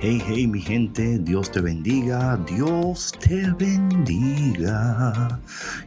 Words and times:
Hey, 0.00 0.22
hey, 0.24 0.46
mi 0.46 0.60
gente, 0.60 1.18
Dios 1.18 1.50
te 1.50 1.60
bendiga, 1.60 2.36
Dios 2.46 3.10
te 3.18 3.50
bendiga. 3.58 5.40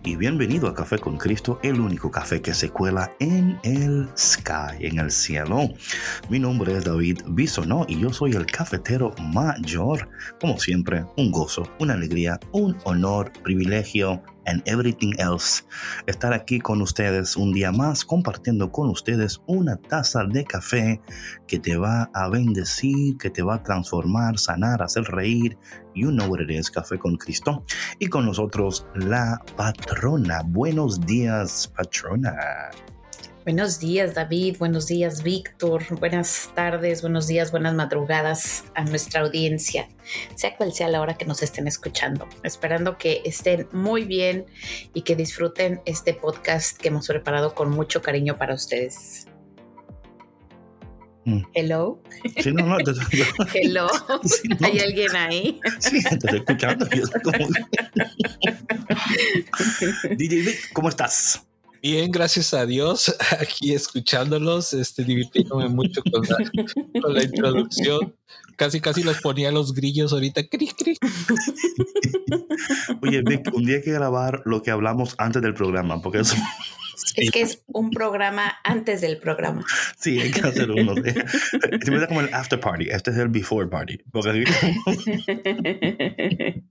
Y 0.03 0.17
bienvenido 0.17 0.67
a 0.67 0.73
Café 0.73 0.97
con 0.99 1.15
Cristo, 1.15 1.61
el 1.63 1.79
único 1.79 2.11
café 2.11 2.41
que 2.41 2.53
se 2.53 2.69
cuela 2.69 3.09
en 3.19 3.57
el 3.63 4.09
sky, 4.17 4.75
en 4.81 4.99
el 4.99 5.11
cielo. 5.11 5.69
Mi 6.29 6.39
nombre 6.39 6.75
es 6.75 6.83
David 6.83 7.21
Bisonó 7.29 7.85
y 7.87 8.01
yo 8.01 8.11
soy 8.11 8.31
el 8.33 8.45
cafetero 8.45 9.15
mayor. 9.33 10.09
Como 10.41 10.59
siempre, 10.59 11.05
un 11.15 11.31
gozo, 11.31 11.63
una 11.79 11.93
alegría, 11.93 12.37
un 12.51 12.75
honor, 12.83 13.31
privilegio 13.43 14.21
and 14.51 14.61
everything 14.65 15.13
else. 15.17 15.63
Estar 16.05 16.33
aquí 16.33 16.59
con 16.59 16.81
ustedes 16.81 17.35
un 17.37 17.53
día 17.53 17.71
más 17.71 18.03
compartiendo 18.05 18.71
con 18.71 18.89
ustedes 18.89 19.41
una 19.47 19.77
taza 19.77 20.25
de 20.25 20.43
café 20.43 21.01
que 21.47 21.59
te 21.59 21.77
va 21.77 22.09
a 22.13 22.29
bendecir, 22.29 23.17
que 23.17 23.29
te 23.29 23.41
va 23.41 23.55
a 23.55 23.63
transformar, 23.63 24.37
sanar, 24.37 24.83
hacer 24.83 25.03
reír. 25.05 25.57
You 25.95 26.09
know 26.09 26.27
what 26.29 26.41
it 26.41 26.49
is, 26.49 26.69
Café 26.69 26.97
con 26.97 27.17
Cristo. 27.17 27.63
Y 27.99 28.07
con 28.07 28.25
nosotros 28.25 28.85
la 28.95 29.41
patrona. 29.55 30.41
Buenos 30.45 30.99
días, 31.05 31.71
patrona. 31.75 32.35
Buenos 33.43 33.79
días 33.79 34.13
David, 34.13 34.57
buenos 34.59 34.85
días 34.85 35.23
Víctor, 35.23 35.83
buenas 35.99 36.51
tardes, 36.53 37.01
buenos 37.01 37.25
días, 37.25 37.49
buenas 37.49 37.73
madrugadas 37.73 38.65
a 38.75 38.83
nuestra 38.83 39.21
audiencia, 39.21 39.89
sea 40.35 40.55
cual 40.55 40.73
sea 40.73 40.87
la 40.89 41.01
hora 41.01 41.17
que 41.17 41.25
nos 41.25 41.41
estén 41.41 41.67
escuchando. 41.67 42.29
Esperando 42.43 42.99
que 42.99 43.23
estén 43.25 43.67
muy 43.71 44.05
bien 44.05 44.45
y 44.93 45.01
que 45.01 45.15
disfruten 45.15 45.81
este 45.87 46.13
podcast 46.13 46.77
que 46.77 46.89
hemos 46.89 47.07
preparado 47.07 47.55
con 47.55 47.71
mucho 47.71 48.03
cariño 48.03 48.37
para 48.37 48.53
ustedes. 48.53 49.25
Mm. 51.25 51.41
Hello. 51.55 51.99
Sí, 52.37 52.53
no, 52.53 52.63
no, 52.63 52.77
Hello. 53.55 53.87
¿Hay 54.61 54.79
alguien 54.79 55.15
ahí? 55.15 55.59
Sí, 55.79 56.03
te 56.03 56.09
estoy 56.09 56.37
escuchando. 56.37 56.85
DJ 60.15 60.59
¿cómo 60.73 60.89
estás? 60.89 61.41
Bien, 61.81 62.11
gracias 62.11 62.53
a 62.53 62.67
Dios, 62.67 63.15
aquí 63.39 63.73
escuchándolos, 63.73 64.73
este, 64.73 65.03
divirtiéndome 65.03 65.67
mucho 65.67 66.03
con 66.11 66.21
la, 67.13 67.23
introducción. 67.23 68.15
Casi, 68.55 68.79
casi 68.79 69.01
los 69.01 69.19
ponía 69.19 69.51
los 69.51 69.73
grillos 69.73 70.13
ahorita. 70.13 70.47
Cri, 70.47 70.67
cri. 70.67 70.95
Oye, 73.01 73.23
Vic, 73.23 73.49
un 73.53 73.65
día 73.65 73.77
hay 73.77 73.81
que 73.81 73.91
grabar 73.91 74.43
lo 74.45 74.61
que 74.61 74.69
hablamos 74.69 75.15
antes 75.17 75.41
del 75.41 75.55
programa, 75.55 75.99
porque 76.03 76.19
eso 76.19 76.35
es 77.15 77.31
que 77.31 77.41
es 77.41 77.63
un 77.67 77.91
programa 77.91 78.59
antes 78.63 79.01
del 79.01 79.17
programa. 79.17 79.63
Sí, 79.97 80.19
hay 80.19 80.31
que 80.31 80.41
hacer 80.41 80.71
uno. 80.71 80.95
Es 81.01 82.07
como 82.07 82.21
el 82.21 82.33
after 82.33 82.59
party. 82.59 82.89
Este 82.89 83.11
es 83.11 83.17
el 83.17 83.27
before 83.29 83.67
party. 83.67 83.99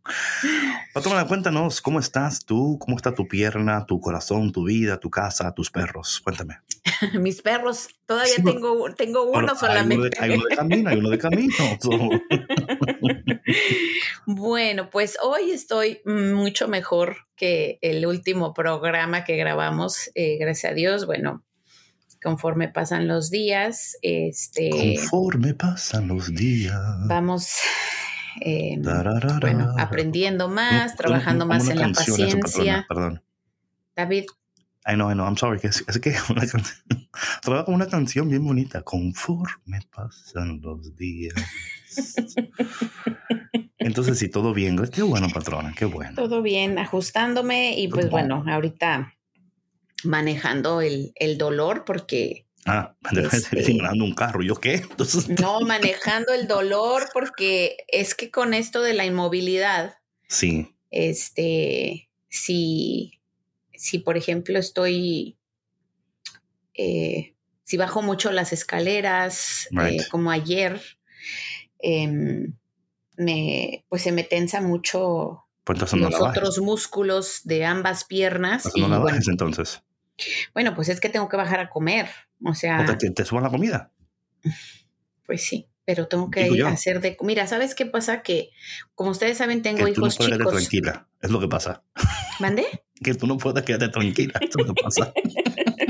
Patrona, 0.95 1.27
cuéntanos, 1.27 1.81
¿cómo 1.81 2.01
estás 2.01 2.45
tú? 2.45 2.79
¿Cómo 2.79 2.97
está 2.97 3.15
tu 3.15 3.29
pierna, 3.29 3.87
tu 3.87 4.01
corazón, 4.01 4.53
tu 4.53 4.65
vida, 4.65 4.99
tu 4.99 5.11
casa, 5.11 5.55
tus 5.55 5.71
perros? 5.71 6.21
Cuéntame. 6.21 6.59
Mis 7.21 7.43
perros, 7.43 7.89
todavía 8.07 8.37
tengo, 8.45 8.93
tengo 8.95 9.31
uno 9.31 9.55
solamente. 9.57 10.11
Hay 10.19 10.31
uno, 10.31 10.45
de, 10.45 10.57
camino, 10.57 10.91
hay 10.91 10.99
uno 10.99 11.11
de 11.11 11.19
camino. 11.19 11.55
bueno, 14.27 14.91
pues 14.91 15.17
hoy 15.23 15.53
estoy 15.53 16.01
mucho 16.05 16.69
mejor 16.69 17.30
que 17.41 17.79
el 17.81 18.05
último 18.05 18.53
programa 18.53 19.25
que 19.25 19.35
grabamos, 19.37 20.11
eh, 20.15 20.37
gracias 20.39 20.73
a 20.73 20.75
Dios. 20.75 21.07
Bueno, 21.07 21.43
conforme 22.23 22.69
pasan 22.69 23.09
los 23.09 23.31
días, 23.31 23.97
este... 24.03 24.69
Conforme 24.97 25.55
pasan 25.55 26.07
los 26.07 26.35
días. 26.35 26.79
Vamos 27.07 27.55
eh, 28.43 28.79
bueno, 29.41 29.75
aprendiendo 29.79 30.51
más, 30.51 30.97
trabajando 30.97 31.47
más 31.47 31.67
en 31.71 31.79
la 31.79 31.89
paciencia. 31.89 32.85
perdón. 32.87 33.23
David. 33.97 34.27
I 34.87 34.95
know, 34.95 35.11
I 35.11 35.15
know, 35.15 35.25
I'm 35.25 35.39
sorry. 35.39 35.61
Es, 35.63 35.83
que 35.99 36.15
una 36.29 36.47
canción, 36.47 37.09
trabaja 37.41 37.71
una 37.71 37.87
canción 37.87 38.29
bien 38.29 38.45
bonita. 38.45 38.83
Conforme 38.83 39.81
pasan 39.91 40.61
los 40.61 40.95
días. 40.95 41.35
Entonces, 43.81 44.19
sí, 44.19 44.29
todo 44.29 44.55
bien. 44.55 44.79
Qué 44.89 45.03
bueno, 45.03 45.29
patrona, 45.33 45.75
qué 45.77 45.87
bueno. 45.87 46.15
Todo 46.15 46.43
bien, 46.43 46.79
ajustándome 46.79 47.79
y 47.79 47.89
pues 47.89 48.09
bueno, 48.11 48.45
ahorita 48.47 49.15
manejando 50.05 50.81
el, 50.81 51.13
el 51.17 51.37
dolor 51.39 51.85
porque 51.85 52.47
Ah, 52.67 52.95
este, 53.33 53.75
manejando 53.75 54.05
un 54.05 54.15
carro, 54.15 54.43
¿yo 54.43 54.55
qué? 54.57 54.83
No, 55.41 55.61
manejando 55.61 56.33
el 56.33 56.47
dolor 56.47 57.09
porque 57.13 57.79
es 57.89 58.15
que 58.15 58.31
con 58.31 58.55
esto 58.55 58.83
de 58.83 58.95
la 58.95 59.07
inmovilidad. 59.07 59.95
Sí. 60.29 60.75
Este, 60.91 62.11
si, 62.29 63.21
si 63.75 63.99
por 63.99 64.17
ejemplo 64.17 64.59
estoy, 64.59 65.39
eh, 66.75 67.35
si 67.65 67.77
bajo 67.77 68.03
mucho 68.03 68.31
las 68.31 68.53
escaleras, 68.53 69.69
eh, 69.83 69.99
como 70.11 70.31
ayer, 70.31 70.81
em, 71.79 72.55
me, 73.21 73.85
pues 73.89 74.03
se 74.03 74.13
me 74.13 74.25
tensa 74.25 74.61
mucho 74.61 75.45
pues 75.65 75.93
los 75.93 76.21
otros 76.21 76.59
músculos 76.59 77.43
de 77.45 77.65
ambas 77.65 78.05
piernas. 78.05 78.63
Pues 78.63 78.77
y, 78.77 78.81
no 78.81 78.89
la 78.89 79.21
entonces. 79.29 79.83
Bueno, 80.55 80.75
pues 80.75 80.89
es 80.89 81.01
que 81.01 81.09
tengo 81.09 81.29
que 81.29 81.37
bajar 81.37 81.61
a 81.61 81.71
comer. 81.71 82.09
O 82.45 82.55
sea. 82.55 82.85
¿Te, 82.99 83.11
te 83.11 83.25
suban 83.25 83.45
la 83.45 83.51
comida? 83.51 83.93
Pues 85.27 85.43
sí, 85.43 85.69
pero 85.85 86.09
tengo 86.09 86.31
que 86.31 86.49
ir 86.49 86.65
a 86.65 86.71
hacer 86.71 87.01
de. 87.01 87.17
Mira, 87.21 87.47
¿sabes 87.47 87.75
qué 87.75 87.87
pasa? 87.87 88.23
Que, 88.23 88.51
como 88.95 89.11
ustedes 89.11 89.37
saben, 89.37 89.63
tengo 89.63 89.87
hijos 89.87 90.17
tú 90.17 90.25
no 90.25 90.37
chicos. 90.37 90.53
tranquila, 90.53 91.09
es 91.21 91.31
lo 91.31 91.41
que 91.41 91.49
pasa. 91.49 91.83
¿Mande? 92.41 92.65
que 93.05 93.15
tú 93.15 93.27
no 93.27 93.37
puedes 93.37 93.63
quedarte 93.65 93.89
tranquila, 93.89 94.41
es 94.41 94.57
lo 94.57 94.65
que 94.65 94.83
pasa. 94.83 95.13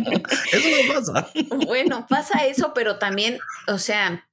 eso 0.52 0.68
no 0.68 0.94
pasa. 0.94 1.30
Bueno, 1.66 2.06
pasa 2.08 2.44
eso, 2.44 2.72
pero 2.74 2.98
también, 2.98 3.38
o 3.68 3.78
sea, 3.78 4.28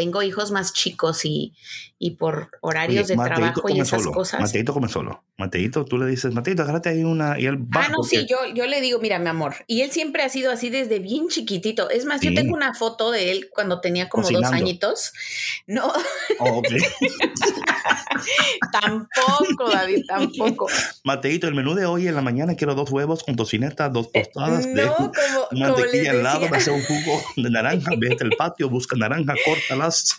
tengo 0.00 0.22
hijos 0.22 0.50
más 0.50 0.72
chicos 0.72 1.26
y, 1.26 1.52
y 1.98 2.12
por 2.12 2.52
horarios 2.62 3.06
de 3.08 3.16
trabajo 3.16 3.68
y 3.68 3.80
esas 3.80 4.06
cosas. 4.06 4.40
Mateito 4.40 4.72
come 4.72 4.88
solo. 4.88 5.24
Mateito, 5.36 5.84
tú 5.84 5.98
le 5.98 6.06
dices, 6.06 6.32
Mateito, 6.32 6.62
agárrate 6.62 6.88
ahí 6.88 7.04
una 7.04 7.38
y 7.38 7.44
él 7.44 7.58
va. 7.58 7.84
Ah, 7.84 7.88
no, 7.90 8.02
sí, 8.02 8.26
yo, 8.26 8.38
yo 8.54 8.64
le 8.64 8.80
digo, 8.80 8.98
mira, 8.98 9.18
mi 9.18 9.28
amor. 9.28 9.56
Y 9.66 9.82
él 9.82 9.90
siempre 9.90 10.22
ha 10.22 10.30
sido 10.30 10.52
así 10.52 10.70
desde 10.70 11.00
bien 11.00 11.28
chiquitito. 11.28 11.90
Es 11.90 12.06
más, 12.06 12.22
yo 12.22 12.32
tengo 12.32 12.54
una 12.54 12.72
foto 12.72 13.10
de 13.10 13.30
él 13.30 13.50
cuando 13.52 13.82
tenía 13.82 14.08
como 14.08 14.26
dos 14.30 14.46
añitos. 14.46 15.12
No. 15.66 15.92
Oh, 16.38 16.62
tampoco, 18.72 19.70
David, 19.70 20.04
tampoco. 20.06 20.66
Mateito, 21.04 21.48
el 21.48 21.54
menú 21.54 21.74
de 21.74 21.86
hoy 21.86 22.08
en 22.08 22.14
la 22.14 22.22
mañana 22.22 22.54
quiero 22.54 22.74
dos 22.74 22.90
huevos 22.90 23.22
con 23.24 23.36
tocineta, 23.36 23.88
dos 23.88 24.08
eh, 24.12 24.24
tostadas 24.24 24.64
de 24.64 24.90
mantequilla 25.52 26.10
al 26.12 26.22
lado, 26.22 26.46
hacer 26.54 26.72
un 26.72 26.82
jugo 26.82 27.22
de 27.36 27.50
naranja, 27.50 27.90
vete 27.98 28.24
al 28.24 28.30
patio, 28.30 28.68
busca 28.68 28.96
naranja, 28.96 29.34
córtalas 29.44 30.18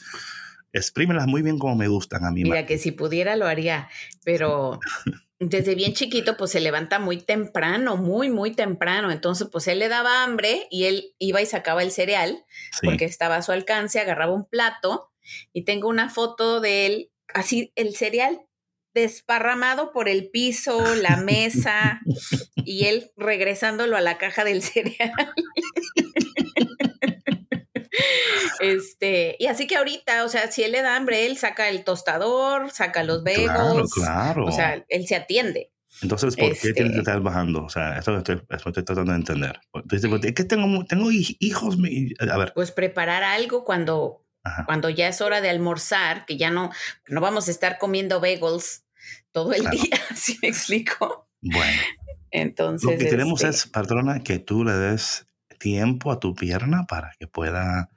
exprímelas 0.73 1.27
muy 1.27 1.41
bien 1.41 1.59
como 1.59 1.75
me 1.75 1.87
gustan 1.87 2.25
a 2.25 2.31
mí. 2.31 2.43
Mira, 2.43 2.65
que 2.65 2.77
si 2.77 2.91
pudiera 2.91 3.35
lo 3.35 3.45
haría, 3.45 3.89
pero 4.23 4.79
desde 5.39 5.75
bien 5.75 5.93
chiquito 5.93 6.37
pues 6.37 6.51
se 6.51 6.59
levanta 6.59 6.99
muy 6.99 7.17
temprano, 7.17 7.97
muy, 7.97 8.29
muy 8.29 8.51
temprano. 8.51 9.11
Entonces 9.11 9.47
pues 9.51 9.67
él 9.67 9.79
le 9.79 9.89
daba 9.89 10.23
hambre 10.23 10.67
y 10.69 10.85
él 10.85 11.13
iba 11.19 11.41
y 11.41 11.45
sacaba 11.45 11.83
el 11.83 11.91
cereal 11.91 12.45
porque 12.83 13.05
estaba 13.05 13.37
a 13.37 13.41
su 13.41 13.51
alcance, 13.51 13.99
agarraba 13.99 14.33
un 14.33 14.45
plato 14.45 15.11
y 15.53 15.63
tengo 15.63 15.87
una 15.87 16.09
foto 16.09 16.61
de 16.61 16.85
él, 16.85 17.10
así 17.33 17.71
el 17.75 17.95
cereal 17.95 18.41
desparramado 18.93 19.91
por 19.93 20.09
el 20.09 20.29
piso, 20.29 20.95
la 20.95 21.15
mesa 21.17 22.01
y 22.55 22.85
él 22.85 23.11
regresándolo 23.15 23.95
a 23.95 24.01
la 24.01 24.17
caja 24.17 24.43
del 24.43 24.61
cereal. 24.61 25.11
Este, 28.59 29.35
y 29.39 29.47
así 29.47 29.67
que 29.67 29.75
ahorita, 29.77 30.23
o 30.23 30.29
sea, 30.29 30.51
si 30.51 30.63
él 30.63 30.71
le 30.73 30.81
da 30.81 30.95
hambre, 30.95 31.25
él 31.25 31.37
saca 31.37 31.69
el 31.69 31.83
tostador, 31.83 32.69
saca 32.71 33.03
los 33.03 33.23
bagels. 33.23 33.49
Claro, 33.51 33.83
claro. 33.93 34.45
O 34.45 34.51
sea, 34.51 34.83
él 34.87 35.07
se 35.07 35.15
atiende. 35.15 35.71
Entonces, 36.01 36.35
¿por 36.35 36.57
qué 36.57 36.71
tienes 36.73 36.93
que 36.93 36.99
estar 36.99 37.19
bajando? 37.21 37.63
O 37.65 37.69
sea, 37.69 37.97
eso 37.97 38.15
estoy, 38.17 38.41
estoy 38.49 38.71
tratando 38.83 39.11
de 39.11 39.17
entender. 39.17 39.59
Entonces, 39.73 40.09
es 40.23 40.33
que 40.33 40.43
tengo, 40.45 40.85
tengo 40.85 41.09
hij- 41.11 41.35
hijos. 41.39 41.77
A 42.19 42.37
ver, 42.37 42.53
Pues 42.53 42.71
preparar 42.71 43.23
algo 43.23 43.65
cuando, 43.65 44.25
Ajá. 44.43 44.65
cuando 44.65 44.89
ya 44.89 45.07
es 45.07 45.21
hora 45.21 45.39
de 45.41 45.49
almorzar, 45.49 46.25
que 46.25 46.37
ya 46.37 46.49
no, 46.49 46.71
no 47.07 47.21
vamos 47.21 47.47
a 47.47 47.51
estar 47.51 47.77
comiendo 47.77 48.19
bagels 48.19 48.83
todo 49.31 49.53
el 49.53 49.61
Claro. 49.61 49.77
día, 49.77 49.99
¿sí 50.15 50.37
me 50.41 50.47
explico? 50.49 51.27
bueno. 51.41 51.81
Entonces, 52.31 52.89
Lo 52.89 52.97
que 52.97 53.09
queremos 53.09 53.43
este, 53.43 53.49
es, 53.55 53.67
patrona, 53.67 54.19
que 54.21 54.39
tú 54.39 54.63
le 54.63 54.73
des 54.73 55.27
tiempo 55.59 56.11
a 56.11 56.19
tu 56.19 56.33
pierna 56.33 56.85
para 56.87 57.11
que 57.19 57.27
pueda 57.27 57.89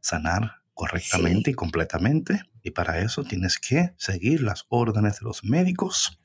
sanar 0.00 0.59
correctamente 0.80 1.50
y 1.50 1.54
completamente. 1.54 2.40
Y 2.62 2.70
para 2.70 3.00
eso 3.00 3.22
tienes 3.22 3.58
que 3.58 3.92
seguir 3.98 4.40
las 4.42 4.64
órdenes 4.70 5.20
de 5.20 5.26
los 5.26 5.44
médicos, 5.44 6.18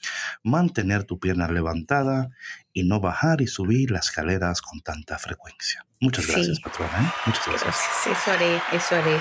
mantener 0.44 1.04
tu 1.04 1.20
pierna 1.20 1.50
levantada 1.50 2.30
y 2.72 2.84
no 2.84 3.02
bajar 3.02 3.42
y 3.42 3.48
subir 3.48 3.92
las 3.92 4.06
escaleras 4.06 4.62
con 4.62 4.80
tanta 4.80 5.18
frecuencia. 5.18 5.86
Muchas 6.00 6.28
gracias, 6.28 6.56
Sí. 6.56 6.64
patrona. 6.64 7.02
¿eh? 7.02 7.12
Muchas 7.26 7.48
gracias. 7.48 7.76
Eso 8.06 8.32
haré, 8.32 8.62
eso 8.72 8.96
haré. 8.96 9.20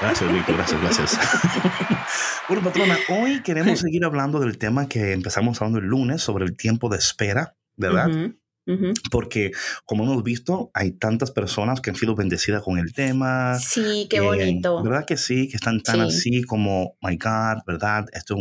Gracias, 0.00 0.32
Víctor. 0.32 0.56
Gracias, 0.56 0.80
gracias. 0.80 1.18
bueno, 2.48 2.64
patrona, 2.64 2.96
hoy 3.10 3.42
queremos 3.42 3.80
seguir 3.80 4.06
hablando 4.06 4.40
del 4.40 4.56
tema 4.56 4.88
que 4.88 5.12
empezamos 5.12 5.60
hablando 5.60 5.80
el 5.80 5.86
lunes 5.86 6.22
sobre 6.22 6.46
el 6.46 6.56
tiempo 6.56 6.88
de 6.88 6.96
espera, 6.96 7.54
¿verdad? 7.76 8.08
Ujú, 8.08 8.18
ujú. 8.18 8.39
Porque, 9.10 9.52
como 9.84 10.04
hemos 10.04 10.22
visto, 10.22 10.70
hay 10.74 10.92
tantas 10.92 11.30
personas 11.30 11.80
que 11.80 11.90
han 11.90 11.96
sido 11.96 12.14
bendecidas 12.14 12.62
con 12.62 12.78
el 12.78 12.92
tema. 12.92 13.58
Sí, 13.58 14.06
qué 14.08 14.18
que, 14.18 14.20
bonito. 14.20 14.82
¿Verdad 14.82 15.04
que 15.06 15.16
sí? 15.16 15.48
Que 15.48 15.56
están 15.56 15.82
tan 15.82 16.10
Sí. 16.10 16.16
así 16.16 16.42
como, 16.42 16.96
my 17.02 17.16
God, 17.16 17.62
¿verdad? 17.66 18.06
Esto. 18.12 18.36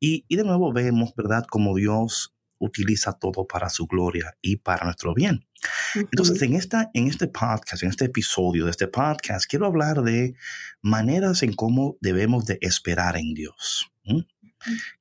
Y, 0.00 0.24
y 0.28 0.36
de 0.36 0.44
nuevo 0.44 0.72
vemos, 0.72 1.14
¿verdad? 1.16 1.44
Como 1.48 1.74
Dios 1.74 2.32
utiliza 2.58 3.12
todo 3.12 3.46
para 3.46 3.68
su 3.68 3.86
gloria 3.86 4.36
y 4.40 4.56
para 4.56 4.84
nuestro 4.84 5.14
bien. 5.14 5.46
Entonces, 5.94 6.40
en, 6.42 6.54
esta, 6.54 6.90
en 6.94 7.08
este 7.08 7.28
podcast, 7.28 7.82
en 7.82 7.90
este 7.90 8.06
episodio 8.06 8.64
de 8.64 8.70
este 8.70 8.88
podcast, 8.88 9.46
quiero 9.48 9.66
hablar 9.66 10.02
de 10.02 10.34
maneras 10.82 11.42
en 11.42 11.52
cómo 11.52 11.96
debemos 12.00 12.46
de 12.46 12.58
esperar 12.60 13.16
en 13.16 13.34
Dios. 13.34 13.90
¿m? 14.04 14.26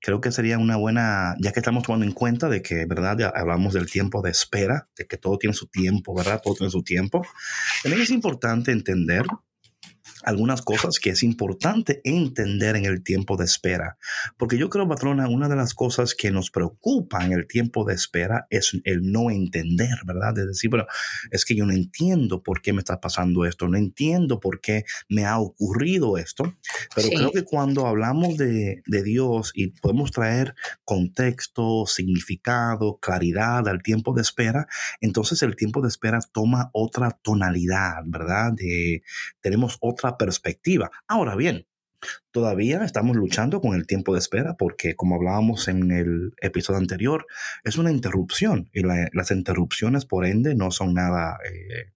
Creo 0.01 0.21
que 0.21 0.31
sería 0.31 0.57
una 0.57 0.75
buena, 0.75 1.35
ya 1.39 1.51
que 1.51 1.59
estamos 1.59 1.83
tomando 1.83 2.05
en 2.05 2.11
cuenta 2.11 2.49
de 2.49 2.61
que, 2.61 2.85
¿verdad? 2.85 3.17
Ya 3.17 3.29
hablamos 3.29 3.73
del 3.73 3.89
tiempo 3.89 4.21
de 4.21 4.31
espera, 4.31 4.87
de 4.97 5.07
que 5.07 5.17
todo 5.17 5.37
tiene 5.37 5.53
su 5.53 5.67
tiempo, 5.67 6.15
¿verdad? 6.15 6.41
Todo 6.43 6.55
tiene 6.55 6.71
su 6.71 6.83
tiempo. 6.83 7.25
También 7.83 8.01
es 8.01 8.09
importante 8.09 8.71
entender 8.71 9.25
algunas 10.25 10.61
cosas 10.61 10.99
que 10.99 11.11
es 11.11 11.23
importante 11.23 12.01
entender 12.03 12.75
en 12.75 12.85
el 12.85 13.03
tiempo 13.03 13.37
de 13.37 13.45
espera. 13.45 13.97
Porque 14.37 14.57
yo 14.57 14.69
creo, 14.69 14.87
patrona, 14.87 15.29
una 15.29 15.47
de 15.47 15.55
las 15.55 15.73
cosas 15.73 16.15
que 16.15 16.31
nos 16.31 16.51
preocupa 16.51 17.23
en 17.25 17.31
el 17.31 17.47
tiempo 17.47 17.85
de 17.85 17.93
espera 17.93 18.47
es 18.49 18.71
el 18.83 19.11
no 19.11 19.29
entender, 19.31 19.99
¿verdad? 20.05 20.33
De 20.33 20.45
decir, 20.47 20.69
bueno, 20.69 20.85
es 21.31 21.45
que 21.45 21.55
yo 21.55 21.65
no 21.65 21.73
entiendo 21.73 22.41
por 22.43 22.61
qué 22.61 22.73
me 22.73 22.79
está 22.79 22.99
pasando 22.99 23.45
esto, 23.45 23.67
no 23.67 23.77
entiendo 23.77 24.39
por 24.39 24.59
qué 24.61 24.83
me 25.09 25.25
ha 25.25 25.39
ocurrido 25.39 26.17
esto. 26.17 26.55
Pero 26.95 27.07
Sí. 27.09 27.15
creo 27.15 27.31
que 27.31 27.43
cuando 27.43 27.85
hablamos 27.87 28.35
de, 28.37 28.81
de 28.87 29.03
Dios 29.03 29.51
y 29.53 29.67
podemos 29.67 30.11
traer 30.11 30.55
contexto, 30.83 31.85
significado, 31.85 32.97
claridad 32.99 33.67
al 33.67 33.83
tiempo 33.83 34.13
de 34.13 34.21
espera, 34.21 34.67
entonces 35.01 35.41
el 35.43 35.55
tiempo 35.55 35.81
de 35.81 35.87
espera 35.89 36.19
toma 36.33 36.69
otra 36.73 37.11
tonalidad, 37.21 38.01
¿verdad? 38.05 38.53
De, 38.53 39.03
tenemos 39.41 39.77
otra 39.81 40.14
perspectiva. 40.17 40.91
Ahora 41.07 41.35
bien, 41.35 41.67
todavía 42.31 42.83
estamos 42.83 43.15
luchando 43.15 43.61
con 43.61 43.75
el 43.75 43.87
tiempo 43.87 44.13
de 44.13 44.19
espera 44.19 44.55
porque, 44.57 44.95
como 44.95 45.15
hablábamos 45.15 45.67
en 45.67 45.91
el 45.91 46.33
episodio 46.41 46.79
anterior, 46.79 47.25
es 47.63 47.77
una 47.77 47.91
interrupción 47.91 48.69
y 48.73 48.81
la- 48.83 49.09
las 49.13 49.31
interrupciones, 49.31 50.05
por 50.05 50.25
ende, 50.25 50.55
no 50.55 50.71
son 50.71 50.93
nada... 50.93 51.37
eh, 51.49 51.91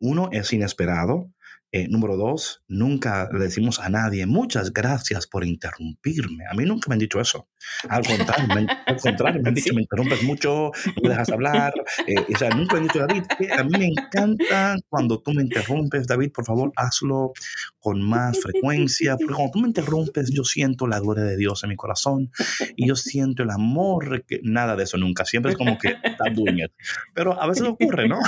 uno, 0.00 0.28
es 0.32 0.52
inesperado. 0.52 1.30
Eh, 1.72 1.88
número 1.88 2.16
dos, 2.16 2.62
nunca 2.68 3.28
le 3.32 3.40
decimos 3.40 3.80
a 3.80 3.88
nadie 3.88 4.26
muchas 4.26 4.72
gracias 4.72 5.26
por 5.26 5.44
interrumpirme. 5.44 6.44
A 6.48 6.54
mí 6.54 6.64
nunca 6.64 6.88
me 6.88 6.94
han 6.94 7.00
dicho 7.00 7.20
eso. 7.20 7.48
Al 7.88 8.04
contrario, 8.04 8.46
me, 8.54 8.66
al 8.86 8.96
contrario, 8.96 9.42
me 9.42 9.48
han 9.48 9.54
dicho 9.54 9.64
Sí. 9.70 9.74
me 9.74 9.82
interrumpes 9.82 10.22
mucho, 10.22 10.72
no 10.86 11.02
me 11.02 11.08
dejas 11.08 11.30
hablar. 11.30 11.72
Eh, 12.06 12.14
o 12.34 12.38
sea, 12.38 12.50
nunca 12.50 12.76
han 12.76 12.82
dicho, 12.84 12.98
David, 12.98 13.22
que 13.38 13.52
a 13.52 13.64
mí 13.64 13.78
me 13.78 13.86
encanta 13.86 14.76
cuando 14.88 15.20
tú 15.20 15.32
me 15.32 15.42
interrumpes, 15.42 16.06
David, 16.06 16.32
por 16.32 16.44
favor, 16.44 16.72
hazlo 16.76 17.32
con 17.78 18.02
más 18.02 18.40
frecuencia. 18.40 19.16
Porque 19.16 19.34
cuando 19.34 19.52
tú 19.52 19.58
me 19.60 19.68
interrumpes, 19.68 20.30
yo 20.30 20.44
siento 20.44 20.86
la 20.86 21.00
gloria 21.00 21.24
de 21.24 21.36
Dios 21.36 21.62
en 21.64 21.70
mi 21.70 21.76
corazón 21.76 22.30
y 22.76 22.86
yo 22.88 22.96
siento 22.96 23.42
el 23.42 23.50
amor. 23.50 24.24
Que, 24.26 24.40
nada 24.42 24.76
de 24.76 24.84
eso 24.84 24.98
nunca. 24.98 25.24
Siempre 25.24 25.52
es 25.52 25.58
como 25.58 25.78
que 25.78 25.96
está 26.02 26.24
doing 26.34 26.58
it. 26.64 26.72
Pero 27.14 27.40
a 27.40 27.46
veces 27.46 27.66
ocurre, 27.66 28.08
¿no? 28.08 28.18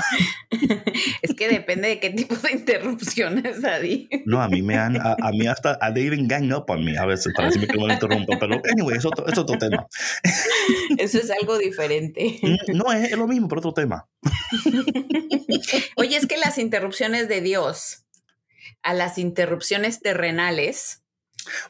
Es 1.22 1.34
que 1.34 1.48
depende 1.48 1.88
de 1.88 2.00
qué 2.00 2.10
tipo 2.10 2.34
de 2.36 2.52
interrupciones, 2.52 3.64
Adi. 3.64 4.08
No, 4.24 4.40
a 4.40 4.48
mí 4.48 4.62
me 4.62 4.76
han, 4.76 4.96
a, 4.96 5.16
a 5.20 5.30
mí 5.32 5.46
hasta, 5.46 5.78
a 5.80 5.92
they 5.92 6.06
even 6.06 6.28
gang 6.28 6.52
up 6.52 6.64
on 6.68 6.84
me 6.84 6.96
a 6.96 7.04
veces 7.04 7.32
para 7.34 7.48
decirme 7.48 7.68
que 7.68 7.78
no 7.78 7.86
me 7.86 7.94
interrumpo, 7.94 8.38
pero 8.38 8.60
anyway, 8.72 8.96
eso 9.26 9.32
es 9.32 9.38
otro 9.38 9.58
tema. 9.58 9.86
Eso 10.98 11.18
es 11.18 11.30
algo 11.30 11.58
diferente. 11.58 12.38
Mm, 12.42 12.76
No, 12.76 12.92
es, 12.92 13.12
es 13.12 13.18
lo 13.18 13.26
mismo, 13.26 13.48
pero 13.48 13.58
otro 13.60 13.72
tema. 13.74 14.06
Oye, 15.96 16.16
es 16.16 16.26
que 16.26 16.36
las 16.36 16.58
interrupciones 16.58 17.28
de 17.28 17.40
Dios 17.40 18.04
a 18.82 18.94
las 18.94 19.18
interrupciones 19.18 20.00
terrenales 20.00 21.02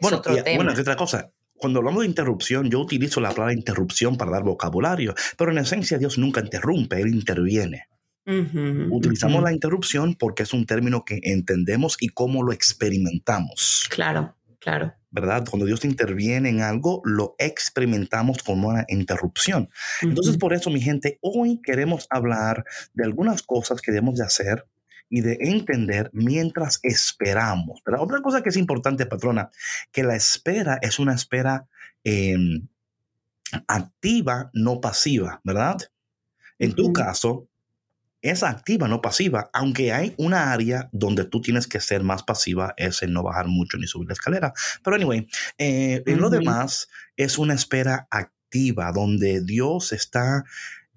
Bueno, 0.01 0.17
es 0.17 0.21
otro 0.21 0.39
y- 0.39 0.43
tema. 0.43 0.57
bueno, 0.57 0.73
es 0.73 0.79
otra 0.79 0.97
cosa. 0.97 1.31
Cuando 1.59 1.79
hablamos 1.79 2.03
de 2.03 2.09
interrupción, 2.09 2.71
yo 2.71 2.81
utilizo 2.81 3.21
la 3.21 3.31
palabra 3.31 3.55
interrupción 3.55 4.19
para 4.19 4.31
dar 4.33 4.43
vocabulario, 4.43 5.15
pero 5.39 5.51
en 5.53 5.59
esencia 5.59 5.97
Dios 5.97 6.19
nunca 6.19 6.41
interrumpe, 6.41 7.01
Él 7.01 7.09
interviene. 7.15 7.89
Utilizamos 8.91 9.41
la 9.43 9.53
interrupción 9.53 10.17
porque 10.17 10.43
es 10.43 10.53
un 10.53 10.67
término 10.67 11.05
que 11.05 11.21
entendemos 11.23 11.97
y 12.01 12.09
cómo 12.09 12.43
lo 12.43 12.53
experimentamos, 12.53 13.87
Claro, 13.89 14.35
claro. 14.67 14.93
¿verdad? 15.13 15.45
Cuando 15.49 15.65
Dios 15.65 15.85
interviene 15.85 16.51
en 16.51 16.61
algo, 16.61 17.01
lo 17.05 17.37
experimentamos 17.39 18.43
como 18.43 18.69
una 18.69 18.85
interrupción. 18.89 19.71
Entonces, 20.03 20.33
Ujú. 20.33 20.41
por 20.41 20.55
eso, 20.55 20.71
mi 20.71 20.81
gente, 20.81 21.19
hoy 21.23 21.63
queremos 21.63 22.07
hablar 22.11 22.65
de 22.93 23.05
algunas 23.05 23.43
cosas 23.43 23.81
que 23.81 23.93
debemos 23.93 24.17
de 24.17 24.25
hacer 24.25 24.67
y 25.09 25.21
de 25.21 25.39
entender 25.41 26.11
mientras 26.13 26.81
esperamos. 26.83 27.81
Pero 27.85 28.03
otra 28.03 28.21
cosa 28.21 28.43
que 28.43 28.49
es 28.49 28.57
importante, 28.57 29.07
patrona, 29.07 29.51
que 29.93 30.03
la 30.03 30.17
espera 30.17 30.79
es 30.83 30.99
una 30.99 31.15
espera 31.15 31.67
eh, 32.03 32.37
activa, 33.69 34.51
no 34.53 34.81
pasiva, 34.81 35.41
¿verdad? 35.45 35.77
En 36.59 36.75
tu 36.75 36.93
caso, 36.93 37.49
es 38.23 38.43
activa, 38.43 38.89
no 38.89 39.01
pasiva, 39.01 39.51
aunque 39.53 39.93
hay 39.93 40.15
una 40.17 40.53
área 40.53 40.89
donde 40.93 41.25
tú 41.25 41.41
tienes 41.41 41.67
que 41.67 41.81
ser 41.81 42.03
más 42.03 42.23
pasiva, 42.23 42.75
es 42.77 43.03
en 43.03 43.13
no 43.13 43.23
bajar 43.23 43.47
mucho 43.47 43.79
ni 43.79 43.87
subir 43.87 44.09
la 44.09 44.15
escalera. 44.15 44.53
Pero 44.83 44.97
anyway, 44.97 45.29
eh, 45.59 46.03
en 46.07 46.21
lo 46.21 46.31
demás 46.31 46.89
es 47.17 47.39
una 47.39 47.55
espera 47.55 48.09
activa 48.11 48.93
donde 48.93 49.43
Dios 49.43 49.93
está 49.93 50.45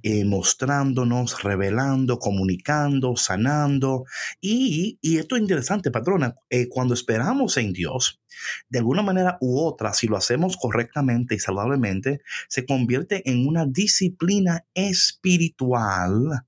eh, 0.01 0.23
mostrándonos, 0.23 1.43
revelando, 1.43 2.19
comunicando, 2.19 3.17
sanando. 3.17 4.05
Y, 4.39 4.97
y 5.01 5.17
esto 5.17 5.35
es 5.35 5.41
interesante, 5.41 5.91
patrona, 5.91 6.35
eh, 6.49 6.69
cuando 6.69 6.93
esperamos 6.93 7.57
en 7.57 7.73
Dios, 7.73 8.21
de 8.69 8.79
alguna 8.79 9.01
manera 9.01 9.37
u 9.41 9.59
otra, 9.59 9.93
si 9.93 10.07
lo 10.07 10.15
hacemos 10.15 10.55
correctamente 10.55 11.35
y 11.35 11.39
saludablemente, 11.39 12.21
se 12.47 12.65
convierte 12.65 13.29
en 13.29 13.45
una 13.45 13.65
disciplina 13.65 14.65
espiritual. 14.73 16.45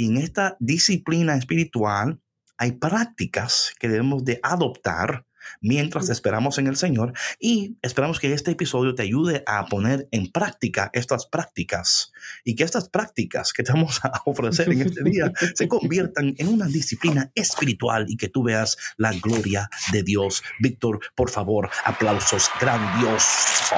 Y 0.00 0.06
en 0.06 0.16
esta 0.16 0.56
disciplina 0.60 1.36
espiritual 1.36 2.22
hay 2.56 2.72
prácticas 2.72 3.74
que 3.78 3.86
debemos 3.86 4.24
de 4.24 4.40
adoptar 4.42 5.26
mientras 5.60 6.08
esperamos 6.08 6.56
en 6.56 6.68
el 6.68 6.76
Señor 6.76 7.12
y 7.38 7.76
esperamos 7.82 8.18
que 8.18 8.32
este 8.32 8.52
episodio 8.52 8.94
te 8.94 9.02
ayude 9.02 9.42
a 9.46 9.66
poner 9.66 10.08
en 10.10 10.32
práctica 10.32 10.88
estas 10.94 11.26
prácticas 11.26 12.12
y 12.44 12.56
que 12.56 12.64
estas 12.64 12.88
prácticas 12.88 13.52
que 13.52 13.62
te 13.62 13.72
vamos 13.72 14.02
a 14.02 14.22
ofrecer 14.24 14.70
en 14.70 14.80
este 14.80 15.04
día 15.04 15.30
se 15.54 15.68
conviertan 15.68 16.34
en 16.38 16.48
una 16.48 16.64
disciplina 16.64 17.30
espiritual 17.34 18.06
y 18.08 18.16
que 18.16 18.30
tú 18.30 18.42
veas 18.42 18.78
la 18.96 19.12
gloria 19.12 19.68
de 19.92 20.02
Dios. 20.02 20.42
Víctor, 20.60 21.00
por 21.14 21.28
favor, 21.28 21.68
aplausos 21.84 22.48
grandiosos. 22.58 23.20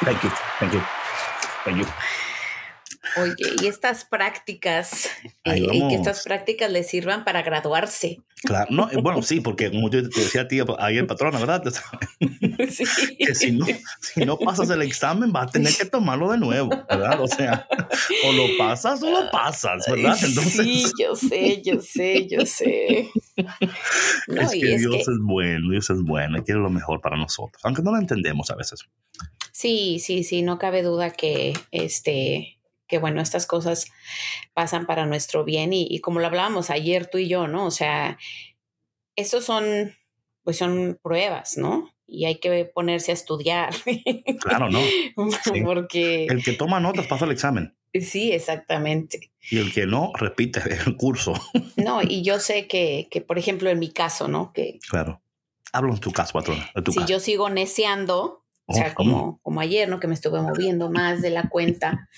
Thank 0.00 0.22
you, 0.22 0.30
thank 0.60 0.72
you, 0.72 0.80
thank 1.66 1.76
you. 1.76 2.25
Oye, 3.16 3.34
y 3.62 3.66
estas 3.66 4.04
prácticas, 4.04 5.08
eh, 5.44 5.58
y 5.58 5.88
que 5.88 5.94
estas 5.94 6.22
prácticas 6.24 6.70
les 6.70 6.88
sirvan 6.88 7.24
para 7.24 7.42
graduarse. 7.42 8.18
Claro, 8.42 8.66
no, 8.70 8.90
eh, 8.90 8.98
bueno, 9.02 9.22
sí, 9.22 9.40
porque 9.40 9.70
como 9.70 9.90
yo 9.90 10.08
te 10.08 10.20
decía 10.20 10.42
a 10.42 10.48
ti, 10.48 10.60
ahí 10.78 10.98
el 10.98 11.06
patrón, 11.06 11.32
¿verdad? 11.32 11.62
Sí. 12.70 12.84
Que 13.18 13.34
si 13.34 13.52
no, 13.52 13.66
si 14.00 14.24
no 14.24 14.38
pasas 14.38 14.70
el 14.70 14.80
examen, 14.82 15.30
vas 15.30 15.48
a 15.48 15.50
tener 15.52 15.74
que 15.74 15.84
tomarlo 15.84 16.30
de 16.30 16.38
nuevo, 16.38 16.70
¿verdad? 16.88 17.20
O 17.20 17.28
sea, 17.28 17.66
o 18.24 18.32
lo 18.32 18.44
pasas 18.58 19.02
o 19.02 19.10
lo 19.10 19.30
pasas, 19.30 19.84
¿verdad? 19.88 20.16
Entonces... 20.22 20.52
Sí, 20.52 20.84
yo 20.98 21.14
sé, 21.14 21.62
yo 21.62 21.80
sé, 21.80 22.26
yo 22.28 22.46
sé. 22.46 23.10
es 23.36 24.50
que 24.50 24.78
Dios 24.78 25.08
es 25.08 25.18
bueno, 25.20 25.70
Dios 25.70 25.90
es 25.90 26.02
bueno 26.02 26.38
y 26.38 26.42
quiere 26.42 26.60
lo 26.60 26.70
mejor 26.70 27.00
para 27.00 27.16
nosotros, 27.16 27.62
aunque 27.64 27.82
no 27.82 27.92
lo 27.92 27.98
entendemos 27.98 28.50
a 28.50 28.56
veces. 28.56 28.80
Sí, 29.52 29.98
sí, 30.00 30.24
sí, 30.24 30.42
no 30.42 30.58
cabe 30.58 30.82
duda 30.82 31.10
que 31.10 31.52
este 31.70 32.55
que 32.86 32.98
bueno, 32.98 33.20
estas 33.20 33.46
cosas 33.46 33.86
pasan 34.54 34.86
para 34.86 35.06
nuestro 35.06 35.44
bien 35.44 35.72
y, 35.72 36.00
como 36.00 36.20
lo 36.20 36.26
hablábamos 36.26 36.70
ayer 36.70 37.06
tú 37.06 37.18
y 37.18 37.28
yo, 37.28 37.48
¿no? 37.48 37.66
O 37.66 37.70
sea, 37.70 38.18
estos 39.16 39.44
son, 39.44 39.94
pues 40.44 40.56
son 40.58 40.98
pruebas, 41.02 41.56
¿no? 41.56 41.90
Y 42.06 42.26
hay 42.26 42.36
que 42.36 42.64
ponerse 42.66 43.10
a 43.10 43.14
estudiar. 43.14 43.74
Claro, 44.40 44.70
¿no? 44.70 44.80
Porque... 45.64 46.26
El 46.26 46.44
que 46.44 46.52
toma 46.52 46.78
notas 46.78 47.06
pasa 47.06 47.24
el 47.24 47.32
examen. 47.32 47.76
Sí, 48.00 48.32
exactamente. 48.32 49.32
Y 49.50 49.58
el 49.58 49.72
que 49.72 49.86
no, 49.86 50.12
repite 50.14 50.60
el 50.86 50.96
curso. 50.96 51.34
No, 51.76 52.00
y 52.02 52.22
yo 52.22 52.40
sé 52.40 52.66
que, 52.66 53.06
que 53.10 53.20
por 53.20 53.38
ejemplo, 53.38 53.70
en 53.70 53.78
mi 53.78 53.92
caso, 53.92 54.28
¿no? 54.28 54.52
Que, 54.52 54.78
claro. 54.88 55.22
Hablo 55.72 55.92
en 55.92 56.00
tu 56.00 56.10
caso, 56.10 56.32
patrón. 56.32 56.58
si 56.90 57.04
yo 57.06 57.20
sigo 57.20 57.50
neceando, 57.50 58.45
o 58.68 58.72
sea, 58.72 58.94
como, 58.94 59.38
como 59.42 59.60
ayer, 59.60 59.88
¿no? 59.88 60.00
Que 60.00 60.08
me 60.08 60.14
estuve 60.14 60.40
moviendo 60.42 60.90
más 60.90 61.22
de 61.22 61.30
la 61.30 61.48
cuenta. 61.48 62.08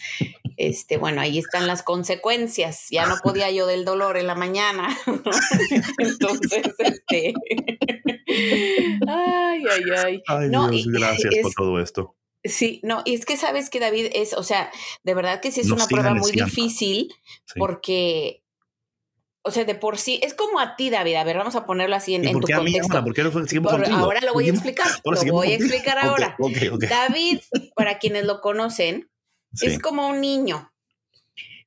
Este, 0.56 0.96
bueno, 0.96 1.20
ahí 1.20 1.38
están 1.38 1.66
las 1.66 1.82
consecuencias. 1.82 2.86
Ya 2.90 3.06
no 3.06 3.16
podía 3.22 3.50
yo 3.50 3.66
del 3.66 3.84
dolor 3.84 4.16
en 4.16 4.26
la 4.26 4.34
mañana. 4.34 4.88
Entonces, 5.98 6.74
este. 6.78 7.34
ay, 9.06 9.62
ay, 9.70 9.82
ay. 10.04 10.22
Ay, 10.26 10.48
no, 10.48 10.68
Dios, 10.70 10.86
gracias 10.86 11.34
por 11.42 11.52
todo 11.52 11.80
esto. 11.80 12.16
Sí, 12.44 12.80
no, 12.82 13.02
y 13.04 13.14
es 13.14 13.26
que 13.26 13.36
sabes 13.36 13.68
que 13.68 13.80
David 13.80 14.06
es, 14.14 14.32
o 14.32 14.42
sea, 14.42 14.70
de 15.02 15.14
verdad 15.14 15.40
que 15.40 15.50
sí 15.50 15.60
es 15.60 15.70
una 15.70 15.86
prueba 15.86 16.14
muy 16.14 16.30
difícil 16.30 17.12
porque 17.56 18.42
o 19.48 19.50
sea, 19.50 19.64
de 19.64 19.74
por 19.74 19.96
sí, 19.96 20.20
es 20.22 20.34
como 20.34 20.60
a 20.60 20.76
ti, 20.76 20.90
David. 20.90 21.14
A 21.14 21.24
ver, 21.24 21.38
vamos 21.38 21.56
a 21.56 21.64
ponerlo 21.64 21.96
así 21.96 22.14
en, 22.14 22.22
tu 22.38 22.46
contexto. 22.46 22.98
ahora 23.92 24.20
lo 24.20 24.34
voy 24.34 24.48
a 24.48 24.52
explicar. 24.52 24.86
lo 25.02 25.32
voy 25.32 25.52
a 25.52 25.56
explicar 25.56 25.98
ahora. 25.98 26.36
David, 26.78 27.40
para 27.74 27.98
quienes 27.98 28.26
lo 28.26 28.42
conocen, 28.42 29.08
es 29.62 29.78
como 29.78 30.06
un 30.08 30.20
niño. 30.20 30.70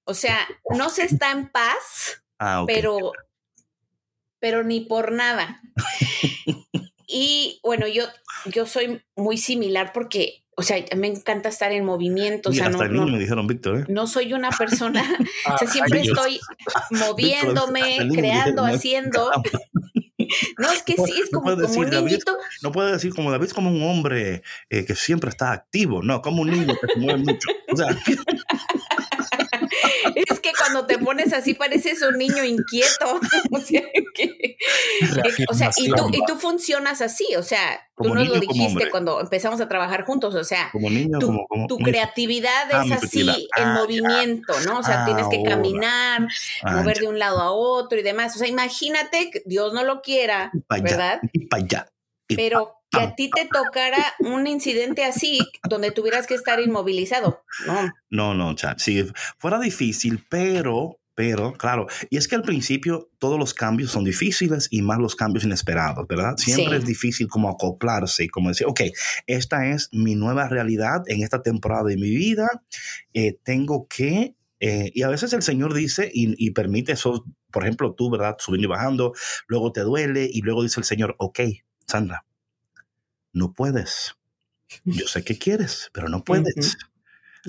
O 0.03 0.13
sea, 0.13 0.47
no 0.69 0.91
se 0.91 1.05
está 1.05 1.31
en 1.31 1.49
paz, 1.49 2.23
ah, 2.37 2.65
pero, 2.67 3.13
pero 4.39 4.63
ni 4.63 4.81
por 4.81 5.11
nada. 5.11 5.59
y 7.07 7.59
bueno, 7.63 7.87
yo, 7.87 8.05
yo 8.45 8.67
soy 8.67 9.03
muy 9.15 9.39
similar 9.39 9.91
porque 9.91 10.43
o 10.61 10.63
sea, 10.63 10.77
me 10.95 11.07
encanta 11.07 11.49
estar 11.49 11.71
en 11.71 11.83
movimiento. 11.83 12.51
o 12.51 12.53
sea, 12.53 12.69
no, 12.69 13.07
me 13.07 13.17
dijeron 13.17 13.47
Víctor, 13.47 13.79
¿eh? 13.79 13.85
No 13.87 14.05
soy 14.05 14.33
una 14.33 14.51
persona, 14.51 15.03
o 15.51 15.57
sea, 15.57 15.67
siempre 15.67 16.01
estoy 16.01 16.39
moviéndome, 16.91 17.97
creando, 18.13 18.63
haciendo. 18.63 19.31
No, 20.57 20.71
es 20.71 20.81
que 20.83 20.93
sí, 20.93 21.13
es 21.21 21.29
como, 21.29 21.51
como 21.57 21.73
un 21.73 21.89
niñito. 21.89 22.37
no 22.63 22.71
puede 22.71 22.93
decir 22.93 23.13
como 23.13 23.31
David 23.31 23.47
es 23.47 23.53
como 23.53 23.69
un 23.69 23.83
hombre 23.83 24.43
eh, 24.69 24.85
que 24.85 24.95
siempre 24.95 25.29
está 25.29 25.51
activo, 25.51 26.01
no, 26.03 26.21
como 26.21 26.43
un 26.43 26.51
niño 26.51 26.73
que 26.79 26.87
se 26.93 26.99
mueve 26.99 27.19
mucho. 27.19 27.49
O 27.69 27.75
sea. 27.75 27.87
es 30.15 30.39
que 30.39 30.51
cuando 30.57 30.85
te 30.85 30.97
pones 30.97 31.33
así 31.33 31.53
pareces 31.53 32.01
un 32.01 32.17
niño 32.17 32.43
inquieto. 32.43 33.19
o 33.51 33.59
sea, 35.53 35.71
y, 35.77 35.89
tú, 35.89 36.09
y 36.11 36.25
tú 36.25 36.35
funcionas 36.37 37.01
así, 37.01 37.35
o 37.35 37.43
sea, 37.43 37.81
tú 37.97 38.13
nos 38.13 38.27
lo 38.27 38.39
dijiste 38.39 38.89
cuando 38.89 39.19
empezamos 39.19 39.61
a 39.61 39.67
trabajar 39.67 40.05
juntos, 40.05 40.35
o 40.35 40.43
sea, 40.43 40.71
tu, 41.67 41.77
creatividad 41.77 42.69
ah, 42.71 42.83
es 42.85 42.91
así 42.91 43.21
en 43.57 43.63
ah, 43.63 43.75
movimiento, 43.75 44.53
¿no? 44.65 44.79
O 44.79 44.83
sea, 44.83 45.05
tienes 45.05 45.27
que 45.27 45.43
caminar, 45.43 46.27
ah, 46.63 46.75
mover 46.77 46.99
de 46.99 47.07
un 47.07 47.19
lado 47.19 47.39
a 47.41 47.51
otro 47.51 47.99
y 47.99 48.03
demás. 48.03 48.35
O 48.35 48.39
sea, 48.39 48.47
imagínate, 48.47 49.31
Dios 49.45 49.73
no 49.73 49.83
lo 49.83 50.01
quiera, 50.01 50.51
¿verdad? 50.69 51.19
Y 51.33 51.47
para 51.47 51.63
allá. 51.63 51.87
Pero 52.35 52.81
que 52.91 52.99
a 52.99 53.15
ti 53.15 53.29
te 53.29 53.47
tocara 53.47 54.13
un 54.19 54.47
incidente 54.47 55.03
así 55.05 55.39
donde 55.67 55.91
tuvieras 55.91 56.27
que 56.27 56.33
estar 56.33 56.59
inmovilizado. 56.59 57.43
No, 57.65 57.91
no, 58.09 58.33
no, 58.33 58.55
chat. 58.55 58.79
Sí, 58.79 59.05
fuera 59.39 59.59
difícil, 59.59 60.25
pero, 60.29 60.99
pero, 61.15 61.53
claro, 61.53 61.87
y 62.09 62.17
es 62.17 62.27
que 62.27 62.35
al 62.35 62.41
principio 62.41 63.09
todos 63.17 63.39
los 63.39 63.53
cambios 63.53 63.91
son 63.91 64.03
difíciles 64.03 64.67
y 64.71 64.81
más 64.81 64.99
los 64.99 65.15
cambios 65.15 65.45
inesperados, 65.45 66.05
¿verdad? 66.07 66.35
Siempre 66.37 66.77
es 66.77 66.85
difícil 66.85 67.27
como 67.27 67.49
acoplarse 67.49 68.25
y 68.25 68.27
como 68.27 68.49
decir, 68.49 68.67
ok, 68.67 68.81
esta 69.25 69.67
es 69.67 69.89
mi 69.93 70.15
nueva 70.15 70.49
realidad 70.49 71.03
en 71.07 71.23
esta 71.23 71.41
temporada 71.41 71.85
de 71.85 71.95
mi 71.95 72.09
vida, 72.09 72.47
eh, 73.13 73.37
tengo 73.43 73.87
que 73.87 74.35
eh, 74.63 74.91
y 74.93 75.01
a 75.01 75.07
veces 75.07 75.33
el 75.33 75.41
Señor 75.41 75.73
dice 75.73 76.11
y, 76.13 76.35
y, 76.37 76.51
permite 76.51 76.91
eso, 76.91 77.25
por 77.51 77.63
ejemplo, 77.63 77.95
tú, 77.95 78.11
¿verdad? 78.11 78.35
Subiendo 78.37 78.67
y 78.67 78.69
bajando, 78.69 79.13
luego 79.47 79.71
te 79.71 79.81
duele 79.81 80.29
y 80.31 80.41
luego 80.41 80.61
dice 80.61 80.79
el 80.79 80.83
Señor, 80.83 81.15
ok, 81.17 81.39
Sandra, 81.91 82.25
no 83.33 83.53
puedes. 83.53 84.15
Yo 84.85 85.07
sé 85.07 85.23
que 85.23 85.37
quieres, 85.37 85.89
pero 85.93 86.07
no 86.07 86.23
puedes. 86.23 86.77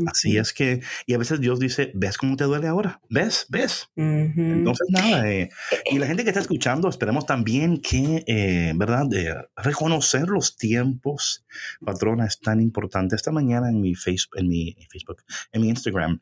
Así 0.06 0.38
es 0.38 0.52
que, 0.52 0.80
y 1.06 1.14
a 1.14 1.18
veces 1.18 1.38
Dios 1.38 1.60
dice, 1.60 1.92
¿ves 1.94 2.16
cómo 2.16 2.36
te 2.36 2.44
duele 2.44 2.66
ahora? 2.66 3.00
¿Ves? 3.10 3.46
¿Ves? 3.50 3.90
Entonces, 3.94 4.88
nada, 4.90 5.30
eh, 5.30 5.50
y 5.90 5.98
la 5.98 6.06
gente 6.06 6.24
que 6.24 6.30
está 6.30 6.40
escuchando, 6.40 6.88
esperemos 6.88 7.26
también 7.26 7.80
que, 7.80 8.24
eh, 8.26 8.72
¿verdad? 8.74 9.06
Reconocer 9.54 10.28
los 10.28 10.56
tiempos, 10.56 11.44
patrona, 11.84 12.26
es 12.26 12.40
tan 12.40 12.60
importante. 12.60 13.14
Esta 13.14 13.32
mañana 13.32 13.68
en 13.68 13.80
mi, 13.80 13.94
Facebook, 13.94 14.38
en 14.38 14.48
mi 14.48 14.74
Facebook, 14.90 15.22
en 15.52 15.60
mi 15.60 15.68
Instagram, 15.68 16.20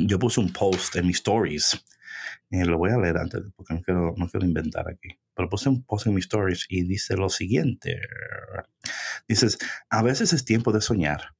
yo 0.00 0.18
puse 0.18 0.40
un 0.40 0.52
post 0.52 0.96
en 0.96 1.06
mis 1.06 1.16
stories 1.16 1.82
eh, 2.52 2.66
lo 2.66 2.76
voy 2.76 2.90
a 2.90 2.98
leer 2.98 3.16
antes 3.16 3.42
porque 3.56 3.74
no 3.74 3.82
quiero, 3.82 4.14
no 4.16 4.28
quiero 4.28 4.46
inventar 4.46 4.86
aquí. 4.88 5.08
Pero 5.34 5.48
puse 5.48 5.68
un 5.68 5.84
post 5.84 6.06
en 6.06 6.14
mis 6.14 6.24
stories 6.24 6.66
y 6.68 6.84
dice 6.84 7.16
lo 7.16 7.28
siguiente. 7.28 8.00
Dices, 9.28 9.58
a 9.88 10.02
veces 10.02 10.32
es 10.32 10.44
tiempo 10.44 10.72
de 10.72 10.80
soñar, 10.80 11.34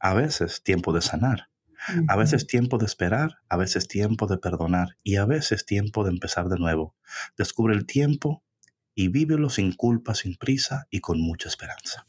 a 0.00 0.14
veces 0.14 0.62
tiempo 0.62 0.92
de 0.92 1.02
sanar, 1.02 1.48
a 2.08 2.16
veces 2.16 2.46
tiempo 2.46 2.78
de 2.78 2.86
esperar, 2.86 3.38
a 3.48 3.56
veces 3.56 3.86
tiempo 3.86 4.26
de 4.26 4.38
perdonar 4.38 4.96
y 5.02 5.16
a 5.16 5.24
veces 5.24 5.64
tiempo 5.64 6.04
de 6.04 6.10
empezar 6.10 6.48
de 6.48 6.58
nuevo. 6.58 6.96
Descubre 7.36 7.74
el 7.74 7.86
tiempo 7.86 8.42
y 8.94 9.08
vívelo 9.08 9.48
sin 9.48 9.72
culpa, 9.72 10.14
sin 10.14 10.36
prisa 10.36 10.86
y 10.90 11.00
con 11.00 11.20
mucha 11.20 11.48
esperanza. 11.48 12.04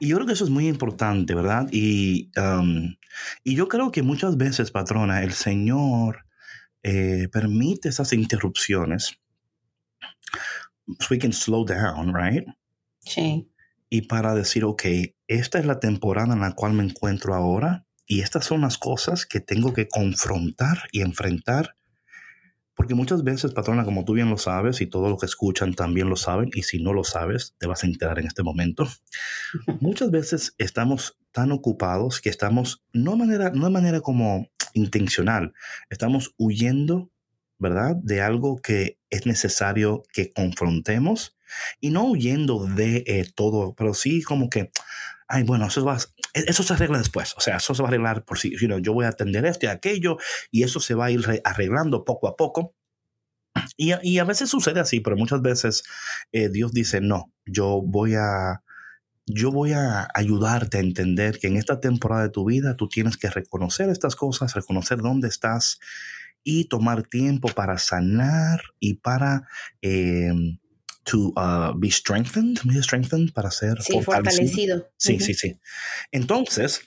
Y 0.00 0.08
yo 0.08 0.16
creo 0.16 0.26
que 0.26 0.34
eso 0.34 0.44
es 0.44 0.50
muy 0.50 0.68
importante, 0.68 1.34
¿verdad? 1.34 1.66
Y, 1.72 2.30
um, 2.36 2.94
y 3.42 3.54
yo 3.54 3.68
creo 3.68 3.90
que 3.90 4.02
muchas 4.02 4.36
veces, 4.36 4.70
patrona, 4.70 5.22
el 5.22 5.32
Señor 5.32 6.26
eh, 6.82 7.28
permite 7.32 7.88
esas 7.88 8.12
interrupciones. 8.12 9.18
So 11.00 11.08
we 11.10 11.18
can 11.18 11.32
slow 11.32 11.64
down, 11.64 12.14
right? 12.14 12.46
Sí. 13.00 13.50
Y 13.90 14.02
para 14.02 14.34
decir, 14.34 14.64
ok, 14.64 14.82
esta 15.26 15.58
es 15.58 15.66
la 15.66 15.80
temporada 15.80 16.34
en 16.34 16.40
la 16.40 16.52
cual 16.52 16.72
me 16.72 16.84
encuentro 16.84 17.34
ahora 17.34 17.86
y 18.06 18.20
estas 18.20 18.44
son 18.44 18.62
las 18.62 18.78
cosas 18.78 19.26
que 19.26 19.40
tengo 19.40 19.72
que 19.72 19.88
confrontar 19.88 20.78
y 20.92 21.00
enfrentar 21.00 21.74
porque 22.78 22.94
muchas 22.94 23.24
veces, 23.24 23.52
patrona, 23.54 23.84
como 23.84 24.04
tú 24.04 24.12
bien 24.12 24.30
lo 24.30 24.38
sabes 24.38 24.80
y 24.80 24.86
todos 24.86 25.10
los 25.10 25.18
que 25.18 25.26
escuchan 25.26 25.74
también 25.74 26.08
lo 26.08 26.14
saben, 26.14 26.48
y 26.54 26.62
si 26.62 26.80
no 26.80 26.92
lo 26.92 27.02
sabes, 27.02 27.56
te 27.58 27.66
vas 27.66 27.82
a 27.82 27.88
enterar 27.88 28.20
en 28.20 28.26
este 28.28 28.44
momento. 28.44 28.86
muchas 29.80 30.12
veces 30.12 30.54
estamos 30.58 31.18
tan 31.32 31.50
ocupados 31.50 32.20
que 32.20 32.28
estamos, 32.28 32.84
no 32.92 33.10
de 33.12 33.16
manera, 33.16 33.50
no 33.50 33.64
de 33.64 33.72
manera 33.72 34.00
como 34.00 34.46
intencional, 34.74 35.54
estamos 35.90 36.36
huyendo, 36.38 37.10
¿verdad? 37.58 37.96
De 37.96 38.20
algo 38.20 38.60
que 38.62 38.97
es 39.10 39.26
necesario 39.26 40.02
que 40.12 40.32
confrontemos 40.32 41.36
y 41.80 41.90
no 41.90 42.04
huyendo 42.04 42.66
de 42.66 43.04
eh, 43.06 43.30
todo, 43.34 43.74
pero 43.74 43.94
sí 43.94 44.22
como 44.22 44.50
que, 44.50 44.70
ay, 45.28 45.44
bueno, 45.44 45.66
eso, 45.66 45.84
va, 45.84 45.98
eso 46.34 46.62
se 46.62 46.72
arregla 46.72 46.98
después, 46.98 47.34
o 47.36 47.40
sea, 47.40 47.56
eso 47.56 47.74
se 47.74 47.82
va 47.82 47.88
a 47.88 47.90
arreglar 47.90 48.24
por 48.24 48.38
si, 48.38 48.50
you 48.50 48.78
yo 48.80 48.92
voy 48.92 49.06
a 49.06 49.08
atender 49.08 49.46
esto 49.46 49.66
y 49.66 49.68
aquello, 49.68 50.18
y 50.50 50.62
eso 50.62 50.80
se 50.80 50.94
va 50.94 51.06
a 51.06 51.10
ir 51.10 51.24
arreglando 51.44 52.04
poco 52.04 52.28
a 52.28 52.36
poco. 52.36 52.74
Y, 53.76 53.92
y 54.02 54.18
a 54.18 54.24
veces 54.24 54.50
sucede 54.50 54.80
así, 54.80 55.00
pero 55.00 55.16
muchas 55.16 55.42
veces 55.42 55.82
eh, 56.32 56.48
Dios 56.48 56.72
dice, 56.72 57.00
no, 57.00 57.32
yo 57.46 57.82
voy 57.84 58.14
a... 58.14 58.62
Yo 59.30 59.52
voy 59.52 59.72
a 59.72 60.08
ayudarte 60.14 60.78
a 60.78 60.80
entender 60.80 61.38
que 61.38 61.48
en 61.48 61.58
esta 61.58 61.80
temporada 61.80 62.22
de 62.22 62.30
tu 62.30 62.46
vida 62.46 62.76
tú 62.76 62.88
tienes 62.88 63.18
que 63.18 63.28
reconocer 63.28 63.90
estas 63.90 64.16
cosas, 64.16 64.54
reconocer 64.54 65.02
dónde 65.02 65.28
estás 65.28 65.78
y 66.50 66.64
tomar 66.64 67.02
tiempo 67.02 67.48
para 67.48 67.76
sanar 67.76 68.62
y 68.80 68.94
para 68.94 69.46
eh, 69.82 70.32
to 71.04 71.34
uh, 71.36 71.78
be 71.78 71.90
strengthened, 71.90 72.58
strengthened 72.82 73.34
para 73.34 73.50
ser 73.50 73.76
sí, 73.82 74.00
fortalecido. 74.00 74.88
Sí, 74.96 75.20
sí, 75.20 75.34
sí. 75.34 75.58
Entonces, 76.10 76.80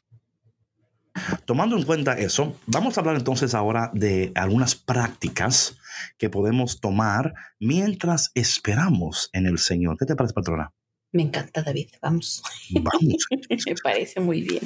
Tomando 1.45 1.75
en 1.75 1.83
cuenta 1.83 2.17
eso, 2.17 2.57
vamos 2.67 2.97
a 2.97 3.01
hablar 3.01 3.17
entonces 3.17 3.53
ahora 3.53 3.91
de 3.93 4.31
algunas 4.33 4.75
prácticas 4.75 5.75
que 6.17 6.29
podemos 6.29 6.79
tomar 6.79 7.33
mientras 7.59 8.31
esperamos 8.33 9.29
en 9.33 9.45
el 9.45 9.57
Señor. 9.57 9.97
¿Qué 9.99 10.05
te 10.05 10.15
parece, 10.15 10.33
patrona? 10.33 10.71
Me 11.11 11.23
encanta, 11.23 11.63
David. 11.63 11.89
Vamos. 12.01 12.41
Vamos. 12.71 13.27
Me 13.67 13.75
parece 13.83 14.21
muy 14.21 14.41
bien. 14.41 14.63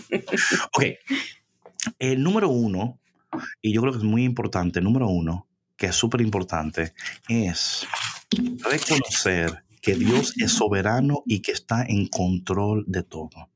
ok. 0.71 0.83
El 1.97 2.21
número 2.21 2.49
uno, 2.49 2.99
y 3.61 3.73
yo 3.73 3.81
creo 3.81 3.93
que 3.93 3.99
es 3.99 4.03
muy 4.03 4.23
importante, 4.23 4.81
número 4.81 5.07
uno, 5.07 5.47
que 5.75 5.87
es 5.87 5.95
súper 5.95 6.21
importante, 6.21 6.93
es 7.27 7.87
reconocer 8.69 9.63
que 9.81 9.95
Dios 9.95 10.33
es 10.37 10.51
soberano 10.51 11.23
y 11.25 11.41
que 11.41 11.51
está 11.51 11.83
en 11.83 12.07
control 12.07 12.85
de 12.87 13.03
todo 13.03 13.49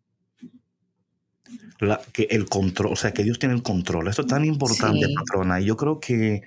que 2.11 2.27
el 2.29 2.47
control, 2.47 2.91
o 2.91 2.95
sea, 2.95 3.11
que 3.13 3.23
Dios 3.23 3.39
tiene 3.39 3.55
el 3.55 3.63
control. 3.63 4.07
Esto 4.09 4.23
es 4.23 4.27
tan 4.27 4.43
importante, 4.43 5.07
patrona. 5.15 5.61
Y 5.61 5.65
yo 5.65 5.77
creo 5.77 5.99
que 5.99 6.41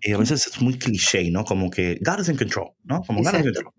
eh, 0.00 0.14
a 0.14 0.16
veces 0.16 0.46
es 0.46 0.62
muy 0.62 0.78
cliché, 0.78 1.30
¿no? 1.30 1.44
Como 1.44 1.70
que 1.70 1.98
God 2.00 2.20
is 2.20 2.28
in 2.30 2.36
control, 2.36 2.70
¿no? 2.84 3.02
Como 3.02 3.22
God 3.22 3.34
is 3.34 3.38
in 3.38 3.52
control. 3.52 3.74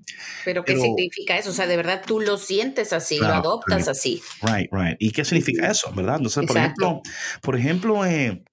Pero, 0.46 0.64
¿qué 0.64 0.78
significa 0.78 1.38
eso? 1.38 1.50
O 1.50 1.54
sea, 1.54 1.66
de 1.66 1.78
verdad 1.78 2.04
tú 2.06 2.20
lo 2.20 2.38
sientes 2.38 2.94
así, 2.94 3.18
lo 3.18 3.28
adoptas 3.28 3.88
así. 3.88 4.22
Right, 4.42 4.70
right. 4.72 4.96
¿Y 5.00 5.12
qué 5.12 5.26
significa 5.26 5.70
eso, 5.70 5.92
verdad? 5.94 6.18
Entonces, 6.18 6.46
por 6.46 6.58
ejemplo, 6.58 7.02
por 7.42 7.58
ejemplo, 7.58 8.06
eh, 8.06 8.44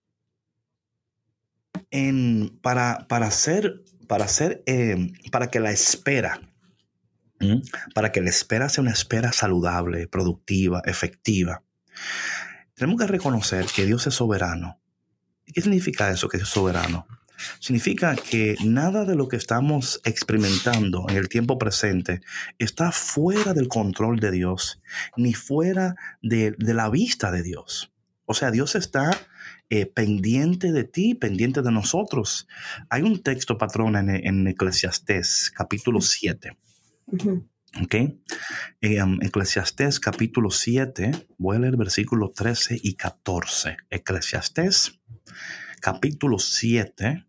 en, 1.91 2.59
para, 2.63 3.07
para 3.09 3.27
hacer, 3.27 3.83
para 4.07 4.25
hacer, 4.25 4.63
eh, 4.67 5.13
para 5.31 5.51
que 5.51 5.61
la 5.61 5.71
espera, 5.71 6.41
para 7.95 8.13
que 8.13 8.21
la 8.21 8.31
espera 8.31 8.69
sea 8.69 8.83
una 8.83 8.93
espera 8.93 9.33
saludable, 9.33 10.07
productiva, 10.09 10.83
efectiva 10.85 11.63
tenemos 12.81 12.99
que 12.99 13.09
reconocer 13.09 13.67
que 13.67 13.85
Dios 13.85 14.07
es 14.07 14.15
soberano. 14.15 14.81
¿Y 15.45 15.53
qué 15.53 15.61
significa 15.61 16.11
eso, 16.11 16.31
que 16.31 16.39
Dios 16.39 16.49
es 16.49 16.55
soberano? 16.55 17.07
Significa 17.59 18.17
que 18.17 18.57
nada 18.65 19.05
de 19.05 19.17
lo 19.17 19.29
que 19.29 19.37
estamos 19.37 20.01
experimentando 20.05 21.05
en 21.11 21.19
el 21.19 21.29
tiempo 21.29 21.59
presente 21.59 22.23
está 22.59 22.91
fuera 22.91 23.53
del 23.53 23.69
control 23.69 24.19
de 24.19 24.31
Dios, 24.31 24.81
ni 25.19 25.35
fuera 25.35 25.95
de, 26.23 26.55
la 26.59 26.89
vista 26.89 27.31
de 27.31 27.43
Dios. 27.43 27.93
O 28.25 28.33
sea, 28.33 28.51
Dios 28.51 28.75
está 28.75 29.11
eh, 29.71 29.87
pendiente 29.87 30.73
de 30.73 30.85
ti, 30.85 31.15
pendiente 31.15 31.63
de 31.63 31.71
nosotros. 31.71 32.49
Hay 32.89 33.03
un 33.03 33.23
texto, 33.23 33.57
patrona, 33.57 34.01
en, 34.01 34.11
en 34.11 34.47
Eclesiastés, 34.49 35.53
capítulo 35.55 36.01
7. 36.01 36.57
¿Ok? 37.81 37.95
Um, 38.83 39.23
Eclesiastés 39.23 40.01
capítulo 40.01 40.51
7, 40.51 41.13
voy 41.39 41.57
a 41.57 41.61
leer 41.61 41.77
versículos 41.77 42.33
13 42.35 42.81
y 42.83 42.95
14. 42.95 43.77
Eclesiastés 43.91 45.01
capítulo 45.81 46.41
7, 46.41 47.27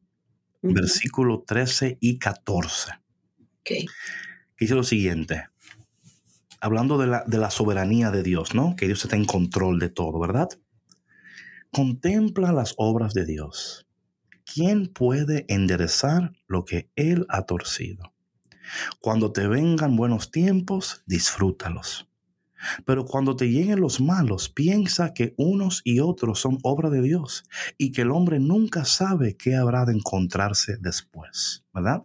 versículo 0.63 1.43
13 1.45 1.99
y 2.01 2.17
14. 2.17 2.91
Okay. 3.61 3.85
Que 3.85 4.65
dice 4.65 4.73
lo 4.73 4.83
siguiente, 4.83 5.49
hablando 6.59 6.97
de 6.97 7.05
la, 7.05 7.23
de 7.27 7.37
la 7.37 7.51
soberanía 7.51 8.09
de 8.09 8.23
Dios, 8.23 8.55
¿no? 8.55 8.75
Que 8.75 8.87
Dios 8.87 9.03
está 9.03 9.15
en 9.15 9.25
control 9.25 9.77
de 9.77 9.89
todo, 9.89 10.19
¿verdad? 10.19 10.49
Contempla 11.73 12.51
las 12.51 12.73
obras 12.75 13.13
de 13.13 13.25
Dios. 13.25 13.87
¿Quién 14.43 14.87
puede 14.87 15.45
enderezar 15.47 16.33
lo 16.45 16.65
que 16.65 16.91
Él 16.97 17.25
ha 17.29 17.43
torcido? 17.43 18.13
Cuando 18.99 19.31
te 19.31 19.47
vengan 19.47 19.95
buenos 19.95 20.31
tiempos, 20.31 21.01
disfrútalos. 21.05 22.09
Pero 22.85 23.05
cuando 23.05 23.37
te 23.37 23.49
lleguen 23.49 23.79
los 23.79 24.01
malos, 24.01 24.49
piensa 24.49 25.13
que 25.13 25.33
unos 25.37 25.81
y 25.85 26.01
otros 26.01 26.41
son 26.41 26.57
obra 26.61 26.89
de 26.89 27.01
Dios 27.01 27.45
y 27.77 27.93
que 27.93 28.01
el 28.01 28.11
hombre 28.11 28.41
nunca 28.41 28.83
sabe 28.83 29.37
qué 29.37 29.55
habrá 29.55 29.85
de 29.85 29.93
encontrarse 29.93 30.75
después, 30.77 31.63
¿verdad? 31.73 32.03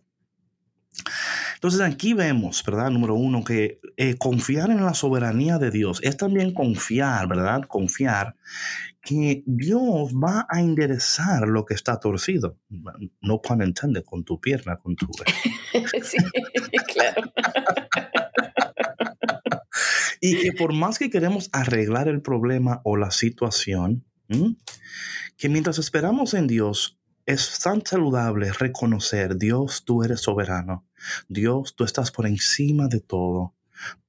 Entonces 1.54 1.80
aquí 1.80 2.14
vemos, 2.14 2.62
¿verdad? 2.64 2.90
Número 2.90 3.14
uno, 3.14 3.42
que 3.42 3.80
eh, 3.96 4.16
confiar 4.16 4.70
en 4.70 4.85
la 4.85 4.94
soberanía 4.94 5.58
de 5.58 5.70
Dios 5.70 6.00
es 6.02 6.16
también 6.16 6.52
confiar, 6.52 7.26
¿verdad? 7.28 7.62
Confiar 7.62 8.37
que 9.06 9.44
Dios 9.46 10.12
va 10.12 10.46
a 10.50 10.60
enderezar 10.60 11.46
lo 11.46 11.64
que 11.64 11.75
está 11.75 12.00
torcido. 12.00 12.58
No 13.20 13.40
pun 13.40 13.62
intended, 13.62 14.02
con 14.02 14.25
tu 14.25 14.40
pierna, 14.40 14.76
con 14.76 14.96
tu... 14.96 15.06
sí, 16.02 16.16
claro. 16.92 17.32
y 20.20 20.38
que 20.38 20.52
por 20.52 20.72
más 20.72 20.98
que 20.98 21.09
queremos 21.09 21.48
arreglar 21.52 22.09
el 22.09 22.20
problema 22.20 22.81
o 22.85 22.96
la 22.96 23.12
situación, 23.12 24.04
que 25.37 25.48
mientras 25.48 25.78
esperamos 25.78 26.35
en 26.35 26.48
Dios, 26.48 26.98
es 27.26 27.61
tan 27.61 27.87
saludable 27.87 28.52
reconocer, 28.52 29.37
Dios, 29.37 29.85
tú 29.85 30.02
eres 30.02 30.20
soberano. 30.20 30.85
Dios, 31.28 31.76
tú 31.76 31.85
estás 31.85 32.11
por 32.11 32.26
encima 32.26 32.88
de 32.88 33.00
todo. 33.00 33.56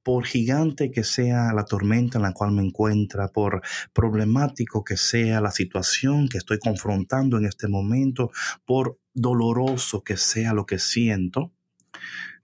Por 0.08 0.24
gigante 0.24 0.89
que 0.89 1.04
sea 1.04 1.52
la 1.52 1.65
tormenta 1.65 2.17
en 2.17 2.22
la 2.22 2.32
cual 2.32 2.54
me 2.54 2.63
encuentra, 2.63 3.28
por 3.28 3.62
problemático 3.91 4.86
que 4.86 4.96
sea 4.96 5.41
la 5.41 5.52
situación 5.52 6.30
que 6.30 6.38
estoy 6.38 6.60
confrontando 6.60 7.38
en 7.38 7.43
este 7.43 7.67
momento, 7.67 8.32
por 8.63 9.02
doloroso 9.13 10.06
que 10.06 10.15
sea 10.15 10.54
lo 10.54 10.65
que 10.65 10.80
siento, 10.80 11.52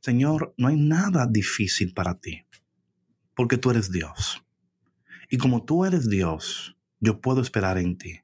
Señor, 0.01 0.53
no 0.57 0.67
hay 0.67 0.75
nada 0.75 1.25
difícil 1.25 1.93
para 1.93 2.19
ti, 2.19 2.45
porque 3.33 3.57
tú 3.57 3.71
eres 3.71 3.89
Dios. 3.93 4.43
Y 5.29 5.37
como 5.37 5.63
tú 5.63 5.85
eres 5.85 6.09
Dios, 6.09 6.75
yo 6.99 7.21
puedo 7.21 7.41
esperar 7.41 7.77
en 7.77 7.97
ti. 7.97 8.19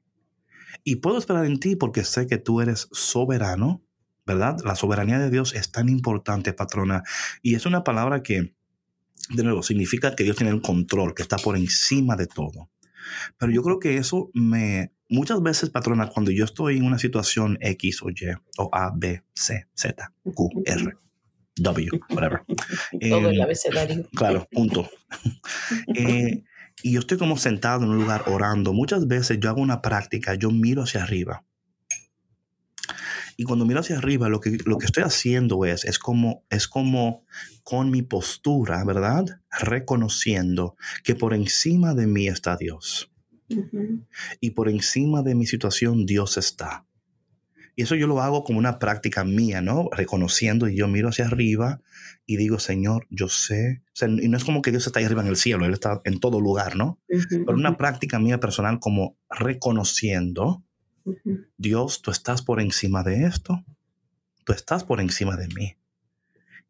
Y 0.84 0.96
puedo 0.96 1.16
esperar 1.16 1.46
en 1.46 1.60
ti 1.60 1.76
porque 1.76 2.04
sé 2.04 2.26
que 2.26 2.36
tú 2.36 2.60
eres 2.60 2.90
soberano, 2.92 3.82
¿verdad? 4.26 4.58
La 4.66 4.76
soberanía 4.76 5.18
de 5.18 5.30
Dios 5.30 5.54
es 5.54 5.72
tan 5.72 5.88
importante, 5.88 6.52
patrona. 6.52 7.04
Y 7.40 7.54
es 7.54 7.64
una 7.64 7.84
palabra 7.84 8.22
que, 8.22 8.59
de 9.30 9.44
nuevo, 9.44 9.62
significa 9.62 10.14
que 10.14 10.24
Dios 10.24 10.36
tiene 10.36 10.52
el 10.52 10.60
control, 10.60 11.14
que 11.14 11.22
está 11.22 11.36
por 11.36 11.56
encima 11.56 12.16
de 12.16 12.26
todo. 12.26 12.68
Pero 13.38 13.52
yo 13.52 13.62
creo 13.62 13.78
que 13.78 13.96
eso 13.96 14.30
me, 14.34 14.92
muchas 15.08 15.42
veces, 15.42 15.70
patrona, 15.70 16.08
cuando 16.08 16.30
yo 16.30 16.44
estoy 16.44 16.78
en 16.78 16.84
una 16.84 16.98
situación 16.98 17.58
X 17.60 18.02
o 18.02 18.10
Y, 18.10 18.14
o 18.58 18.68
A, 18.72 18.92
B, 18.94 19.22
C, 19.34 19.66
Z, 19.74 20.12
Q, 20.34 20.50
R, 20.64 20.96
W, 21.56 21.90
whatever. 22.10 22.42
Todo 23.08 23.30
el 23.30 23.36
em, 23.36 23.42
abecedario. 23.42 24.08
Claro, 24.14 24.48
punto. 24.50 24.88
eh, 25.94 26.42
y 26.82 26.92
yo 26.92 27.00
estoy 27.00 27.18
como 27.18 27.36
sentado 27.36 27.84
en 27.84 27.90
un 27.90 27.96
lugar 27.96 28.24
orando, 28.26 28.72
muchas 28.72 29.06
veces 29.06 29.38
yo 29.40 29.50
hago 29.50 29.60
una 29.60 29.82
práctica, 29.82 30.34
yo 30.34 30.50
miro 30.50 30.82
hacia 30.82 31.02
arriba. 31.02 31.44
Y 33.40 33.44
cuando 33.44 33.64
miro 33.64 33.80
hacia 33.80 33.96
arriba, 33.96 34.28
lo 34.28 34.38
que, 34.38 34.58
lo 34.66 34.76
que 34.76 34.84
estoy 34.84 35.02
haciendo 35.02 35.64
es, 35.64 35.86
es 35.86 35.98
como, 35.98 36.44
es 36.50 36.68
como 36.68 37.24
con 37.62 37.90
mi 37.90 38.02
postura, 38.02 38.84
¿verdad? 38.84 39.24
Reconociendo 39.62 40.76
que 41.04 41.14
por 41.14 41.32
encima 41.32 41.94
de 41.94 42.06
mí 42.06 42.28
está 42.28 42.58
Dios. 42.58 43.10
Y 44.42 44.50
por 44.50 44.68
encima 44.68 45.22
de 45.22 45.34
mi 45.34 45.46
situación 45.46 46.04
Dios 46.04 46.36
está. 46.36 46.84
Y 47.76 47.84
eso 47.84 47.94
yo 47.94 48.06
lo 48.06 48.20
hago 48.20 48.44
como 48.44 48.58
una 48.58 48.78
práctica 48.78 49.24
mía, 49.24 49.62
¿no? 49.62 49.88
Reconociendo 49.90 50.68
y 50.68 50.76
yo 50.76 50.86
miro 50.86 51.08
hacia 51.08 51.24
arriba 51.24 51.80
y 52.26 52.36
digo, 52.36 52.58
Señor, 52.58 53.06
yo 53.08 53.30
sé. 53.30 53.82
y 54.20 54.28
no 54.28 54.36
es 54.36 54.44
como 54.44 54.60
que 54.60 54.70
Dios 54.70 54.86
está 54.86 54.98
ahí 54.98 55.06
arriba 55.06 55.22
en 55.22 55.28
el 55.28 55.36
cielo, 55.36 55.64
Él 55.64 55.72
está 55.72 56.02
en 56.04 56.20
todo 56.20 56.42
lugar, 56.42 56.76
¿no? 56.76 57.00
Pero 57.08 57.54
una 57.54 57.78
práctica 57.78 58.18
mía 58.18 58.38
personal 58.38 58.80
como 58.80 59.16
reconociendo, 59.30 60.62
Dios, 61.56 62.02
tú 62.02 62.10
estás 62.10 62.42
por 62.42 62.60
encima 62.60 63.02
de 63.02 63.24
esto, 63.24 63.64
tú 64.44 64.52
estás 64.52 64.84
por 64.84 65.00
encima 65.00 65.36
de 65.36 65.48
mí. 65.48 65.76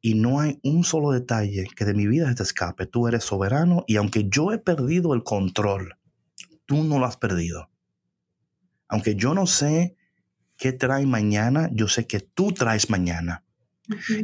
Y 0.00 0.14
no 0.14 0.40
hay 0.40 0.58
un 0.62 0.84
solo 0.84 1.10
detalle 1.10 1.66
que 1.76 1.84
de 1.84 1.94
mi 1.94 2.06
vida 2.06 2.34
te 2.34 2.42
escape. 2.42 2.86
Tú 2.86 3.06
eres 3.06 3.24
soberano 3.24 3.84
y 3.86 3.96
aunque 3.96 4.28
yo 4.28 4.52
he 4.52 4.58
perdido 4.58 5.12
el 5.12 5.22
control, 5.22 5.98
tú 6.64 6.84
no 6.84 6.98
lo 6.98 7.06
has 7.06 7.18
perdido. 7.18 7.70
Aunque 8.88 9.14
yo 9.14 9.34
no 9.34 9.46
sé 9.46 9.96
qué 10.56 10.72
trae 10.72 11.06
mañana, 11.06 11.68
yo 11.72 11.86
sé 11.86 12.06
que 12.06 12.20
tú 12.20 12.52
traes 12.52 12.88
mañana. 12.90 13.44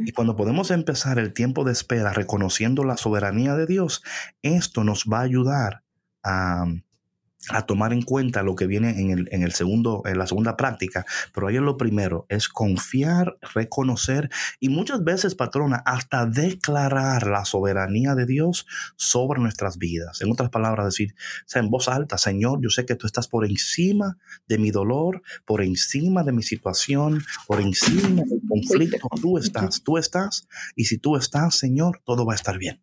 Y 0.05 0.13
cuando 0.13 0.35
podemos 0.35 0.71
empezar 0.71 1.19
el 1.19 1.33
tiempo 1.33 1.63
de 1.63 1.73
espera 1.73 2.13
reconociendo 2.13 2.83
la 2.83 2.97
soberanía 2.97 3.55
de 3.55 3.65
Dios, 3.65 4.01
esto 4.41 4.83
nos 4.83 5.05
va 5.11 5.19
a 5.19 5.23
ayudar 5.23 5.83
a, 6.23 6.65
a 7.49 7.65
tomar 7.65 7.93
en 7.93 8.01
cuenta 8.01 8.43
lo 8.43 8.55
que 8.55 8.67
viene 8.67 8.99
en, 8.99 9.11
el, 9.11 9.29
en, 9.31 9.43
el 9.43 9.53
segundo, 9.53 10.01
en 10.05 10.17
la 10.17 10.27
segunda 10.27 10.57
práctica, 10.57 11.05
pero 11.33 11.47
ahí 11.47 11.55
en 11.55 11.65
lo 11.65 11.77
primero 11.77 12.25
es 12.29 12.49
confiar, 12.49 13.37
reconocer 13.53 14.29
y 14.59 14.69
muchas 14.69 15.03
veces, 15.03 15.35
patrona, 15.35 15.77
hasta 15.85 16.25
declarar 16.25 17.27
la 17.27 17.45
soberanía 17.45 18.15
de 18.15 18.25
Dios 18.25 18.65
sobre 18.95 19.39
nuestras 19.39 19.77
vidas. 19.77 20.21
En 20.21 20.31
otras 20.31 20.49
palabras, 20.49 20.87
decir, 20.87 21.15
sea, 21.45 21.61
en 21.61 21.69
voz 21.69 21.87
alta, 21.87 22.17
Señor, 22.17 22.59
yo 22.61 22.69
sé 22.69 22.85
que 22.85 22.95
tú 22.95 23.07
estás 23.07 23.27
por 23.27 23.45
encima 23.45 24.17
de 24.47 24.57
mi 24.57 24.71
dolor, 24.71 25.21
por 25.45 25.61
encima 25.61 26.23
de 26.23 26.31
mi 26.31 26.43
situación, 26.43 27.23
por 27.45 27.61
encima 27.61 28.23
del 28.23 28.41
conflicto. 28.47 29.07
Tú 29.21 29.37
estás, 29.37 29.83
tú 29.83 29.97
estás, 29.97 30.47
y 30.75 30.85
si 30.85 30.97
tú 30.97 31.15
estás, 31.15 31.55
Señor, 31.55 32.01
todo 32.03 32.25
va 32.25 32.33
a 32.33 32.35
estar 32.35 32.57
bien. 32.57 32.81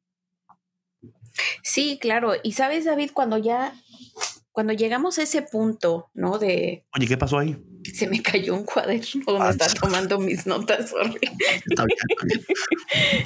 Sí, 1.62 1.99
claro. 2.01 2.35
Y 2.43 2.53
sabes, 2.53 2.85
David, 2.85 3.11
cuando 3.12 3.38
ya 3.38 3.75
cuando 4.55 4.73
llegamos 4.73 5.19
a 5.19 5.23
ese 5.25 5.43
punto, 5.43 6.11
¿no? 6.14 6.38
De... 6.38 6.87
Oye, 6.97 7.09
¿qué 7.09 7.19
pasó 7.19 7.38
ahí? 7.40 7.57
Se 7.93 8.07
me 8.07 8.23
cayó 8.23 8.55
un 8.55 8.64
cuaderno 8.64 9.25
donde 9.27 9.51
está 9.51 9.67
tomando 9.67 10.21
mis 10.21 10.47
notas. 10.47 10.90
Sorry. 10.90 11.19
Está 11.69 11.85
bien. 11.85 12.47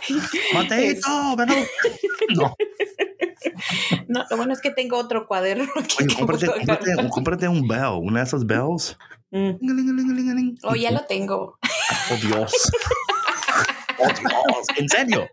Mateito. 0.55 1.07
No. 2.35 2.57
No, 4.09 4.25
lo 4.31 4.37
bueno 4.39 4.55
es 4.55 4.63
que 4.63 4.71
tengo 4.71 4.97
otro 4.97 5.29
cuaderno. 5.29 5.69
Oye, 5.77 7.09
cómprate, 7.11 7.47
un 7.47 7.69
bell, 7.69 8.01
una 8.01 8.21
de 8.21 8.27
esas 8.27 8.47
bells. 8.47 8.97
Mm. 9.31 9.51
Oh, 10.63 10.75
ya 10.75 10.91
lo 10.93 11.05
tengo. 11.05 11.59
Oh, 12.11 12.17
Dios. 12.27 12.53
Oh, 14.01 14.07
Dios. 14.07 14.67
¿En 14.77 14.89
serio? 14.89 15.29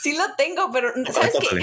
Sí 0.00 0.16
lo 0.16 0.34
tengo, 0.38 0.70
pero 0.72 0.90
¿sabes 1.12 1.34
qué? 1.50 1.58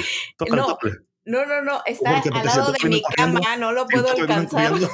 no, 0.55 0.77
no, 1.25 1.45
no, 1.45 1.61
no, 1.61 1.81
está 1.85 2.19
al 2.19 2.45
lado 2.45 2.71
de 2.71 2.89
mi 2.89 3.01
cama, 3.15 3.57
no 3.57 3.71
lo 3.71 3.87
puedo 3.87 4.09
alcanzar. 4.09 4.73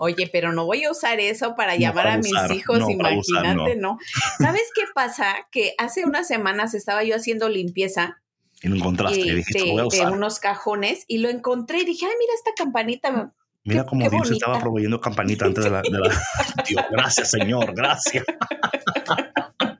Oye, 0.00 0.28
pero 0.32 0.52
no 0.52 0.64
voy 0.64 0.84
a 0.84 0.90
usar 0.90 1.20
eso 1.20 1.54
para 1.54 1.76
llamar 1.76 2.08
a 2.08 2.16
mis 2.18 2.32
hijos, 2.54 2.80
imagínate, 2.88 3.76
no. 3.76 3.98
¿Sabes 4.38 4.62
qué 4.74 4.82
pasa? 4.94 5.46
Que 5.50 5.74
hace 5.78 6.04
unas 6.04 6.28
semanas 6.28 6.74
estaba 6.74 7.02
yo 7.04 7.16
haciendo 7.16 7.48
limpieza. 7.48 8.20
Y 8.62 8.68
lo 8.68 8.76
encontraste, 8.76 9.20
y 9.20 9.34
dijiste, 9.34 9.64
de, 9.64 9.72
voy 9.72 9.80
a 9.80 9.86
usar. 9.86 10.06
de 10.06 10.12
unos 10.12 10.38
cajones 10.38 11.04
y 11.08 11.18
lo 11.18 11.28
encontré 11.28 11.80
y 11.80 11.84
dije, 11.84 12.06
ay, 12.06 12.12
mira 12.18 12.32
esta 12.34 12.52
campanita. 12.56 13.32
Mira 13.64 13.84
cómo 13.84 14.08
Dios 14.08 14.30
estaba 14.30 14.60
proveyendo 14.60 15.00
campanita 15.00 15.44
antes 15.44 15.64
de 15.64 15.70
la, 15.70 15.82
de 15.82 15.90
la... 15.90 16.08
Dios, 16.68 16.84
gracias, 16.90 17.30
Señor, 17.30 17.74
gracias. 17.74 18.24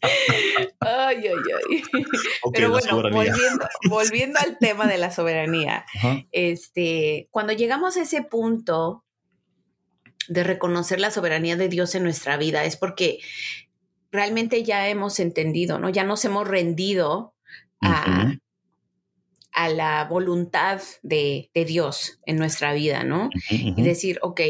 Ay, 0.80 1.16
ay, 1.26 1.26
ay. 1.26 1.82
Pero 2.52 2.70
bueno, 2.70 2.96
volviendo, 3.10 3.66
volviendo, 3.88 4.38
al 4.38 4.58
tema 4.58 4.86
de 4.86 4.98
la 4.98 5.10
soberanía, 5.10 5.84
este, 6.32 7.28
cuando 7.30 7.52
llegamos 7.52 7.96
a 7.96 8.02
ese 8.02 8.22
punto 8.22 9.04
de 10.28 10.44
reconocer 10.44 11.00
la 11.00 11.10
soberanía 11.10 11.56
de 11.56 11.68
Dios 11.68 11.94
en 11.94 12.04
nuestra 12.04 12.36
vida, 12.36 12.64
es 12.64 12.76
porque 12.76 13.18
realmente 14.10 14.62
ya 14.62 14.88
hemos 14.88 15.20
entendido, 15.20 15.78
¿no? 15.78 15.88
Ya 15.90 16.04
nos 16.04 16.24
hemos 16.24 16.46
rendido 16.46 17.34
a, 17.80 18.32
a 19.52 19.68
la 19.68 20.04
voluntad 20.04 20.80
de, 21.02 21.50
de, 21.54 21.64
Dios 21.64 22.20
en 22.24 22.36
nuestra 22.36 22.72
vida, 22.72 23.04
¿no? 23.04 23.30
Y 23.50 23.82
decir, 23.82 24.18
ok, 24.22 24.40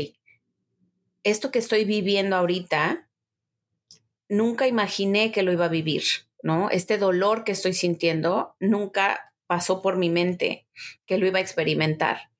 esto 1.25 1.51
que 1.51 1.59
estoy 1.59 1.85
viviendo 1.85 2.37
ahorita, 2.37 3.08
nunca 4.29 4.67
imaginé 4.67 5.33
que 5.33 5.43
lo 5.43 5.53
iba 5.53 5.67
a 5.67 5.71
vivir, 5.71 6.03
¿no? 6.43 6.71
Este 6.71 6.99
dolor 6.99 7.45
que 7.45 7.53
estoy 7.53 7.73
sintiendo 7.73 8.55
nunca 8.61 9.33
pasó 9.47 9.83
por 9.83 9.97
mi 9.97 10.11
mente 10.11 10.67
que 11.07 11.19
lo 11.19 11.27
iba 11.27 11.39
a 11.39 11.43
experimentar. 11.43 12.31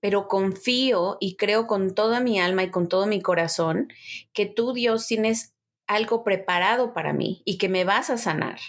Pero 0.00 0.28
confío 0.28 1.16
y 1.20 1.36
creo 1.36 1.66
con 1.66 1.94
toda 1.94 2.20
mi 2.20 2.38
alma 2.38 2.62
y 2.64 2.70
con 2.70 2.88
todo 2.88 3.06
mi 3.06 3.20
corazón 3.20 3.92
que 4.32 4.46
tú, 4.46 4.72
Dios, 4.72 5.06
tienes 5.06 5.54
algo 5.86 6.22
preparado 6.22 6.92
para 6.92 7.12
mí 7.12 7.42
y 7.44 7.58
que 7.58 7.68
me 7.68 7.84
vas 7.84 8.10
a 8.10 8.18
sanar, 8.18 8.60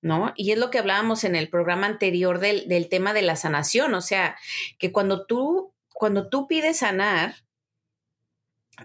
¿no? 0.00 0.32
Y 0.36 0.52
es 0.52 0.58
lo 0.58 0.70
que 0.70 0.78
hablábamos 0.78 1.22
en 1.24 1.36
el 1.36 1.48
programa 1.48 1.86
anterior 1.86 2.40
del, 2.40 2.66
del 2.68 2.88
tema 2.88 3.12
de 3.12 3.22
la 3.22 3.36
sanación, 3.36 3.94
o 3.94 4.00
sea, 4.00 4.36
que 4.78 4.90
cuando 4.90 5.26
tú, 5.26 5.74
cuando 5.92 6.28
tú 6.28 6.48
pides 6.48 6.78
sanar, 6.78 7.36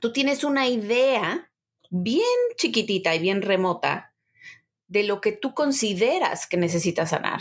tú 0.02 0.12
tienes 0.12 0.44
una 0.44 0.68
idea 0.68 1.49
bien 1.90 2.24
chiquitita 2.58 3.16
y 3.16 3.20
bien 3.20 3.42
remota 3.42 4.14
de 4.88 5.04
lo 5.04 5.22
que 5.22 5.32
tú 5.32 5.54
consideras 5.54 6.48
que 6.48 6.58
necesitas 6.58 7.12
sanar. 7.12 7.40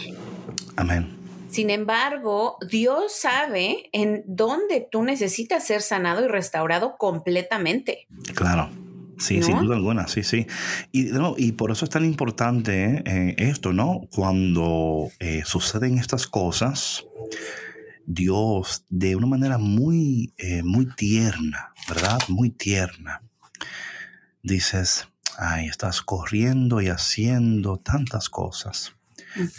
Amén. 0.77 1.17
Sin 1.51 1.71
embargo, 1.71 2.59
Dios 2.71 3.13
sabe 3.15 3.89
en 3.93 4.23
dónde 4.27 4.87
tú 4.91 5.03
necesitas 5.03 5.67
ser 5.67 5.81
sanado 5.81 6.25
y 6.25 6.29
restaurado 6.29 6.97
completamente. 6.99 8.07
Claro. 8.35 8.71
Sí, 9.19 9.43
sin 9.43 9.59
duda 9.59 9.75
alguna, 9.75 10.07
sí, 10.07 10.23
sí. 10.23 10.47
Y, 10.93 11.09
y 11.39 11.53
por 11.53 11.73
eso 11.73 11.85
es 11.85 11.91
tan 11.91 12.05
importante 12.05 13.03
eh, 13.05 13.35
esto, 13.39 13.73
¿no? 13.73 14.03
Cuando 14.13 15.11
eh, 15.19 15.43
suceden 15.45 15.99
estas 15.99 16.29
cosas, 16.29 17.05
Dios, 18.07 18.85
de 18.89 19.17
una 19.17 19.27
manera 19.27 19.59
muy, 19.59 20.33
eh, 20.39 20.63
muy 20.63 20.87
tierna, 20.95 21.73
¿verdad? 21.89 22.21
Muy 22.29 22.51
tierna, 22.51 23.23
dices, 24.43 25.09
ay, 25.37 25.67
estás 25.67 26.03
corriendo 26.03 26.81
y 26.81 26.89
haciendo 26.89 27.77
tantas 27.77 28.29
cosas, 28.29 28.95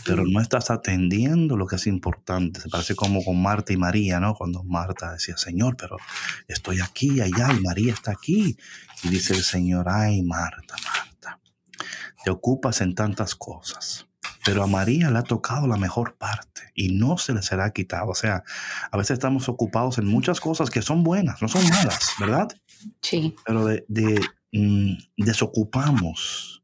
pero 0.06 0.26
no 0.26 0.42
estás 0.42 0.72
atendiendo 0.72 1.56
lo 1.56 1.68
que 1.68 1.78
es 1.78 1.88
importante. 1.88 2.60
Se 2.60 2.70
parece 2.70 2.96
como 2.96 3.24
con 3.24 3.42
Marta 3.42 3.72
y 3.72 3.78
María, 3.78 4.20
¿no? 4.20 4.34
Cuando 4.36 4.64
Marta 4.64 5.14
decía, 5.14 5.38
Señor, 5.38 5.78
pero 5.78 5.98
estoy 6.48 6.82
aquí, 6.82 7.22
allá, 7.22 7.54
y 7.54 7.62
María 7.62 7.94
está 7.94 8.12
aquí. 8.12 8.58
Y 9.04 9.10
dice 9.10 9.34
el 9.34 9.44
Señor, 9.44 9.88
ay, 9.88 10.22
Marta, 10.24 10.76
Marta, 10.84 11.40
te 12.24 12.32
ocupas 12.32 12.82
en 12.82 12.96
tantas 12.96 13.36
cosas. 13.36 14.06
Pero 14.46 14.64
a 14.64 14.68
María 14.68 15.12
le 15.12 15.20
ha 15.20 15.24
tocado 15.24 15.68
la 15.68 15.78
mejor 15.78 16.16
parte 16.18 16.72
y 16.74 16.90
no 16.90 17.18
se 17.18 17.34
le 17.34 17.42
será 17.42 17.72
quitado. 17.72 18.10
O 18.10 18.16
sea, 18.16 18.44
a 18.90 18.98
veces 18.98 19.12
estamos 19.12 19.50
ocupados 19.50 19.98
en 19.98 20.06
muchas 20.06 20.40
cosas 20.40 20.70
que 20.70 20.82
son 20.82 21.04
buenas, 21.04 21.42
no 21.42 21.48
son 21.48 21.68
malas, 21.70 22.12
¿verdad? 22.20 22.48
Sí. 23.02 23.36
Pero 23.46 23.66
de, 23.66 23.86
Mm, 24.52 24.94
desocupamos 25.18 26.60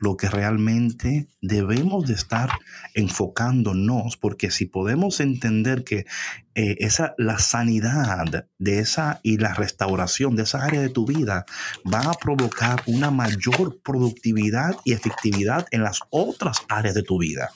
lo 0.00 0.16
que 0.16 0.28
realmente 0.28 1.28
debemos 1.42 2.06
de 2.06 2.14
estar 2.14 2.50
enfocándonos, 2.94 4.16
porque 4.16 4.50
si 4.50 4.64
podemos 4.64 5.20
entender 5.20 5.84
que 5.84 6.06
eh, 6.54 6.76
esa, 6.78 7.14
la 7.18 7.38
sanidad 7.38 8.46
de 8.58 8.78
esa 8.78 9.20
y 9.22 9.36
la 9.36 9.52
restauración 9.52 10.36
de 10.36 10.44
esa 10.44 10.64
área 10.64 10.80
de 10.80 10.88
tu 10.88 11.06
vida 11.06 11.44
va 11.86 12.00
a 12.00 12.14
provocar 12.14 12.82
una 12.86 13.10
mayor 13.10 13.78
productividad 13.82 14.74
y 14.84 14.92
efectividad 14.92 15.66
en 15.70 15.82
las 15.82 16.00
otras 16.08 16.62
áreas 16.68 16.94
de 16.94 17.02
tu 17.02 17.18
vida. 17.18 17.50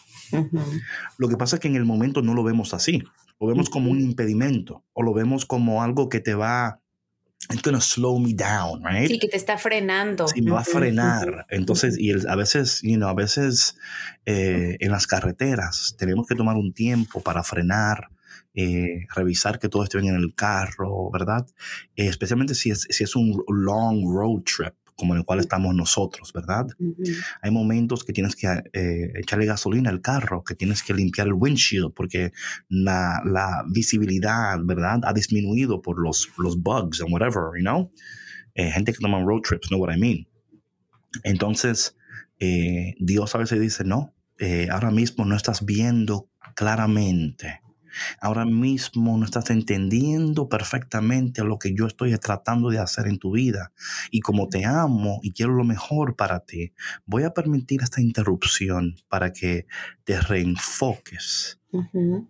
Lo 1.16 1.28
que 1.28 1.36
pasa 1.36 1.56
es 1.56 1.60
que 1.60 1.68
en 1.68 1.76
el 1.76 1.84
momento 1.84 2.20
no 2.20 2.34
lo 2.34 2.44
vemos 2.44 2.74
así, 2.74 3.02
lo 3.40 3.46
vemos 3.46 3.70
como 3.70 3.90
un 3.90 4.00
impedimento 4.00 4.84
o 4.92 5.02
lo 5.02 5.14
vemos 5.14 5.46
como 5.46 5.82
algo 5.82 6.08
que 6.08 6.20
te 6.20 6.34
va 6.34 6.80
it's 7.50 7.62
gonna 7.62 7.80
slow 7.80 8.18
me 8.18 8.34
down, 8.34 8.82
right? 8.84 9.08
Sí, 9.08 9.18
que 9.18 9.28
te 9.28 9.36
está 9.36 9.58
frenando. 9.58 10.28
Sí, 10.28 10.42
me 10.42 10.50
va 10.50 10.60
a 10.60 10.64
frenar. 10.64 11.46
Entonces, 11.50 11.98
y 11.98 12.12
a 12.12 12.36
veces, 12.36 12.80
you 12.82 12.96
know, 12.96 13.08
a 13.08 13.14
veces 13.14 13.76
eh, 14.26 14.76
en 14.80 14.90
las 14.90 15.06
carreteras 15.06 15.94
tenemos 15.98 16.26
que 16.26 16.34
tomar 16.34 16.56
un 16.56 16.72
tiempo 16.72 17.20
para 17.20 17.42
frenar, 17.42 18.08
eh, 18.54 19.06
revisar 19.14 19.58
que 19.58 19.68
todo 19.68 19.84
esté 19.84 19.98
bien 19.98 20.14
en 20.14 20.20
el 20.20 20.34
carro, 20.34 21.10
¿verdad? 21.10 21.46
Eh, 21.96 22.06
especialmente 22.06 22.54
si 22.54 22.70
es, 22.70 22.86
si 22.88 23.04
es 23.04 23.16
un 23.16 23.42
long 23.48 24.04
road 24.04 24.42
trip 24.42 24.74
como 24.96 25.14
en 25.14 25.20
el 25.20 25.24
cual 25.24 25.40
estamos 25.40 25.74
nosotros, 25.74 26.32
¿verdad? 26.32 26.66
Hay 27.42 27.50
momentos 27.50 28.04
que 28.04 28.12
tienes 28.12 28.36
que 28.36 28.46
eh, 28.72 29.12
echarle 29.16 29.46
gasolina 29.46 29.90
al 29.90 30.00
carro, 30.00 30.44
que 30.44 30.54
tienes 30.54 30.82
que 30.82 30.94
limpiar 30.94 31.26
el 31.26 31.34
windshield 31.34 31.92
porque 31.94 32.32
la, 32.68 33.20
la 33.24 33.64
visibilidad, 33.68 34.58
¿verdad? 34.62 35.00
Ha 35.04 35.12
disminuido 35.12 35.82
por 35.82 36.00
los, 36.00 36.30
los 36.38 36.62
bugs 36.62 37.00
and 37.00 37.12
whatever, 37.12 37.50
you 37.56 37.62
know? 37.62 37.90
Eh, 38.54 38.70
gente 38.70 38.92
que 38.92 38.98
toma 38.98 39.20
road 39.20 39.42
trips, 39.42 39.68
know 39.68 39.80
what 39.80 39.92
I 39.92 39.98
mean? 39.98 40.28
Entonces, 41.24 41.96
eh, 42.38 42.94
Dios 43.00 43.34
a 43.34 43.38
veces 43.38 43.60
dice, 43.60 43.84
no, 43.84 44.14
ahora 44.70 44.90
mismo 44.90 45.24
no 45.24 45.36
estás 45.36 45.64
viendo 45.64 46.28
claramente 46.54 47.63
Ahora 48.20 48.44
mismo 48.44 49.16
no 49.18 49.24
estás 49.24 49.50
entendiendo 49.50 50.48
perfectamente 50.48 51.44
lo 51.44 51.58
que 51.58 51.74
yo 51.74 51.86
estoy 51.86 52.16
tratando 52.18 52.70
de 52.70 52.78
hacer 52.78 53.06
en 53.06 53.18
tu 53.18 53.32
vida. 53.32 53.72
Y 54.10 54.20
como 54.20 54.48
te 54.48 54.64
amo 54.64 55.20
y 55.22 55.32
quiero 55.32 55.54
lo 55.54 55.64
mejor 55.64 56.16
para 56.16 56.40
ti, 56.40 56.72
voy 57.06 57.24
a 57.24 57.34
permitir 57.34 57.82
esta 57.82 58.00
interrupción 58.00 58.96
para 59.08 59.32
que 59.32 59.66
te 60.04 60.20
reenfoques, 60.20 61.60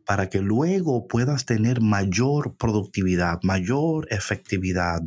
para 0.07 0.31
que 0.31 0.41
luego 0.41 1.07
puedas 1.07 1.45
tener 1.45 1.81
mayor 1.81 2.57
productividad, 2.57 3.41
mayor 3.43 4.07
efectividad, 4.11 5.03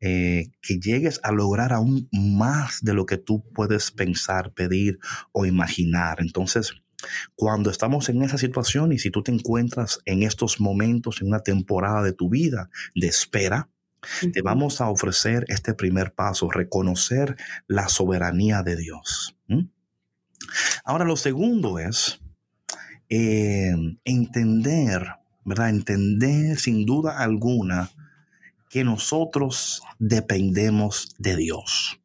eh, 0.00 0.52
que 0.60 0.78
llegues 0.78 1.18
a 1.22 1.32
lograr 1.32 1.72
aún 1.72 2.08
más 2.12 2.82
de 2.82 2.94
lo 2.94 3.06
que 3.06 3.16
tú 3.16 3.42
puedes 3.52 3.90
pensar, 3.90 4.52
pedir 4.52 4.98
o 5.32 5.46
imaginar. 5.46 6.18
Entonces, 6.20 6.83
cuando 7.34 7.70
estamos 7.70 8.08
en 8.08 8.22
esa 8.22 8.38
situación 8.38 8.92
y 8.92 8.98
si 8.98 9.10
tú 9.10 9.22
te 9.22 9.32
encuentras 9.32 10.00
en 10.04 10.22
estos 10.22 10.60
momentos, 10.60 11.20
en 11.20 11.28
una 11.28 11.40
temporada 11.40 12.02
de 12.02 12.12
tu 12.12 12.28
vida 12.28 12.70
de 12.94 13.06
espera, 13.06 13.68
te 14.32 14.42
vamos 14.42 14.80
a 14.80 14.90
ofrecer 14.90 15.44
este 15.48 15.74
primer 15.74 16.12
paso, 16.12 16.50
reconocer 16.50 17.36
la 17.66 17.88
soberanía 17.88 18.62
de 18.62 18.76
Dios. 18.76 19.36
Ahora, 20.84 21.04
lo 21.04 21.16
segundo 21.16 21.78
es 21.78 22.20
eh, 23.08 23.74
entender, 24.04 25.06
¿verdad? 25.44 25.70
Entender 25.70 26.58
sin 26.58 26.84
duda 26.84 27.18
alguna 27.18 27.90
que 28.68 28.84
nosotros 28.84 29.82
dependemos 29.98 31.14
de 31.18 31.36
Dios. 31.36 32.00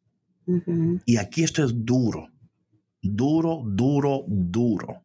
Y 1.06 1.18
aquí 1.18 1.44
esto 1.44 1.64
es 1.64 1.74
duro 1.74 2.29
duro, 3.02 3.62
duro, 3.66 4.24
duro. 4.28 5.04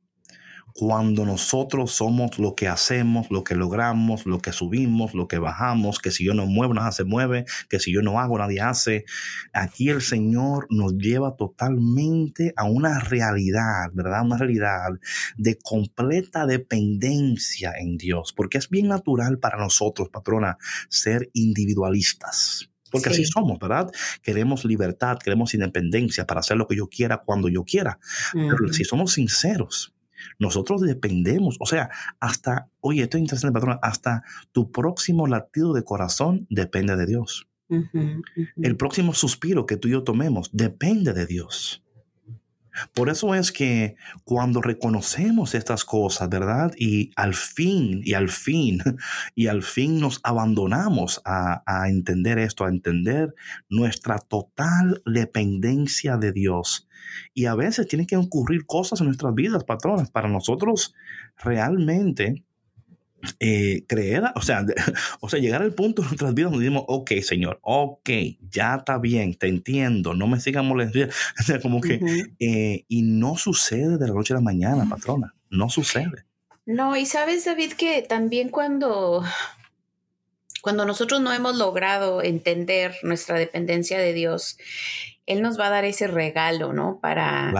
cuando 0.76 1.24
nosotros 1.24 1.92
somos 1.92 2.40
lo 2.40 2.56
que 2.56 2.66
hacemos, 2.66 3.30
lo 3.30 3.44
que 3.44 3.54
logramos, 3.54 4.26
lo 4.26 4.40
que 4.40 4.50
subimos, 4.52 5.14
lo 5.14 5.28
que 5.28 5.38
bajamos, 5.38 6.00
que 6.00 6.10
si 6.10 6.24
yo 6.24 6.34
no 6.34 6.46
muevo, 6.46 6.74
nada 6.74 6.90
se 6.90 7.04
mueve, 7.04 7.44
que 7.68 7.78
si 7.78 7.92
yo 7.92 8.02
no 8.02 8.18
hago, 8.18 8.38
nadie 8.38 8.60
hace. 8.60 9.04
Aquí 9.52 9.88
el 9.88 10.02
Señor 10.02 10.66
nos 10.70 10.94
lleva 10.98 11.36
totalmente 11.36 12.52
a 12.56 12.64
una 12.64 12.98
realidad, 12.98 13.90
¿verdad? 13.92 14.24
Una 14.24 14.36
realidad 14.36 14.88
de 15.36 15.56
completa 15.62 16.44
dependencia 16.46 17.72
en 17.78 17.96
Dios, 17.96 18.32
porque 18.36 18.58
es 18.58 18.68
bien 18.68 18.88
natural 18.88 19.38
para 19.38 19.58
nosotros, 19.58 20.08
patrona, 20.08 20.58
ser 20.88 21.30
individualistas. 21.34 22.73
Porque 22.94 23.10
así 23.10 23.24
somos, 23.24 23.58
¿verdad? 23.58 23.90
Queremos 24.22 24.64
libertad, 24.64 25.18
queremos 25.18 25.52
independencia 25.54 26.26
para 26.26 26.40
hacer 26.40 26.56
lo 26.56 26.66
que 26.66 26.76
yo 26.76 26.88
quiera 26.88 27.18
cuando 27.18 27.48
yo 27.48 27.64
quiera. 27.64 27.98
Pero 28.32 28.72
si 28.72 28.84
somos 28.84 29.12
sinceros, 29.12 29.94
nosotros 30.38 30.80
dependemos, 30.80 31.56
o 31.60 31.66
sea, 31.66 31.90
hasta, 32.20 32.68
oye, 32.80 33.02
esto 33.02 33.16
es 33.16 33.22
interesante, 33.22 33.52
patrón, 33.52 33.78
hasta 33.82 34.22
tu 34.52 34.70
próximo 34.70 35.26
latido 35.26 35.72
de 35.74 35.84
corazón 35.84 36.46
depende 36.50 36.96
de 36.96 37.06
Dios. 37.06 37.48
El 38.56 38.76
próximo 38.76 39.14
suspiro 39.14 39.66
que 39.66 39.76
tú 39.76 39.88
y 39.88 39.92
yo 39.92 40.04
tomemos 40.04 40.50
depende 40.52 41.12
de 41.12 41.26
Dios. 41.26 41.83
Por 42.92 43.08
eso 43.08 43.34
es 43.34 43.52
que 43.52 43.96
cuando 44.24 44.60
reconocemos 44.60 45.54
estas 45.54 45.84
cosas, 45.84 46.28
¿verdad? 46.28 46.72
Y 46.76 47.10
al 47.16 47.34
fin, 47.34 48.00
y 48.04 48.14
al 48.14 48.28
fin, 48.28 48.82
y 49.34 49.46
al 49.46 49.62
fin 49.62 50.00
nos 50.00 50.20
abandonamos 50.22 51.20
a, 51.24 51.62
a 51.66 51.88
entender 51.88 52.38
esto, 52.38 52.64
a 52.64 52.68
entender 52.68 53.34
nuestra 53.68 54.18
total 54.18 55.02
dependencia 55.06 56.16
de 56.16 56.32
Dios, 56.32 56.88
y 57.32 57.46
a 57.46 57.54
veces 57.54 57.86
tienen 57.86 58.06
que 58.06 58.16
ocurrir 58.16 58.66
cosas 58.66 59.00
en 59.00 59.06
nuestras 59.06 59.34
vidas, 59.34 59.64
patronas, 59.64 60.10
para 60.10 60.28
nosotros 60.28 60.94
realmente 61.36 62.44
eh, 63.40 63.84
creer, 63.86 64.24
o 64.34 64.42
sea, 64.42 64.64
o 65.20 65.28
sea, 65.28 65.40
llegar 65.40 65.62
al 65.62 65.72
punto 65.72 66.02
en 66.02 66.08
nuestras 66.08 66.34
vidas 66.34 66.50
donde 66.50 66.64
decimos, 66.64 66.84
ok, 66.88 67.12
Señor, 67.22 67.58
ok, 67.62 68.10
ya 68.50 68.76
está 68.76 68.98
bien, 68.98 69.34
te 69.34 69.48
entiendo, 69.48 70.14
no 70.14 70.26
me 70.26 70.40
sigan 70.40 70.66
molestando. 70.66 71.12
como 71.62 71.80
que, 71.80 72.00
eh, 72.38 72.84
y 72.88 73.02
no 73.02 73.36
sucede 73.36 73.98
de 73.98 74.08
la 74.08 74.14
noche 74.14 74.34
a 74.34 74.36
la 74.36 74.42
mañana, 74.42 74.86
patrona, 74.88 75.34
no 75.50 75.68
sucede. 75.68 76.26
No, 76.66 76.96
y 76.96 77.06
sabes, 77.06 77.44
David, 77.44 77.72
que 77.72 78.02
también 78.02 78.48
cuando, 78.48 79.22
cuando 80.62 80.86
nosotros 80.86 81.20
no 81.20 81.32
hemos 81.32 81.56
logrado 81.56 82.22
entender 82.22 82.94
nuestra 83.02 83.38
dependencia 83.38 83.98
de 83.98 84.12
Dios 84.14 84.56
él 85.26 85.42
nos 85.42 85.58
va 85.58 85.68
a 85.68 85.70
dar 85.70 85.84
ese 85.84 86.06
regalo, 86.06 86.72
¿no? 86.72 86.98
Para, 87.00 87.50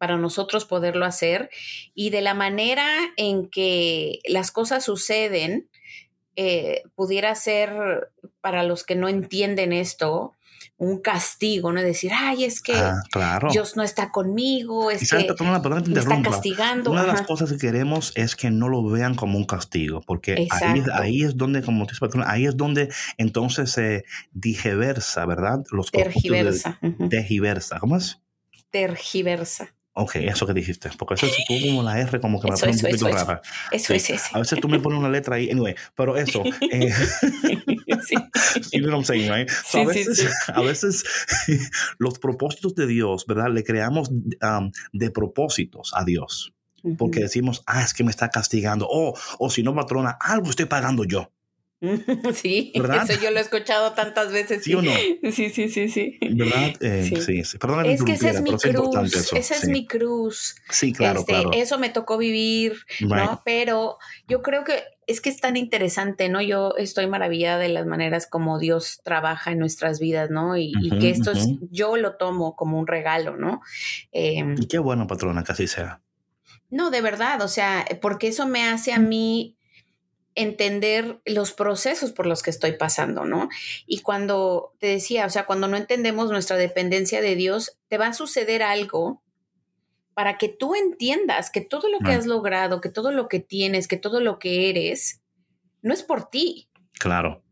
para 0.00 0.16
nosotros 0.16 0.64
poderlo 0.64 1.04
hacer. 1.04 1.50
Y 1.94 2.08
de 2.08 2.22
la 2.22 2.32
manera 2.32 2.88
en 3.18 3.50
que 3.50 4.20
las 4.24 4.50
cosas 4.50 4.82
suceden, 4.82 5.68
eh, 6.36 6.84
pudiera 6.94 7.34
ser 7.34 8.10
para 8.40 8.62
los 8.62 8.82
que 8.82 8.96
no 8.96 9.10
entienden 9.10 9.74
esto, 9.74 10.32
un 10.78 11.02
castigo, 11.02 11.70
¿no? 11.70 11.82
Decir, 11.82 12.12
ay, 12.14 12.44
es 12.44 12.62
que 12.62 12.72
ah, 12.72 13.02
Dios 13.52 13.76
no 13.76 13.82
está 13.82 14.10
conmigo, 14.10 14.90
es 14.90 15.10
que 15.10 15.16
me 15.16 15.98
está 15.98 16.22
castigando. 16.22 16.92
Una 16.92 17.02
de 17.02 17.08
las 17.08 17.22
cosas 17.26 17.52
que 17.52 17.58
queremos 17.58 18.12
es 18.14 18.36
que 18.36 18.50
no 18.50 18.70
lo 18.70 18.82
vean 18.88 19.14
como 19.14 19.36
un 19.36 19.44
castigo, 19.44 20.00
porque 20.00 20.48
ahí, 20.94 21.24
es 21.24 21.36
donde, 21.36 21.60
como 21.60 21.84
dice 21.84 22.00
patrón, 22.00 22.24
ahí 22.26 22.46
es 22.46 22.56
donde 22.56 22.88
entonces 23.18 23.70
se 23.70 24.06
digiversa, 24.32 25.26
¿verdad? 25.26 25.62
Los 25.70 25.90
tergiversa. 25.90 26.78
De, 26.80 27.52
¿Cómo 27.80 27.98
es? 27.98 28.18
Tergiversa. 28.70 29.74
Ok, 30.00 30.16
eso 30.16 30.46
que 30.46 30.54
dijiste, 30.54 30.88
porque 30.96 31.14
eso 31.14 31.26
es 31.26 31.36
como 31.46 31.82
la 31.82 32.00
R 32.00 32.20
como 32.20 32.40
que 32.40 32.50
me 32.50 32.56
pone 32.56 32.72
un 32.72 32.78
poquito 32.78 33.08
rara. 33.08 33.42
Eso, 33.70 33.92
es 33.92 34.08
eso. 34.08 34.24
A 34.32 34.38
veces 34.38 34.58
tú 34.58 34.66
me 34.66 34.80
pones 34.80 34.98
una 34.98 35.10
letra 35.10 35.36
ahí, 35.36 35.50
anyway, 35.50 35.74
pero 35.94 36.16
eso. 36.16 36.42
Eh, 36.72 36.92
sí. 38.06 38.14
you 38.72 38.80
know 38.80 38.90
what 38.90 38.98
I'm 38.98 39.04
saying, 39.04 39.30
right? 39.30 39.50
a, 39.74 39.84
veces, 39.84 40.28
a 40.48 40.60
veces 40.60 41.04
los 41.98 42.18
propósitos 42.18 42.74
de 42.76 42.86
Dios, 42.86 43.26
¿verdad? 43.26 43.48
Le 43.50 43.64
creamos 43.64 44.08
um, 44.10 44.70
de 44.92 45.10
propósitos 45.10 45.90
a 45.94 46.04
Dios. 46.04 46.54
Porque 46.96 47.20
decimos, 47.20 47.62
ah, 47.66 47.82
es 47.82 47.92
que 47.92 48.04
me 48.04 48.10
está 48.10 48.30
castigando. 48.30 48.86
O, 48.88 49.14
o 49.38 49.50
si 49.50 49.62
no, 49.62 49.74
patrona, 49.74 50.16
algo 50.20 50.48
estoy 50.48 50.66
pagando 50.66 51.04
yo. 51.04 51.30
Sí, 52.34 52.72
eso 52.74 53.20
yo 53.22 53.30
lo 53.30 53.38
he 53.38 53.40
escuchado 53.40 53.92
tantas 53.92 54.32
veces. 54.32 54.62
¿Sí, 54.62 54.74
o 54.74 54.82
no? 54.82 54.90
Sí, 55.32 55.48
sí, 55.50 55.68
sí, 55.68 55.88
sí. 55.88 56.18
¿Verdad? 56.20 56.72
Eh, 56.80 57.04
sí. 57.08 57.44
sí, 57.44 57.58
Perdón, 57.58 57.86
es 57.86 58.02
que 58.02 58.12
esa 58.12 58.30
es 58.30 58.42
mi 58.42 58.56
cruz. 58.56 59.32
esa 59.32 59.54
es 59.54 59.68
mi 59.68 59.86
cruz. 59.86 60.56
Sí, 60.68 60.92
claro, 60.92 61.20
este, 61.20 61.32
claro. 61.32 61.50
Eso 61.54 61.78
me 61.78 61.88
tocó 61.88 62.18
vivir, 62.18 62.84
¿no? 63.00 63.42
Pero 63.44 63.96
yo 64.28 64.42
creo 64.42 64.64
que 64.64 64.82
es 65.06 65.20
que 65.20 65.30
es 65.30 65.40
tan 65.40 65.56
interesante, 65.56 66.28
¿no? 66.28 66.40
Yo 66.40 66.74
estoy 66.76 67.06
maravillada 67.06 67.58
de 67.58 67.68
las 67.70 67.86
maneras 67.86 68.26
como 68.26 68.58
Dios 68.58 69.00
trabaja 69.02 69.50
en 69.52 69.58
nuestras 69.58 69.98
vidas, 69.98 70.30
¿no? 70.30 70.56
Y, 70.56 70.72
que 71.00 71.10
esto 71.10 71.32
es, 71.32 71.48
yo 71.70 71.96
lo 71.96 72.16
tomo 72.16 72.54
como 72.54 72.78
un 72.78 72.86
regalo, 72.86 73.36
¿no? 73.36 73.60
Em, 74.12 74.54
y 74.60 74.66
qué 74.68 74.78
bueno, 74.78 75.06
patrona, 75.06 75.42
que 75.42 75.52
así 75.52 75.66
sea. 75.66 76.00
No, 76.68 76.90
de 76.90 77.00
verdad, 77.00 77.42
o 77.42 77.48
sea, 77.48 77.84
porque 78.00 78.28
eso 78.28 78.46
me 78.46 78.68
hace 78.68 78.92
a 78.92 78.98
mí 78.98 79.56
entender 80.34 81.20
los 81.24 81.52
procesos 81.52 82.12
por 82.12 82.26
los 82.26 82.42
que 82.42 82.50
estoy 82.50 82.72
pasando, 82.72 83.24
¿no? 83.24 83.48
Y 83.86 84.00
cuando 84.00 84.74
te 84.78 84.86
decía, 84.86 85.26
o 85.26 85.30
sea, 85.30 85.46
cuando 85.46 85.68
no 85.68 85.76
entendemos 85.76 86.30
nuestra 86.30 86.56
dependencia 86.56 87.20
de 87.20 87.34
Dios, 87.34 87.78
te 87.88 87.98
va 87.98 88.08
a 88.08 88.14
suceder 88.14 88.62
algo 88.62 89.22
para 90.14 90.38
que 90.38 90.48
tú 90.48 90.74
entiendas 90.74 91.50
que 91.50 91.60
todo 91.60 91.88
lo 91.88 91.98
que 91.98 92.12
has 92.12 92.26
logrado, 92.26 92.80
que 92.80 92.90
todo 92.90 93.10
lo 93.10 93.28
que 93.28 93.40
tienes, 93.40 93.88
que 93.88 93.96
todo 93.96 94.20
lo 94.20 94.38
que 94.38 94.70
eres, 94.70 95.22
no 95.82 95.94
es 95.94 96.02
por 96.02 96.28
ti. 96.28 96.68
Claro. 96.92 97.42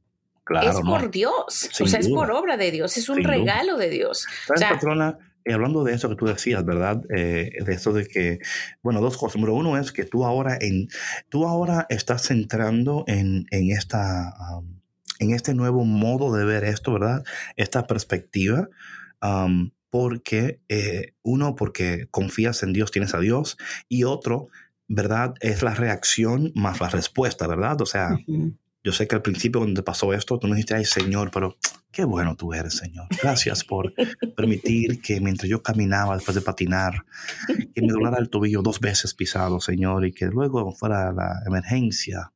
Claro, 0.44 0.70
es 0.70 0.80
por 0.80 1.10
Dios, 1.10 1.70
o 1.78 1.86
sea, 1.86 2.00
es 2.00 2.08
por 2.08 2.30
obra 2.30 2.56
de 2.56 2.70
Dios, 2.70 2.96
es 2.96 3.10
un 3.10 3.22
regalo 3.22 3.76
de 3.76 3.90
Dios. 3.90 4.26
o 4.50 4.56
sea, 4.56 4.70
patrona? 4.70 5.18
Hablando 5.52 5.84
de 5.84 5.94
eso 5.94 6.08
que 6.08 6.16
tú 6.16 6.26
decías, 6.26 6.64
¿verdad? 6.64 7.02
Eh, 7.14 7.50
de 7.64 7.72
eso 7.72 7.92
de 7.92 8.06
que, 8.06 8.38
bueno, 8.82 9.00
dos 9.00 9.16
cosas. 9.16 9.36
Número 9.36 9.54
uno 9.54 9.78
es 9.78 9.92
que 9.92 10.04
tú 10.04 10.24
ahora, 10.24 10.56
en, 10.60 10.88
tú 11.28 11.46
ahora 11.46 11.86
estás 11.88 12.22
centrando 12.22 13.04
en, 13.06 13.46
en 13.50 13.70
esta, 13.70 14.34
en 15.18 15.32
este 15.32 15.54
nuevo 15.54 15.84
modo 15.84 16.34
de 16.34 16.44
ver 16.44 16.64
esto, 16.64 16.92
¿verdad? 16.92 17.24
Esta 17.56 17.86
perspectiva. 17.86 18.68
porque 19.90 20.60
eh, 20.68 21.14
uno, 21.22 21.54
porque 21.56 22.08
confías 22.10 22.62
en 22.62 22.72
Dios, 22.72 22.90
tienes 22.90 23.14
a 23.14 23.20
Dios, 23.20 23.56
y 23.88 24.04
otro, 24.04 24.48
¿verdad? 24.86 25.34
Es 25.40 25.62
la 25.62 25.74
reacción 25.74 26.52
más 26.54 26.80
la 26.80 26.88
respuesta, 26.88 27.46
¿verdad? 27.46 27.80
O 27.80 27.86
sea, 27.86 28.18
yo 28.84 28.92
sé 28.92 29.06
que 29.06 29.14
al 29.14 29.22
principio 29.22 29.60
cuando 29.60 29.80
te 29.80 29.84
pasó 29.84 30.12
esto, 30.14 30.38
tú 30.38 30.46
no 30.46 30.54
dijiste, 30.54 30.74
ay 30.74 30.84
Señor, 30.84 31.30
pero 31.30 31.56
qué 31.90 32.04
bueno 32.04 32.36
tú 32.36 32.52
eres, 32.52 32.76
Señor. 32.76 33.06
Gracias 33.22 33.64
por 33.64 33.92
permitir 34.36 35.00
que 35.00 35.20
mientras 35.20 35.48
yo 35.48 35.62
caminaba 35.62 36.14
después 36.14 36.34
de 36.34 36.40
patinar, 36.40 37.04
que 37.46 37.82
me 37.82 37.92
dolara 37.92 38.18
el 38.18 38.30
tobillo 38.30 38.62
dos 38.62 38.80
veces 38.80 39.14
pisado, 39.14 39.60
Señor, 39.60 40.06
y 40.06 40.12
que 40.12 40.26
luego 40.26 40.72
fuera 40.72 41.12
la 41.12 41.42
emergencia, 41.46 42.32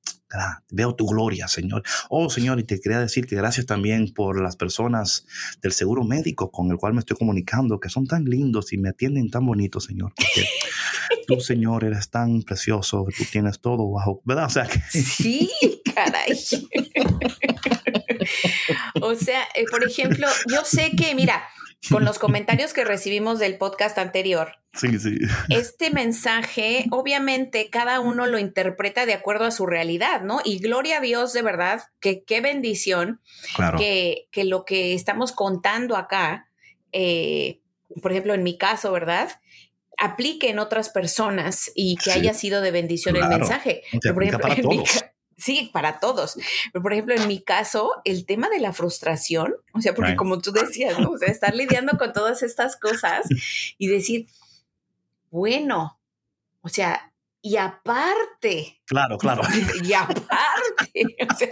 Veo 0.70 0.94
tu 0.94 1.06
gloria, 1.06 1.48
Señor. 1.48 1.82
Oh, 2.08 2.30
Señor, 2.30 2.58
y 2.58 2.64
te 2.64 2.80
quería 2.80 3.00
decir 3.00 3.26
que 3.26 3.36
gracias 3.36 3.66
también 3.66 4.12
por 4.14 4.40
las 4.40 4.56
personas 4.56 5.26
del 5.60 5.72
seguro 5.72 6.04
médico 6.04 6.50
con 6.50 6.70
el 6.70 6.78
cual 6.78 6.94
me 6.94 7.00
estoy 7.00 7.16
comunicando, 7.16 7.78
que 7.80 7.88
son 7.88 8.06
tan 8.06 8.24
lindos 8.24 8.72
y 8.72 8.78
me 8.78 8.90
atienden 8.90 9.30
tan 9.30 9.44
bonito, 9.44 9.80
Señor. 9.80 10.12
Porque 10.16 10.48
tú, 11.26 11.40
Señor, 11.40 11.84
eres 11.84 12.10
tan 12.10 12.42
precioso, 12.42 13.06
tú 13.16 13.24
tienes 13.30 13.60
todo 13.60 13.90
bajo, 13.90 14.20
¿verdad? 14.24 14.46
O 14.46 14.50
sea, 14.50 14.68
Sí, 14.90 15.50
caray. 15.94 16.38
o 19.00 19.14
sea, 19.14 19.42
eh, 19.54 19.64
por 19.70 19.84
ejemplo, 19.84 20.26
yo 20.48 20.64
sé 20.64 20.92
que, 20.96 21.14
mira, 21.14 21.42
con 21.90 22.04
los 22.04 22.18
comentarios 22.18 22.72
que 22.72 22.84
recibimos 22.84 23.38
del 23.38 23.58
podcast 23.58 23.98
anterior. 23.98 24.56
Sí, 24.74 24.98
sí. 24.98 25.18
Este 25.50 25.90
mensaje, 25.90 26.86
obviamente, 26.90 27.68
cada 27.70 28.00
uno 28.00 28.26
lo 28.26 28.38
interpreta 28.38 29.04
de 29.04 29.12
acuerdo 29.12 29.44
a 29.44 29.50
su 29.50 29.66
realidad, 29.66 30.22
¿no? 30.22 30.40
Y 30.44 30.60
gloria 30.60 30.98
a 30.98 31.00
Dios, 31.00 31.32
de 31.32 31.42
verdad, 31.42 31.82
que 32.00 32.22
qué 32.24 32.40
bendición 32.40 33.20
que, 33.76 34.28
que, 34.30 34.44
lo 34.44 34.64
que 34.64 34.94
estamos 34.94 35.32
contando 35.32 35.96
acá, 35.96 36.48
eh, 36.92 37.60
por 38.00 38.12
ejemplo, 38.12 38.32
en 38.32 38.44
mi 38.44 38.56
caso, 38.56 38.92
¿verdad? 38.92 39.28
Aplique 40.02 40.50
en 40.50 40.58
otras 40.58 40.88
personas 40.88 41.70
y 41.76 41.96
que 41.96 42.10
haya 42.10 42.34
sido 42.34 42.60
de 42.60 42.72
bendición 42.72 43.14
el 43.14 43.28
mensaje. 43.28 43.82
por 44.12 44.24
ejemplo, 44.24 44.40
para 44.40 44.60
todos. 44.60 45.04
Sí, 45.36 45.70
para 45.72 46.00
todos. 46.00 46.36
Pero, 46.72 46.82
por 46.82 46.92
ejemplo, 46.92 47.14
en 47.14 47.28
mi 47.28 47.40
caso, 47.40 47.92
el 48.04 48.26
tema 48.26 48.48
de 48.48 48.58
la 48.58 48.72
frustración, 48.72 49.54
o 49.72 49.80
sea, 49.80 49.94
porque 49.94 50.16
como 50.16 50.40
tú 50.40 50.52
decías, 50.52 50.98
¿no? 50.98 51.10
O 51.10 51.18
sea, 51.18 51.28
estar 51.28 51.54
lidiando 51.54 51.96
con 51.98 52.12
todas 52.12 52.42
estas 52.42 52.76
cosas 52.76 53.26
y 53.78 53.86
decir, 53.86 54.26
bueno, 55.30 56.00
o 56.62 56.68
sea, 56.68 57.12
y 57.40 57.56
aparte. 57.56 58.80
Claro, 58.84 59.18
claro. 59.18 59.42
Y 59.84 59.92
aparte, 59.92 61.16
o 61.30 61.34
sea, 61.36 61.48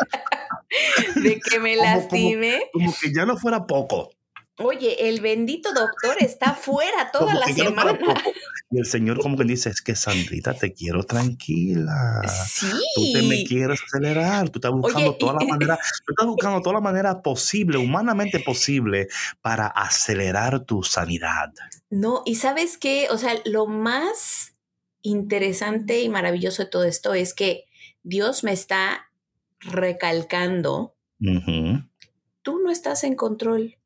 de 1.22 1.40
que 1.40 1.60
me 1.60 1.76
lastime. 1.76 2.68
Como, 2.72 2.92
que 3.00 3.12
ya 3.12 3.24
no 3.26 3.36
fuera 3.36 3.64
poco. 3.64 4.10
Oye, 4.62 5.08
el 5.08 5.20
bendito 5.20 5.72
doctor 5.72 6.16
está 6.20 6.54
fuera 6.54 7.10
toda 7.12 7.34
la 7.34 7.46
semana. 7.46 7.98
Y 8.72 8.78
el 8.78 8.86
Señor 8.86 9.18
como 9.20 9.36
que 9.36 9.42
dice, 9.42 9.68
es 9.68 9.82
que 9.82 9.96
Sandrita, 9.96 10.54
te 10.54 10.72
quiero 10.72 11.02
tranquila. 11.02 12.22
Sí. 12.28 12.70
Tú 12.94 13.12
te 13.12 13.22
me 13.22 13.42
quieres 13.42 13.80
acelerar, 13.82 14.48
tú 14.48 14.58
estás 14.58 14.70
buscando 14.70 15.16
toda 15.16 15.32
la 15.40 15.44
manera, 15.44 15.76
tú 16.06 16.12
estás 16.12 16.26
buscando 16.26 16.62
toda 16.62 16.74
la 16.74 16.80
manera 16.80 17.20
posible, 17.20 17.78
humanamente 17.78 18.38
posible, 18.38 19.08
para 19.42 19.66
acelerar 19.66 20.64
tu 20.66 20.84
sanidad. 20.84 21.52
No, 21.90 22.22
y 22.24 22.36
sabes 22.36 22.78
qué, 22.78 23.08
o 23.10 23.18
sea, 23.18 23.34
lo 23.44 23.66
más 23.66 24.54
interesante 25.02 26.00
y 26.02 26.08
maravilloso 26.08 26.62
de 26.62 26.70
todo 26.70 26.84
esto 26.84 27.12
es 27.12 27.34
que 27.34 27.64
Dios 28.04 28.44
me 28.44 28.52
está 28.52 29.10
recalcando, 29.58 30.94
tú 32.42 32.60
no 32.60 32.70
estás 32.70 33.02
en 33.02 33.16
control, 33.16 33.79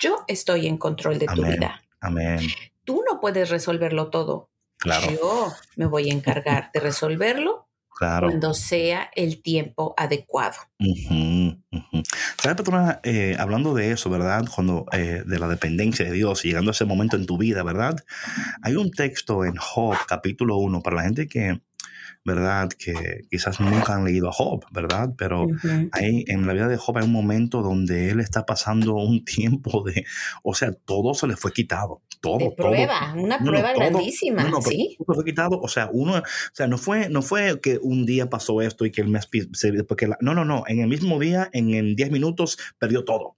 yo 0.00 0.24
estoy 0.26 0.66
en 0.66 0.78
control 0.78 1.18
de 1.18 1.26
tu 1.26 1.42
vida. 1.42 1.82
Amén. 2.00 2.40
Tú 2.84 3.02
no 3.08 3.20
puedes 3.20 3.50
resolverlo 3.50 4.10
todo. 4.10 4.50
Claro. 4.78 5.10
Yo 5.10 5.52
me 5.76 5.86
voy 5.86 6.10
a 6.10 6.12
encargar 6.14 6.70
de 6.72 6.80
resolverlo 6.80 7.68
claro. 7.94 8.28
cuando 8.28 8.54
sea 8.54 9.10
el 9.14 9.42
tiempo 9.42 9.94
adecuado. 9.98 10.56
¿Sabes, 12.38 12.56
patrona? 12.56 13.00
Eh, 13.02 13.36
hablando 13.38 13.74
de 13.74 13.92
eso, 13.92 14.08
¿verdad? 14.08 14.46
Cuando 14.52 14.86
eh, 14.92 15.22
de 15.26 15.38
la 15.38 15.48
dependencia 15.48 16.06
de 16.06 16.12
Dios, 16.12 16.42
llegando 16.42 16.70
a 16.70 16.72
ese 16.72 16.86
momento 16.86 17.16
en 17.16 17.26
tu 17.26 17.36
vida, 17.36 17.62
¿verdad? 17.62 18.02
Hay 18.62 18.76
un 18.76 18.90
texto 18.90 19.44
en 19.44 19.56
Job, 19.56 19.96
capítulo 20.08 20.56
1, 20.56 20.82
para 20.82 20.96
la 20.96 21.02
gente 21.02 21.28
que 21.28 21.60
¿verdad? 22.30 22.68
Que 22.68 23.24
quizás 23.28 23.60
nunca 23.60 23.94
han 23.94 24.04
leído 24.04 24.28
a 24.28 24.32
Job, 24.32 24.64
¿verdad? 24.70 25.14
Pero 25.18 25.46
ahí 25.92 26.24
en 26.28 26.46
la 26.46 26.52
vida 26.52 26.68
de 26.68 26.76
Job 26.76 26.98
hay 26.98 27.04
un 27.04 27.12
momento 27.12 27.62
donde 27.62 28.10
él 28.10 28.20
está 28.20 28.46
pasando 28.46 28.94
un 28.94 29.24
tiempo 29.24 29.82
de, 29.82 30.04
o 30.42 30.54
sea, 30.54 30.72
todo 30.72 31.14
se 31.14 31.26
le 31.26 31.36
fue 31.36 31.52
quitado. 31.52 32.02
Todo, 32.20 32.38
de 32.38 32.50
prueba, 32.50 33.14
una 33.16 33.38
prueba 33.38 33.72
grandísima, 33.72 34.44
¿sí? 34.62 34.96
Todo 34.98 35.14
fue 35.14 35.24
quitado, 35.24 35.58
o 35.58 35.68
sea, 35.68 35.88
uno, 35.90 36.18
o 36.18 36.22
sea, 36.52 36.66
no 36.66 36.76
fue, 36.76 37.08
no 37.08 37.22
fue 37.22 37.60
que 37.60 37.78
un 37.82 38.04
día 38.04 38.28
pasó 38.28 38.60
esto 38.60 38.84
y 38.84 38.90
que 38.90 39.00
el 39.00 39.08
mes, 39.08 39.26
porque 39.88 40.06
no, 40.20 40.34
no, 40.34 40.44
no, 40.44 40.64
en 40.66 40.80
el 40.80 40.88
mismo 40.88 41.18
día, 41.18 41.48
en 41.52 41.96
10 41.96 42.10
minutos, 42.10 42.58
perdió 42.78 43.04
todo. 43.04 43.36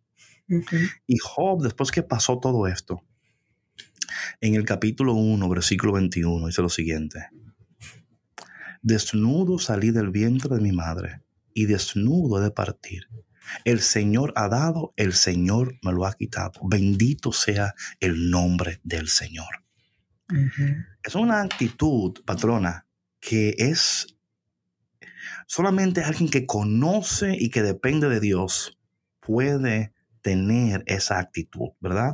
Y 1.06 1.16
Job, 1.18 1.62
después 1.62 1.92
que 1.92 2.02
pasó 2.02 2.40
todo 2.40 2.66
esto, 2.66 3.04
en 4.40 4.56
el 4.56 4.64
capítulo 4.64 5.14
1, 5.14 5.48
versículo 5.48 5.92
21, 5.92 6.48
dice 6.48 6.60
lo 6.60 6.68
siguiente. 6.68 7.28
Desnudo 8.82 9.58
salí 9.58 9.90
del 9.92 10.10
vientre 10.10 10.56
de 10.56 10.60
mi 10.60 10.72
madre 10.72 11.22
y 11.54 11.66
desnudo 11.66 12.38
he 12.38 12.42
de 12.42 12.50
partir. 12.50 13.08
El 13.64 13.80
Señor 13.80 14.32
ha 14.36 14.48
dado, 14.48 14.92
el 14.96 15.12
Señor 15.12 15.78
me 15.82 15.92
lo 15.92 16.06
ha 16.06 16.14
quitado. 16.14 16.52
Bendito 16.64 17.32
sea 17.32 17.74
el 18.00 18.30
nombre 18.30 18.80
del 18.82 19.08
Señor. 19.08 19.64
Es 21.02 21.14
una 21.14 21.42
actitud, 21.42 22.14
patrona, 22.24 22.86
que 23.20 23.54
es 23.58 24.16
solamente 25.46 26.02
alguien 26.02 26.30
que 26.30 26.46
conoce 26.46 27.36
y 27.38 27.50
que 27.50 27.62
depende 27.62 28.08
de 28.08 28.20
Dios 28.20 28.78
puede 29.20 29.92
tener 30.22 30.82
esa 30.86 31.18
actitud, 31.18 31.70
¿verdad? 31.80 32.12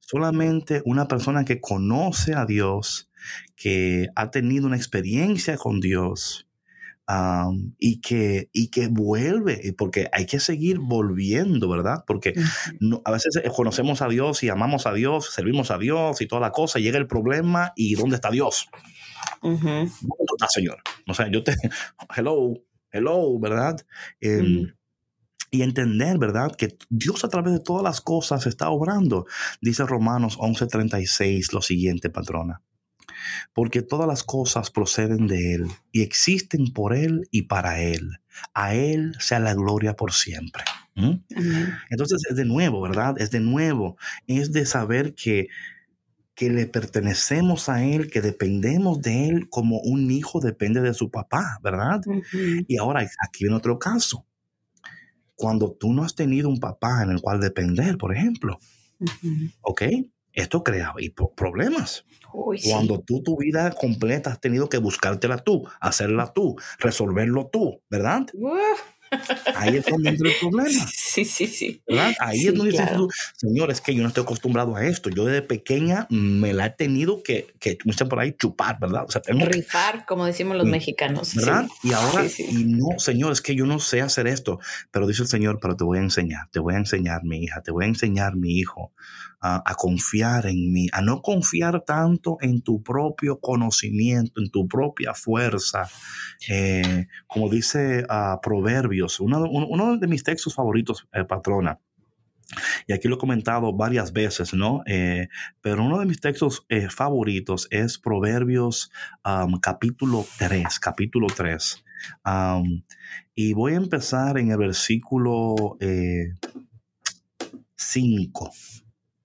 Solamente 0.00 0.82
una 0.84 1.06
persona 1.06 1.44
que 1.44 1.60
conoce 1.60 2.34
a 2.34 2.46
Dios 2.46 3.09
que 3.56 4.08
ha 4.14 4.30
tenido 4.30 4.66
una 4.66 4.76
experiencia 4.76 5.56
con 5.56 5.80
Dios 5.80 6.50
y, 7.78 8.00
que, 8.00 8.50
y 8.52 8.68
que 8.68 8.88
vuelve, 8.88 9.74
porque 9.76 10.08
hay 10.12 10.26
que 10.26 10.38
seguir 10.38 10.78
volviendo, 10.78 11.68
¿verdad? 11.68 12.04
Porque 12.06 12.34
a 13.04 13.10
veces 13.10 13.36
eh, 13.36 13.50
conocemos 13.54 14.00
a 14.02 14.08
Dios 14.08 14.42
y 14.42 14.48
amamos 14.48 14.86
a 14.86 14.92
Dios, 14.92 15.32
servimos 15.32 15.70
a 15.70 15.78
Dios 15.78 16.20
y 16.20 16.26
toda 16.26 16.40
la 16.40 16.52
cosa, 16.52 16.78
llega 16.78 16.98
el 16.98 17.08
problema 17.08 17.72
y 17.74 17.94
¿dónde 17.94 18.16
está 18.16 18.30
Dios? 18.30 18.68
¿Dónde 19.42 19.90
está, 19.90 20.48
Señor? 20.48 20.78
O 21.08 21.14
sea, 21.14 21.28
yo 21.30 21.42
te, 21.42 21.54
hello, 22.16 22.54
hello, 22.92 23.38
¿verdad? 23.40 23.76
Em, 24.20 24.72
y 25.50 25.62
entender, 25.62 26.16
¿verdad? 26.18 26.54
Que 26.54 26.76
Dios 26.90 27.24
a 27.24 27.28
través 27.28 27.52
de 27.52 27.60
todas 27.60 27.82
las 27.82 28.00
cosas 28.00 28.46
está 28.46 28.70
obrando. 28.70 29.26
Dice 29.60 29.84
Romanos 29.84 30.38
11:36 30.38 31.52
lo 31.52 31.60
siguiente, 31.60 32.08
patrona 32.08 32.62
porque 33.52 33.82
todas 33.82 34.06
las 34.06 34.22
cosas 34.22 34.70
proceden 34.70 35.26
de 35.26 35.54
Él 35.54 35.66
y 35.92 36.02
existen 36.02 36.72
por 36.72 36.94
Él 36.94 37.28
y 37.30 37.42
para 37.42 37.80
Él. 37.80 38.18
A 38.54 38.74
Él 38.74 39.14
sea 39.18 39.40
la 39.40 39.54
gloria 39.54 39.94
por 39.94 40.12
siempre. 40.12 40.64
Entonces 41.88 42.22
es 42.28 42.36
de 42.36 42.44
nuevo, 42.44 42.80
¿verdad? 42.82 43.14
Es 43.18 43.30
de 43.30 43.40
nuevo, 43.40 43.96
es 44.26 44.52
de 44.52 44.66
saber 44.66 45.14
que 45.14 45.48
que 46.40 46.48
le 46.48 46.66
pertenecemos 46.66 47.68
a 47.68 47.84
Él, 47.84 48.10
que 48.10 48.22
dependemos 48.22 49.02
de 49.02 49.28
Él 49.28 49.50
como 49.50 49.78
un 49.80 50.10
hijo 50.10 50.40
depende 50.40 50.80
de 50.80 50.94
su 50.94 51.10
papá, 51.10 51.58
¿verdad? 51.62 52.00
Y 52.66 52.78
ahora 52.78 53.06
aquí 53.22 53.44
viene 53.44 53.56
otro 53.56 53.78
caso. 53.78 54.24
Cuando 55.34 55.70
tú 55.72 55.92
no 55.92 56.02
has 56.02 56.14
tenido 56.14 56.48
un 56.48 56.58
papá 56.58 57.02
en 57.02 57.10
el 57.10 57.20
cual 57.20 57.40
depender, 57.40 57.98
por 57.98 58.16
ejemplo, 58.16 58.58
¿ok? 59.60 59.82
Esto 60.32 60.62
crea 60.62 60.94
problemas. 61.36 62.04
Cuando 62.64 63.00
tú 63.00 63.22
tu 63.22 63.36
vida 63.36 63.70
completa 63.72 64.30
has 64.30 64.40
tenido 64.40 64.68
que 64.68 64.78
buscártela 64.78 65.38
tú, 65.38 65.68
hacerla 65.80 66.32
tú, 66.32 66.56
resolverlo 66.78 67.48
tú, 67.52 67.82
¿verdad? 67.90 68.26
Ahí 69.56 69.76
es 69.76 69.86
donde 69.86 70.10
entra 70.10 70.28
el 70.28 70.36
problema. 70.38 70.70
Sí, 71.10 71.24
sí, 71.24 71.48
sí. 71.48 71.82
¿verdad? 71.88 72.14
Ahí 72.20 72.46
es 72.46 72.54
donde 72.54 72.70
dices 72.70 72.94
tú, 72.94 73.08
señor, 73.36 73.72
es 73.72 73.80
que 73.80 73.92
yo 73.92 74.02
no 74.02 74.08
estoy 74.08 74.22
acostumbrado 74.22 74.76
a 74.76 74.84
esto. 74.84 75.10
Yo 75.10 75.24
desde 75.24 75.42
pequeña 75.42 76.06
me 76.08 76.52
la 76.52 76.66
he 76.66 76.70
tenido 76.70 77.24
que, 77.24 77.52
que 77.58 77.76
por 78.08 78.20
ahí, 78.20 78.32
chupar, 78.38 78.78
¿verdad? 78.78 79.06
O 79.08 79.10
sea, 79.10 79.20
tengo 79.20 79.44
Rifar, 79.44 80.06
como 80.06 80.24
decimos 80.24 80.56
los 80.56 80.66
mm, 80.66 80.70
mexicanos. 80.70 81.34
¿Verdad? 81.34 81.66
Y 81.82 81.92
ahora, 81.92 82.26
y 82.38 82.64
no, 82.64 82.98
señor, 82.98 83.32
es 83.32 83.40
que 83.40 83.56
yo 83.56 83.66
no 83.66 83.80
sé 83.80 84.02
hacer 84.02 84.28
esto. 84.28 84.60
Pero 84.92 85.08
dice 85.08 85.22
el 85.22 85.28
Señor, 85.28 85.58
pero 85.60 85.76
te 85.76 85.82
voy 85.82 85.98
a 85.98 86.02
enseñar, 86.02 86.48
te 86.52 86.60
voy 86.60 86.74
a 86.74 86.78
enseñar, 86.78 87.24
mi 87.24 87.42
hija, 87.42 87.60
te 87.62 87.72
voy 87.72 87.86
a 87.86 87.88
enseñar, 87.88 88.36
mi 88.36 88.56
hijo, 88.56 88.92
a, 89.40 89.74
confiar 89.74 90.46
en 90.46 90.72
mí, 90.72 90.88
a 90.92 91.00
no 91.00 91.22
confiar 91.22 91.82
tanto 91.84 92.36
en 92.40 92.60
tu 92.60 92.82
propio 92.82 93.40
conocimiento, 93.40 94.40
en 94.40 94.50
tu 94.50 94.68
propia 94.68 95.14
fuerza. 95.14 95.88
Eh, 96.48 97.06
como 97.26 97.48
dice 97.48 98.04
uh, 98.04 98.40
Proverbios, 98.40 99.18
uno, 99.20 99.96
de 99.96 100.06
mis 100.06 100.22
textos 100.22 100.54
favoritos, 100.54 101.08
eh, 101.12 101.24
patrona, 101.24 101.80
y 102.86 102.92
aquí 102.92 103.08
lo 103.08 103.14
he 103.14 103.18
comentado 103.18 103.72
varias 103.72 104.12
veces, 104.12 104.52
¿no? 104.52 104.82
Eh, 104.86 105.28
pero 105.60 105.84
uno 105.84 106.00
de 106.00 106.06
mis 106.06 106.20
textos 106.20 106.66
favoritos 106.90 107.68
es 107.70 107.96
Proverbios 107.96 108.90
capítulo 109.62 110.26
3, 110.38 110.80
capítulo 110.80 111.28
3. 111.28 111.84
Um, 112.24 112.82
y 113.34 113.52
voy 113.52 113.74
a 113.74 113.76
empezar 113.76 114.36
en 114.38 114.50
el 114.50 114.58
versículo 114.58 115.78
5. 117.76 118.50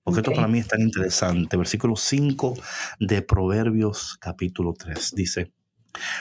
Porque 0.06 0.20
esto 0.20 0.32
para 0.32 0.46
mí 0.46 0.60
es 0.60 0.68
tan 0.68 0.80
interesante. 0.80 1.56
Versículo 1.56 1.96
5 1.96 2.54
de 3.00 3.22
Proverbios 3.22 4.16
capítulo 4.20 4.72
3 4.72 5.14
dice, 5.16 5.52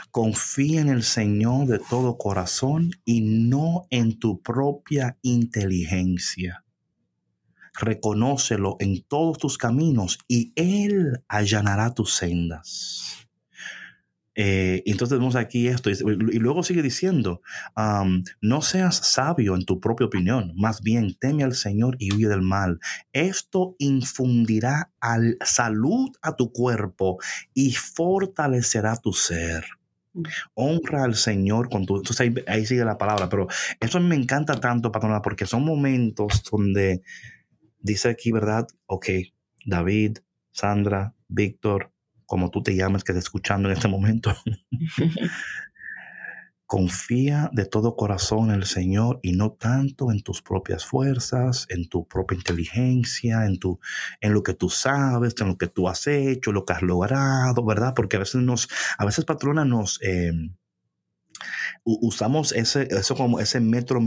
confía 0.10 0.82
en 0.82 0.90
el 0.90 1.04
Señor 1.04 1.68
de 1.68 1.78
todo 1.78 2.18
corazón 2.18 2.90
y 3.06 3.22
no 3.22 3.86
en 3.92 4.18
tu 4.18 4.42
propia 4.42 5.20
inteligencia. 5.22 6.64
Reconócelo 7.80 8.78
en 8.80 9.04
todos 9.04 9.38
tus 9.38 9.60
caminos 9.60 10.18
y 10.28 10.52
Él 10.56 11.24
allanará 11.28 11.94
tus 11.94 12.16
sendas. 12.16 13.25
Eh, 14.36 14.84
entonces 14.86 15.18
vemos 15.18 15.36
aquí 15.38 15.68
esto, 15.68 15.90
y, 15.90 15.96
luego 16.40 16.62
sigue 16.62 16.82
diciendo, 16.82 17.42
no 18.42 18.62
seas 18.62 18.98
sabio 18.98 19.56
en 19.56 19.64
tu 19.66 19.80
propia 19.80 20.08
opinión, 20.08 20.54
más 20.56 20.82
bien 20.82 21.16
teme 21.18 21.44
al 21.44 21.56
Señor 21.56 21.96
y 22.00 22.14
huye 22.14 22.28
del 22.28 22.42
mal. 22.42 22.80
Esto 23.14 23.76
infundirá 23.80 24.92
al, 25.00 25.38
salud 25.44 26.12
a 26.22 26.36
tu 26.36 26.52
cuerpo 26.52 27.18
y 27.54 27.74
fortalecerá 27.74 28.98
tu 28.98 29.14
ser. 29.14 29.66
Honra 30.54 31.04
al 31.04 31.16
Señor 31.16 31.70
con 31.70 31.86
tu... 31.86 31.98
Entonces 31.98 32.32
ahí, 32.48 32.66
sigue 32.66 32.86
la 32.86 32.98
palabra, 32.98 33.30
pero 33.30 33.48
eso 33.80 34.00
me 34.00 34.16
encanta 34.16 34.60
tanto, 34.60 34.92
patrona, 34.92 35.22
porque 35.22 35.46
son 35.46 35.64
momentos 35.64 36.44
donde 36.50 37.02
dice 37.80 38.10
aquí, 38.10 38.32
¿verdad? 38.32 38.68
Ok, 38.86 39.08
David, 39.66 40.20
Sandra, 40.52 41.14
Víctor, 41.28 41.92
como 42.26 42.50
tú 42.52 42.64
te 42.64 42.76
llamas 42.76 43.04
que 43.04 43.12
estás 43.12 43.26
escuchando 43.26 43.70
en 43.70 43.74
este 43.76 43.88
momento. 43.88 44.36
Confía 46.68 47.52
de 47.54 47.66
todo 47.66 47.96
corazón 47.96 48.50
en 48.50 48.56
el 48.56 48.66
Señor 48.66 49.20
y 49.22 49.34
no 49.34 49.52
tanto 49.52 50.12
en 50.12 50.24
tus 50.24 50.42
propias 50.42 50.84
fuerzas, 50.84 51.68
en 51.70 51.88
tu 51.88 52.08
propia 52.08 52.38
inteligencia, 52.38 53.46
en, 53.46 53.60
tu, 53.60 53.80
en 54.20 54.34
lo 54.34 54.42
que 54.42 54.56
tú 54.56 54.70
sabes, 54.70 55.36
en 55.40 55.50
lo 55.50 55.58
que 55.58 55.68
tú 55.68 55.88
has 55.88 56.08
hecho, 56.08 56.52
lo 56.52 56.66
que 56.66 56.74
has 56.74 56.82
logrado, 56.82 57.64
¿verdad? 57.64 57.94
Porque 57.96 58.16
a 58.16 58.20
veces 58.20 58.42
nos, 58.42 58.68
a 58.98 59.06
veces 59.06 59.26
patrona 59.26 59.64
nos, 59.64 60.00
em, 60.02 60.56
usamos 61.84 62.52
ese, 62.52 62.88
eso 62.90 63.16
como 63.16 63.40
ese 63.40 63.60
metro 63.60 64.00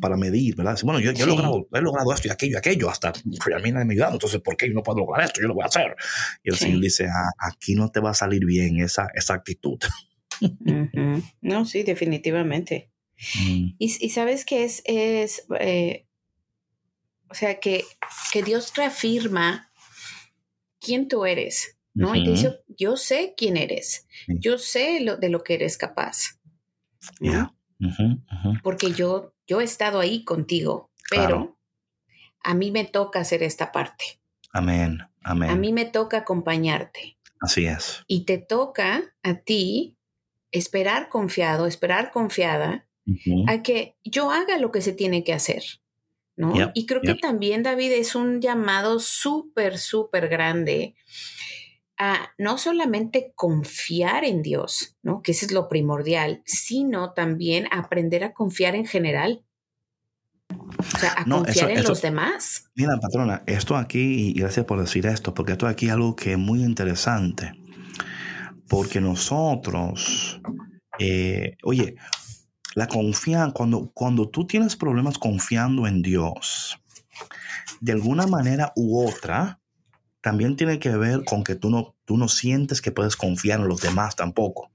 para 0.00 0.16
medir, 0.16 0.56
¿verdad? 0.56 0.78
Bueno, 0.82 1.00
yo, 1.00 1.12
yo 1.12 1.24
he, 1.24 1.28
logrado, 1.28 1.68
he, 1.72 1.80
logrado, 1.80 2.12
esto 2.12 2.28
y 2.28 2.30
aquello 2.30 2.54
y 2.54 2.56
aquello, 2.56 2.90
hasta 2.90 3.08
a 3.08 3.58
mí 3.60 3.72
nadie 3.72 3.84
me 3.84 4.02
ha 4.02 4.08
entonces 4.08 4.40
¿por 4.40 4.56
qué 4.56 4.68
yo 4.68 4.74
no 4.74 4.82
puedo 4.82 4.98
lograr 4.98 5.24
esto? 5.24 5.40
Yo 5.40 5.48
lo 5.48 5.54
voy 5.54 5.64
a 5.64 5.66
hacer. 5.66 5.96
Y 6.42 6.50
el 6.50 6.56
Señor 6.56 6.80
dice, 6.80 7.06
ah, 7.06 7.30
aquí 7.38 7.74
no 7.74 7.90
te 7.90 8.00
va 8.00 8.10
a 8.10 8.14
salir 8.14 8.44
bien 8.44 8.80
esa, 8.80 9.08
esa 9.14 9.34
actitud. 9.34 9.78
No, 11.40 11.64
sí, 11.64 11.82
definitivamente. 11.82 12.90
Mm. 13.40 13.76
Y, 13.78 14.10
sabes 14.10 14.44
que 14.44 14.64
es, 14.64 14.82
es 14.84 15.46
eh, 15.58 16.06
o 17.28 17.34
sea, 17.34 17.58
que, 17.60 17.84
que 18.32 18.42
Dios 18.42 18.72
reafirma 18.76 19.72
quién 20.80 21.08
tú 21.08 21.24
eres, 21.24 21.78
¿no? 21.94 22.14
Y 22.14 22.26
dice, 22.26 22.60
yo 22.68 22.96
sé 22.96 23.34
quién 23.36 23.56
eres, 23.56 24.06
yo 24.28 24.58
sé 24.58 25.00
lo, 25.00 25.16
de 25.16 25.30
lo 25.30 25.42
que 25.42 25.54
eres 25.54 25.76
capaz. 25.78 26.35
Porque 28.62 28.92
yo, 28.92 29.34
yo 29.46 29.60
he 29.60 29.64
estado 29.64 30.00
ahí 30.00 30.24
contigo, 30.24 30.90
pero 31.10 31.58
a 32.42 32.54
mí 32.54 32.70
me 32.70 32.84
toca 32.84 33.20
hacer 33.20 33.42
esta 33.42 33.72
parte. 33.72 34.20
Amén, 34.52 34.98
amén. 35.22 35.50
A 35.50 35.56
mí 35.56 35.72
me 35.72 35.84
toca 35.84 36.18
acompañarte. 36.18 37.18
Así 37.40 37.66
es. 37.66 38.02
Y 38.06 38.24
te 38.24 38.38
toca 38.38 39.14
a 39.22 39.34
ti 39.40 39.96
esperar 40.52 41.08
confiado, 41.08 41.66
esperar 41.66 42.10
confiada 42.10 42.86
a 43.46 43.62
que 43.62 43.96
yo 44.04 44.32
haga 44.32 44.58
lo 44.58 44.72
que 44.72 44.80
se 44.80 44.92
tiene 44.92 45.22
que 45.22 45.32
hacer. 45.32 45.62
¿no? 46.36 46.70
y 46.74 46.84
creo 46.84 47.00
que 47.00 47.14
también, 47.14 47.62
David, 47.62 47.92
es 47.92 48.14
un 48.14 48.42
llamado 48.42 49.00
súper, 49.00 49.78
súper 49.78 50.28
grande 50.28 50.94
a 51.98 52.30
no 52.38 52.58
solamente 52.58 53.32
confiar 53.34 54.24
en 54.24 54.42
Dios, 54.42 54.96
¿no? 55.02 55.22
Que 55.22 55.32
eso 55.32 55.46
es 55.46 55.52
lo 55.52 55.68
primordial, 55.68 56.42
sino 56.44 57.12
también 57.12 57.66
aprender 57.70 58.24
a 58.24 58.32
confiar 58.32 58.74
en 58.74 58.86
general. 58.86 59.44
O 60.48 60.98
sea, 60.98 61.14
a 61.16 61.24
confiar 61.24 61.70
en 61.70 61.84
los 61.84 62.02
demás. 62.02 62.70
Mira, 62.74 62.98
patrona, 63.00 63.42
esto 63.46 63.76
aquí, 63.76 64.28
y 64.28 64.32
gracias 64.34 64.66
por 64.66 64.80
decir 64.80 65.06
esto, 65.06 65.34
porque 65.34 65.52
esto 65.52 65.66
aquí 65.66 65.86
es 65.86 65.92
algo 65.92 66.14
que 66.14 66.32
es 66.32 66.38
muy 66.38 66.62
interesante. 66.62 67.52
Porque 68.68 69.00
nosotros, 69.00 70.40
eh, 70.98 71.56
oye, 71.62 71.96
la 72.74 72.88
confianza, 72.88 73.54
cuando, 73.54 73.90
cuando 73.94 74.28
tú 74.28 74.46
tienes 74.46 74.76
problemas 74.76 75.18
confiando 75.18 75.86
en 75.86 76.02
Dios, 76.02 76.78
de 77.80 77.92
alguna 77.92 78.26
manera 78.26 78.72
u 78.76 79.06
otra, 79.06 79.60
también 80.26 80.56
tiene 80.56 80.80
que 80.80 80.88
ver 80.96 81.24
con 81.24 81.44
que 81.44 81.54
tú 81.54 81.70
no, 81.70 81.94
tú 82.04 82.16
no 82.16 82.26
sientes 82.26 82.82
que 82.82 82.90
puedes 82.90 83.14
confiar 83.14 83.60
en 83.60 83.68
los 83.68 83.80
demás 83.80 84.16
tampoco. 84.16 84.72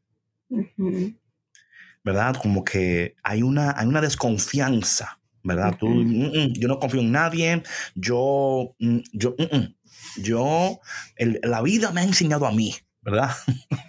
¿Verdad? 2.06 2.38
Como 2.42 2.64
que 2.64 3.16
hay 3.22 3.44
una, 3.44 3.78
hay 3.78 3.86
una 3.86 4.00
desconfianza, 4.00 5.20
¿verdad? 5.44 5.76
Tú, 5.78 5.90
mm, 5.90 6.28
mm, 6.28 6.54
yo 6.54 6.70
no 6.70 6.80
confío 6.80 7.02
en 7.02 7.12
nadie, 7.12 7.64
yo, 7.96 8.78
mm, 8.80 9.00
yo, 9.12 9.36
yo, 10.24 10.80
la 11.18 11.62
vida 11.62 11.92
me 11.92 12.00
ha 12.00 12.06
enseñado 12.06 12.46
a 12.46 12.54
mí, 12.54 12.74
¿verdad? 13.02 13.32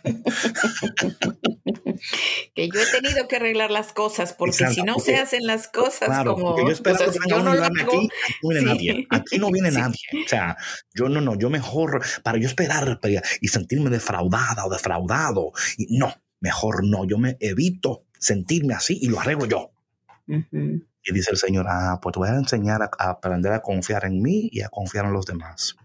que 2.54 2.68
yo 2.68 2.80
he 2.80 3.00
tenido 3.00 3.28
que 3.28 3.36
arreglar 3.36 3.70
las 3.70 3.92
cosas, 3.92 4.32
porque 4.32 4.68
si 4.68 4.82
no 4.82 4.98
se 4.98 5.16
hacen 5.16 5.46
las 5.46 5.68
cosas 5.68 6.24
como 6.24 6.56
yo, 6.58 6.70
espero 6.70 6.98
yo 7.28 7.42
no 7.42 7.54
lo 7.54 7.64
hago, 7.64 7.74
aquí, 7.74 8.08
no 8.42 8.48
viene 8.48 8.66
nadie, 8.66 9.06
aquí 9.10 9.38
no 9.38 9.50
viene 9.50 9.70
nadie. 9.80 10.00
O 10.24 10.28
sea, 10.28 10.56
yo 10.94 11.08
no, 11.08 11.20
no, 11.20 11.38
yo 11.38 11.50
mejor, 11.50 12.02
para 12.22 12.38
yo 12.38 12.46
esperar 12.46 13.00
y 13.40 13.48
sentirme 13.48 13.90
defraudada 13.90 14.64
o 14.64 14.70
defraudado, 14.70 15.52
y 15.76 15.98
no, 15.98 16.14
mejor 16.40 16.84
no, 16.84 17.04
yo 17.04 17.18
me 17.18 17.36
evito 17.40 18.04
sentirme 18.18 18.74
así 18.74 18.98
y 19.00 19.08
lo 19.08 19.20
arreglo 19.20 19.46
yo. 19.46 19.70
Y 20.26 21.12
dice 21.12 21.32
el 21.32 21.36
Señor, 21.36 21.66
ah, 21.68 21.98
pues 22.00 22.14
te 22.14 22.20
voy 22.20 22.28
a 22.28 22.36
enseñar 22.36 22.82
a, 22.82 23.10
aprender 23.10 23.52
a 23.52 23.60
confiar 23.60 24.06
en 24.06 24.22
mí 24.22 24.48
y 24.50 24.62
a 24.62 24.68
confiar 24.68 25.04
en 25.04 25.12
los 25.12 25.26
demás 25.26 25.76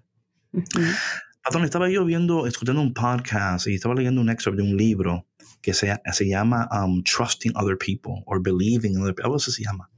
estaba 1.63 1.89
yo 1.89 2.05
viendo, 2.05 2.47
escuchando 2.47 2.81
un 2.81 2.93
podcast 2.93 3.67
y 3.67 3.75
estaba 3.75 3.95
leyendo 3.95 4.21
un 4.21 4.29
excerpt 4.29 4.57
de 4.57 4.63
un 4.63 4.77
libro 4.77 5.25
que 5.61 5.73
se, 5.73 5.99
se 6.11 6.27
llama 6.27 6.69
um, 6.71 7.03
Trusting 7.03 7.53
Other 7.55 7.77
People 7.77 8.23
or 8.25 8.41
Believing 8.41 8.93
in 8.93 9.01
Other 9.01 9.13
People, 9.13 9.25
algo 9.25 9.35
así 9.37 9.51
se 9.51 9.63
llama. 9.63 9.89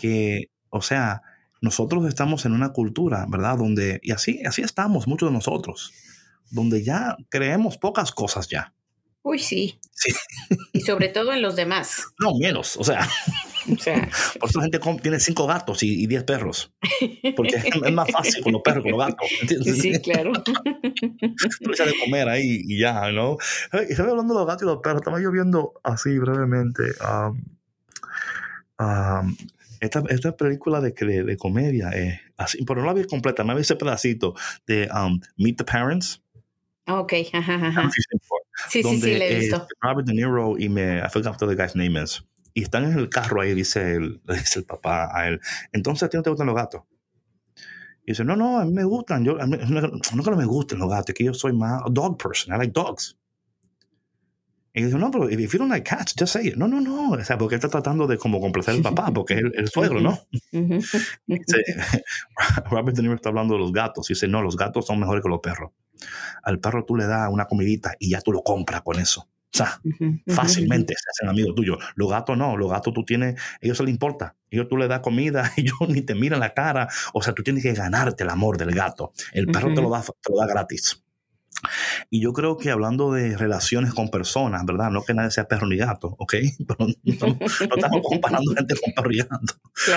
Que, 0.00 0.50
o 0.70 0.82
sea, 0.82 1.22
nosotros 1.60 2.06
estamos 2.06 2.44
en 2.44 2.52
una 2.52 2.72
cultura, 2.72 3.26
¿verdad? 3.28 3.58
Donde, 3.58 4.00
y 4.02 4.10
así, 4.12 4.42
así 4.44 4.62
estamos 4.62 5.06
muchos 5.06 5.28
de 5.28 5.34
nosotros, 5.34 5.92
donde 6.50 6.82
ya 6.82 7.16
creemos 7.28 7.78
pocas 7.78 8.10
cosas 8.10 8.48
ya. 8.48 8.74
Uy, 9.22 9.38
sí. 9.38 9.78
Sí. 9.92 10.12
Y 10.72 10.80
sobre 10.80 11.08
todo 11.08 11.32
en 11.32 11.42
los 11.42 11.54
demás. 11.54 12.06
No, 12.18 12.32
menos, 12.40 12.76
o 12.76 12.84
sea. 12.84 13.08
Por 13.66 14.48
eso 14.48 14.58
la 14.58 14.62
gente 14.62 14.80
tiene 15.02 15.20
cinco 15.20 15.46
gatos 15.46 15.82
y, 15.82 16.06
diez 16.06 16.24
perros. 16.24 16.72
Porque 17.36 17.56
es, 17.56 17.92
más 17.92 18.10
fácil 18.10 18.42
con 18.42 18.52
los 18.52 18.62
perros 18.62 18.84
que 18.84 18.90
con 18.90 18.98
los 18.98 19.08
gatos. 19.08 19.28
¿entiendes? 19.42 19.78
Sí, 19.80 20.00
claro. 20.00 20.32
Tú 20.42 21.70
de 21.70 21.94
comer 22.04 22.28
ahí 22.28 22.62
y 22.66 22.78
ya, 22.78 23.10
¿no? 23.12 23.36
Y 23.72 23.92
estaba 23.92 24.10
hablando 24.10 24.34
de 24.34 24.40
los 24.40 24.46
gatos 24.46 24.62
y 24.62 24.66
los 24.66 24.78
perros. 24.78 25.00
Estaba 25.00 25.20
yo 25.20 25.30
viendo 25.30 25.74
así 25.82 26.18
brevemente. 26.18 26.82
Um, 27.00 27.44
um, 28.78 29.36
esta, 29.80 30.02
esta, 30.10 30.36
película 30.36 30.80
de, 30.80 30.92
de, 30.92 31.24
de 31.24 31.36
comedia, 31.38 31.90
eh, 31.94 32.20
así, 32.36 32.62
pero 32.66 32.82
no 32.82 32.86
la 32.86 32.92
vi 32.92 33.04
completa, 33.04 33.44
me 33.44 33.54
vi 33.54 33.62
ese 33.62 33.76
pedacito 33.76 34.34
de 34.66 34.86
um, 34.92 35.18
Meet 35.38 35.56
the 35.56 35.64
Parents. 35.64 36.22
Ok, 36.86 37.12
Sí, 38.68 38.82
sí, 38.82 39.00
sí, 39.00 39.14
le 39.14 39.32
he 39.32 39.38
visto. 39.38 39.66
Robert 39.80 40.06
De 40.06 40.12
Niro 40.12 40.58
y 40.58 40.68
me, 40.68 40.98
I 40.98 41.08
forgot 41.08 41.40
what 41.40 41.48
the 41.48 41.56
guy's 41.56 41.74
name 41.74 41.96
is 41.96 42.22
y 42.54 42.62
están 42.62 42.84
en 42.84 42.98
el 42.98 43.08
carro 43.08 43.40
ahí, 43.40 43.54
dice 43.54 43.94
el, 43.94 44.20
dice 44.28 44.60
el 44.60 44.64
papá 44.64 45.10
a 45.12 45.28
él, 45.28 45.40
entonces 45.72 46.04
a 46.04 46.08
ti 46.08 46.16
no 46.16 46.22
te 46.22 46.30
gustan 46.30 46.46
los 46.46 46.56
gatos. 46.56 46.82
Y 48.02 48.12
dice, 48.12 48.24
no, 48.24 48.34
no, 48.34 48.58
a 48.58 48.64
mí 48.64 48.72
me 48.72 48.84
gustan, 48.84 49.24
yo, 49.24 49.34
no, 49.34 49.58
que 49.58 50.30
no 50.30 50.36
me 50.36 50.44
gusten 50.44 50.78
los 50.78 50.88
gatos, 50.88 51.14
que 51.14 51.24
yo 51.24 51.34
soy 51.34 51.52
más 51.52 51.82
a 51.84 51.90
dog 51.90 52.16
person, 52.18 52.54
I 52.54 52.58
like 52.58 52.72
dogs. 52.72 53.16
Y 54.72 54.84
dice, 54.84 54.96
no, 54.98 55.10
pero 55.10 55.28
if 55.28 55.52
you 55.52 55.58
don't 55.58 55.70
like 55.70 55.88
cats, 55.88 56.14
just 56.16 56.32
say 56.32 56.46
it. 56.48 56.56
No, 56.56 56.68
no, 56.68 56.80
no, 56.80 57.10
o 57.10 57.24
sea, 57.24 57.36
porque 57.36 57.56
él 57.56 57.58
está 57.58 57.68
tratando 57.68 58.06
de 58.06 58.18
como 58.18 58.40
complacer 58.40 58.76
al 58.76 58.82
papá, 58.82 59.10
porque 59.12 59.34
es 59.34 59.42
el, 59.54 59.68
suegro, 59.68 60.00
¿no? 60.00 60.18
dice, 61.26 61.64
Robert 62.70 62.96
De 62.96 63.02
Niro 63.02 63.14
está 63.14 63.30
hablando 63.30 63.54
de 63.54 63.60
los 63.60 63.72
gatos, 63.72 64.08
y 64.10 64.14
dice, 64.14 64.28
no, 64.28 64.42
los 64.42 64.56
gatos 64.56 64.86
son 64.86 65.00
mejores 65.00 65.24
que 65.24 65.28
los 65.28 65.40
perros. 65.40 65.72
Al 66.44 66.60
perro 66.60 66.84
tú 66.84 66.96
le 66.96 67.06
das 67.06 67.28
una 67.30 67.46
comidita 67.46 67.94
y 67.98 68.10
ya 68.10 68.20
tú 68.20 68.32
lo 68.32 68.42
compras 68.42 68.82
con 68.82 69.00
eso. 69.00 69.28
O 69.52 69.56
sea, 69.56 69.80
fácilmente 70.28 70.94
se 70.94 71.10
hacen 71.10 71.28
amigos 71.28 71.54
tuyos. 71.56 71.78
Los 71.96 72.08
gatos 72.08 72.36
no, 72.38 72.56
los 72.56 72.70
gatos 72.70 72.94
tú 72.94 73.04
tienes, 73.04 73.40
ellos 73.60 73.76
se 73.76 73.82
les 73.82 73.92
importa. 73.92 74.36
Ellos 74.48 74.68
tú 74.68 74.76
le 74.76 74.86
das 74.86 75.00
comida 75.00 75.52
y 75.56 75.62
ellos 75.62 75.88
ni 75.88 76.02
te 76.02 76.14
miran 76.14 76.40
la 76.40 76.54
cara. 76.54 76.88
O 77.12 77.22
sea, 77.22 77.34
tú 77.34 77.42
tienes 77.42 77.62
que 77.62 77.72
ganarte 77.72 78.22
el 78.22 78.30
amor 78.30 78.58
del 78.58 78.72
gato. 78.72 79.12
El 79.32 79.46
perro 79.46 79.74
te, 79.74 79.82
lo 79.82 79.90
da, 79.90 80.02
te 80.02 80.32
lo 80.32 80.38
da 80.38 80.46
gratis. 80.46 81.02
Y 82.10 82.20
yo 82.20 82.32
creo 82.32 82.56
que 82.56 82.70
hablando 82.70 83.12
de 83.12 83.36
relaciones 83.36 83.92
con 83.92 84.08
personas, 84.08 84.64
¿verdad? 84.64 84.90
No 84.90 85.02
que 85.02 85.14
nadie 85.14 85.30
sea 85.30 85.48
perro 85.48 85.66
ni 85.66 85.76
gato, 85.76 86.14
¿ok? 86.18 86.34
Pero 86.66 86.86
no, 86.86 87.38
estamos 87.40 88.00
comparando 88.02 88.54
gente 88.54 88.74
con 88.80 88.92
perro 88.94 89.12
y 89.12 89.18
gato. 89.18 89.54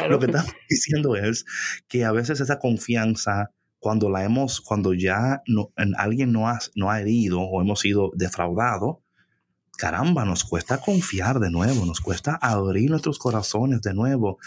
Lo 0.10 0.20
que 0.20 0.26
estamos 0.26 0.54
diciendo 0.70 1.16
es 1.16 1.46
que 1.88 2.06
a 2.06 2.12
veces 2.12 2.40
esa 2.40 2.60
confianza, 2.60 3.52
cuando 3.80 4.10
la 4.10 4.24
hemos, 4.24 4.62
cuando 4.62 4.94
ya 4.94 5.42
no, 5.48 5.72
en 5.78 5.94
alguien 5.98 6.32
no 6.32 6.48
ha, 6.48 6.60
no 6.76 6.90
ha 6.90 7.02
herido 7.02 7.42
o 7.42 7.62
hemos 7.62 7.80
sido 7.80 8.12
defraudados, 8.16 8.98
caramba, 9.84 10.24
nos 10.24 10.46
cuesta 10.46 10.78
confiar 10.78 11.42
de 11.42 11.52
nuevo, 11.52 11.86
nos 11.86 12.00
cuesta 12.00 12.40
abrir 12.42 12.90
nuestros 12.90 13.20
corazones 13.20 13.82
de 13.82 13.94
nuevo 13.94 14.40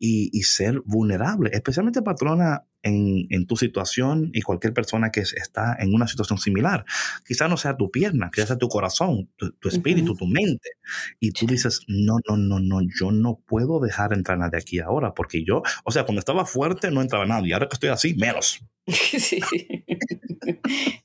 y, 0.00 0.42
ser 0.42 0.82
vulnerable, 0.84 1.50
especialmente 1.52 2.02
patrona 2.02 2.64
en, 2.82 3.46
tu 3.46 3.56
situación 3.56 4.30
y 4.32 4.42
cualquier 4.42 4.72
persona 4.72 5.10
que 5.10 5.20
está 5.20 5.76
en 5.78 5.94
una 5.94 6.06
situación 6.06 6.38
similar. 6.38 6.84
Quizá 7.26 7.48
no 7.48 7.56
sea 7.56 7.76
tu 7.76 7.90
pierna, 7.90 8.30
quizás 8.32 8.48
sea 8.48 8.58
tu 8.58 8.68
corazón, 8.68 9.28
tu, 9.36 9.68
espíritu, 9.68 10.14
tu 10.14 10.26
mente. 10.26 10.70
Y 11.18 11.32
tú 11.32 11.46
dices, 11.46 11.80
no, 11.88 12.18
no, 12.28 12.36
no, 12.36 12.60
no, 12.60 12.80
yo 12.82 13.10
no 13.10 13.40
puedo 13.46 13.80
dejar 13.80 14.12
entrar 14.12 14.38
a 14.38 14.42
nadie 14.42 14.58
aquí 14.58 14.78
ahora, 14.78 15.14
porque 15.14 15.44
yo, 15.44 15.62
o 15.84 15.90
sea, 15.90 16.04
cuando 16.04 16.20
estaba 16.20 16.44
fuerte 16.46 16.90
no 16.90 17.02
entraba 17.02 17.26
nadie, 17.26 17.54
ahora 17.54 17.68
que 17.68 17.74
estoy 17.74 17.90
así, 17.90 18.14
menos. 18.14 18.60
Sí, 18.90 19.40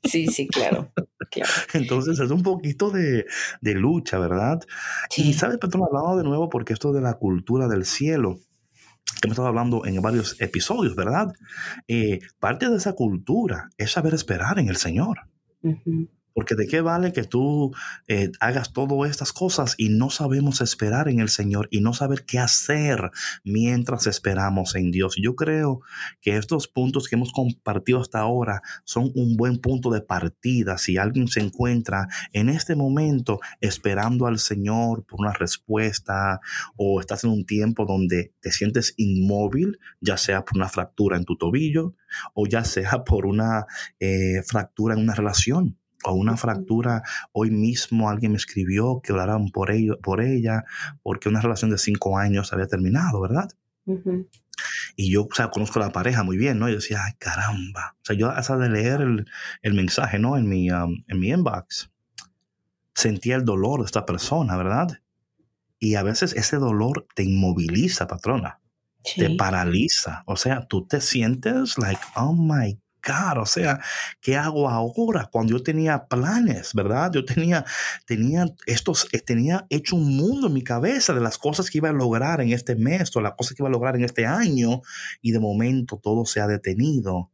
sí, 0.02 0.26
sí, 0.28 0.48
claro. 0.48 0.92
Entonces 1.74 2.18
es 2.18 2.30
un 2.30 2.42
poquito 2.42 2.90
de, 2.90 3.26
lucha, 3.62 4.18
¿verdad? 4.18 4.60
Y 5.16 5.34
sabes, 5.34 5.58
Petro, 5.58 5.84
hablado 5.84 6.16
de 6.16 6.24
nuevo 6.24 6.48
porque 6.48 6.72
esto 6.72 6.92
de 6.92 7.00
la 7.00 7.14
cultura 7.14 7.68
del 7.68 7.84
cielo, 7.84 8.40
que 9.20 9.28
hemos 9.28 9.34
estado 9.34 9.48
hablando 9.48 9.86
en 9.86 10.00
varios 10.02 10.40
episodios, 10.40 10.94
¿verdad? 10.94 11.32
Eh, 11.88 12.20
parte 12.38 12.68
de 12.68 12.76
esa 12.76 12.94
cultura 12.94 13.70
es 13.78 13.92
saber 13.92 14.14
esperar 14.14 14.58
en 14.58 14.68
el 14.68 14.76
Señor. 14.76 15.20
Porque 16.36 16.54
de 16.54 16.66
qué 16.66 16.82
vale 16.82 17.14
que 17.14 17.24
tú 17.24 17.74
eh, 18.08 18.30
hagas 18.40 18.74
todas 18.74 19.10
estas 19.10 19.32
cosas 19.32 19.74
y 19.78 19.88
no 19.88 20.10
sabemos 20.10 20.60
esperar 20.60 21.08
en 21.08 21.18
el 21.18 21.30
Señor 21.30 21.66
y 21.70 21.80
no 21.80 21.94
saber 21.94 22.26
qué 22.26 22.38
hacer 22.38 23.10
mientras 23.42 24.06
esperamos 24.06 24.74
en 24.74 24.90
Dios. 24.90 25.16
Yo 25.18 25.34
creo 25.34 25.80
que 26.20 26.36
estos 26.36 26.68
puntos 26.68 27.08
que 27.08 27.14
hemos 27.16 27.32
compartido 27.32 28.02
hasta 28.02 28.18
ahora 28.20 28.60
son 28.84 29.10
un 29.14 29.38
buen 29.38 29.62
punto 29.62 29.88
de 29.88 30.02
partida. 30.02 30.76
Si 30.76 30.98
alguien 30.98 31.26
se 31.28 31.40
encuentra 31.40 32.06
en 32.34 32.50
este 32.50 32.76
momento 32.76 33.40
esperando 33.62 34.26
al 34.26 34.38
Señor 34.38 35.06
por 35.06 35.20
una 35.20 35.32
respuesta 35.32 36.42
o 36.76 37.00
estás 37.00 37.24
en 37.24 37.30
un 37.30 37.46
tiempo 37.46 37.86
donde 37.86 38.34
te 38.40 38.52
sientes 38.52 38.92
inmóvil, 38.98 39.78
ya 40.02 40.18
sea 40.18 40.44
por 40.44 40.58
una 40.58 40.68
fractura 40.68 41.16
en 41.16 41.24
tu 41.24 41.38
tobillo 41.38 41.94
o 42.34 42.46
ya 42.46 42.62
sea 42.62 43.04
por 43.04 43.24
una 43.24 43.64
eh, 44.00 44.42
fractura 44.46 44.94
en 44.94 45.00
una 45.00 45.14
relación 45.14 45.78
o 46.06 46.14
una 46.14 46.36
fractura. 46.36 47.02
Hoy 47.32 47.50
mismo 47.50 48.08
alguien 48.08 48.32
me 48.32 48.38
escribió 48.38 49.00
que 49.02 49.12
oraran 49.12 49.48
por, 49.50 49.70
ello, 49.70 49.98
por 50.00 50.20
ella 50.20 50.64
porque 51.02 51.28
una 51.28 51.40
relación 51.40 51.70
de 51.70 51.78
cinco 51.78 52.18
años 52.18 52.52
había 52.52 52.66
terminado, 52.66 53.20
¿verdad? 53.20 53.48
Y 54.96 55.12
yo, 55.12 55.24
o 55.24 55.34
sea, 55.34 55.50
conozco 55.50 55.78
a 55.78 55.86
la 55.86 55.92
pareja 55.92 56.22
muy 56.22 56.36
bien, 56.36 56.58
¿no? 56.58 56.68
Y 56.68 56.74
decía, 56.74 57.00
ay, 57.04 57.12
caramba. 57.18 57.96
O 58.00 58.04
sea, 58.04 58.16
yo 58.16 58.30
hasta 58.30 58.56
de 58.56 58.70
leer 58.70 59.00
el, 59.00 59.74
mensaje, 59.74 60.18
¿no? 60.18 60.36
En 60.36 60.48
mi, 60.48 60.70
um, 60.70 61.04
en 61.06 61.20
mi 61.20 61.30
inbox, 61.30 61.90
sentía 62.94 63.36
el 63.36 63.44
dolor 63.44 63.80
de 63.80 63.86
esta 63.86 64.06
persona, 64.06 64.56
¿verdad? 64.56 64.88
Y 65.78 65.96
a 65.96 66.02
veces 66.02 66.32
ese 66.32 66.56
dolor 66.56 67.06
te 67.14 67.22
inmoviliza, 67.22 68.06
patrona. 68.06 68.60
Te 69.16 69.30
paraliza. 69.36 70.24
O 70.26 70.36
sea, 70.36 70.66
tú 70.66 70.84
te 70.86 71.00
sientes 71.00 71.78
like, 71.78 72.00
oh 72.16 72.32
my 72.32 72.76
o 73.38 73.46
sea, 73.46 73.80
¿qué 74.20 74.36
hago 74.36 74.68
ahora? 74.68 75.28
Cuando 75.30 75.52
yo 75.52 75.62
tenía 75.62 76.06
planes, 76.06 76.72
¿verdad? 76.74 77.10
Yo 77.12 77.24
tenía, 77.24 77.64
tenía 78.06 78.46
estos, 78.66 79.08
eh, 79.12 79.20
tenía 79.20 79.66
hecho 79.70 79.96
un 79.96 80.16
mundo 80.16 80.48
en 80.48 80.52
mi 80.52 80.62
cabeza 80.62 81.12
de 81.12 81.20
las 81.20 81.38
cosas 81.38 81.70
que 81.70 81.78
iba 81.78 81.88
a 81.88 81.92
lograr 81.92 82.40
en 82.40 82.52
este 82.52 82.74
mes 82.74 83.14
o 83.16 83.20
las 83.20 83.34
cosas 83.34 83.54
que 83.54 83.62
iba 83.62 83.68
a 83.68 83.72
lograr 83.72 83.96
en 83.96 84.04
este 84.04 84.26
año 84.26 84.82
y 85.22 85.32
de 85.32 85.40
momento 85.40 86.00
todo 86.02 86.24
se 86.24 86.40
ha 86.40 86.46
detenido. 86.46 87.30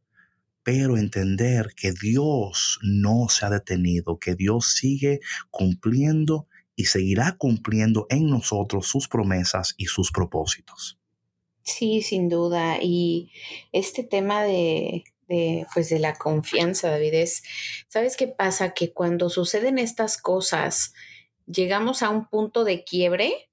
Pero 0.63 0.95
entender 0.95 1.73
que 1.75 1.91
Dios 1.91 2.79
no 2.83 3.27
se 3.29 3.45
ha 3.45 3.49
detenido, 3.49 4.17
que 4.17 4.35
Dios 4.35 4.73
sigue 4.75 5.19
cumpliendo 5.49 6.47
y 6.75 6.85
seguirá 6.85 7.35
cumpliendo 7.37 8.07
en 8.09 8.29
nosotros 8.29 8.87
sus 8.87 9.07
promesas 9.07 9.75
y 9.77 9.87
sus 9.87 10.11
propósitos. 10.11 10.97
Sí, 11.63 12.01
sin 12.01 12.29
duda. 12.29 12.77
Y 12.81 13.31
este 13.71 14.03
tema 14.03 14.43
de, 14.43 15.03
de, 15.33 15.65
pues 15.73 15.89
de 15.89 15.97
la 15.97 16.13
confianza, 16.13 16.91
David, 16.91 17.15
es, 17.15 17.43
¿sabes 17.87 18.15
qué 18.15 18.27
pasa? 18.27 18.73
Que 18.73 18.93
cuando 18.93 19.29
suceden 19.29 19.79
estas 19.79 20.17
cosas, 20.17 20.93
llegamos 21.47 22.03
a 22.03 22.09
un 22.09 22.29
punto 22.29 22.63
de 22.63 22.83
quiebre 22.83 23.49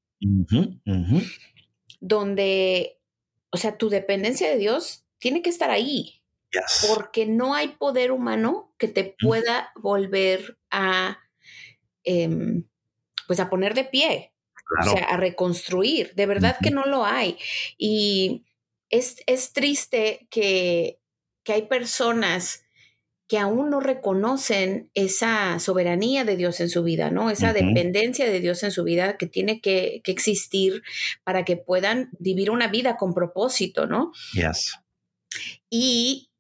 donde, 2.01 2.99
o 3.51 3.57
sea, 3.57 3.79
tu 3.79 3.89
dependencia 3.89 4.51
de 4.51 4.59
Dios 4.59 5.07
tiene 5.19 5.41
que 5.41 5.51
estar 5.51 5.71
ahí. 5.71 6.23
Porque 6.89 7.27
no 7.27 7.55
hay 7.55 7.69
poder 7.69 8.11
humano 8.11 8.75
que 8.77 8.89
te 8.89 9.15
pueda 9.21 9.71
volver 9.77 10.59
a, 10.71 11.19
em, 12.03 12.65
pues 13.29 13.39
a 13.39 13.49
poner 13.49 13.75
de 13.75 13.85
pie, 13.85 14.33
o 14.81 14.91
sea, 14.91 15.05
a 15.05 15.17
reconstruir. 15.17 16.13
De 16.17 16.27
verdad 16.27 16.57
que 16.61 16.71
no 16.71 16.85
lo 16.87 17.05
hay. 17.07 17.39
Y 17.79 18.45
es, 18.91 19.23
es 19.27 19.53
triste 19.53 20.27
que 20.29 21.00
que 21.51 21.55
hay 21.55 21.63
personas 21.63 22.63
que 23.27 23.37
aún 23.37 23.71
no 23.71 23.81
reconocen 23.81 24.89
esa 24.95 25.59
soberanía 25.59 26.25
de 26.25 26.37
Dios 26.37 26.61
en 26.61 26.69
su 26.69 26.85
vida, 26.85 27.11
¿no? 27.11 27.29
Esa 27.29 27.53
dependencia 27.53 28.31
de 28.31 28.39
Dios 28.39 28.63
en 28.63 28.71
su 28.71 28.85
vida 28.85 29.17
que 29.17 29.27
tiene 29.27 29.61
que, 29.61 30.01
existir 30.05 30.85
para 31.25 31.45
que 31.45 31.57
puedan 31.57 32.11
vivir 32.21 32.53
una 32.53 32.69
vida 32.69 32.97
con 32.97 33.15
propósito, 33.15 33.89
¿no? 33.89 34.13
Yes. 34.33 34.79
Y 35.69 36.31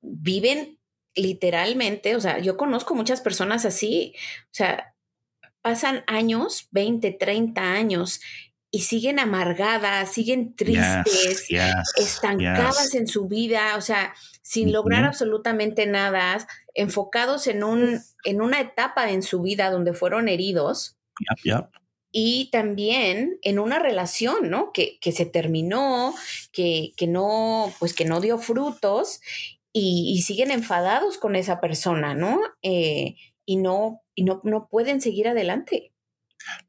viven 0.00 0.78
literalmente, 1.14 2.16
o 2.16 2.20
sea, 2.22 2.38
yo 2.38 2.56
conozco 2.56 2.94
muchas 2.94 3.20
personas 3.20 3.66
así, 3.66 4.14
o 4.44 4.54
sea, 4.54 4.94
pasan 5.60 6.04
años, 6.06 6.68
20, 6.70 7.10
30 7.12 7.60
años 7.60 8.22
y 8.70 8.80
siguen 8.80 9.18
amargadas, 9.18 10.12
siguen 10.12 10.54
tristes, 10.54 11.48
estancadas 11.96 12.94
en 12.94 13.06
su 13.06 13.26
vida, 13.26 13.76
o 13.76 13.80
sea, 13.80 14.14
sin 14.42 14.72
lograr 14.72 15.04
absolutamente 15.04 15.86
nada, 15.86 16.46
enfocados 16.74 17.46
en, 17.46 17.64
un, 17.64 18.00
en 18.24 18.42
una 18.42 18.60
etapa 18.60 19.10
en 19.10 19.22
su 19.22 19.40
vida 19.40 19.70
donde 19.70 19.94
fueron 19.94 20.28
heridos. 20.28 20.96
Y 22.10 22.50
también 22.50 23.38
en 23.42 23.58
una 23.58 23.78
relación, 23.78 24.50
¿no? 24.50 24.72
Que, 24.72 24.98
se 25.12 25.26
terminó, 25.26 26.14
que, 26.52 26.94
no, 27.06 27.72
pues 27.78 27.94
que 27.94 28.04
no 28.04 28.20
dio 28.20 28.38
frutos 28.38 29.20
y, 29.72 30.22
siguen 30.22 30.50
enfadados 30.50 31.16
con 31.16 31.36
esa 31.36 31.60
persona, 31.60 32.14
¿no? 32.14 32.40
Eh, 32.62 33.16
y 33.46 33.56
no, 33.56 34.02
y 34.14 34.24
no, 34.24 34.42
no 34.44 34.68
pueden 34.68 35.00
seguir 35.00 35.28
adelante. 35.28 35.92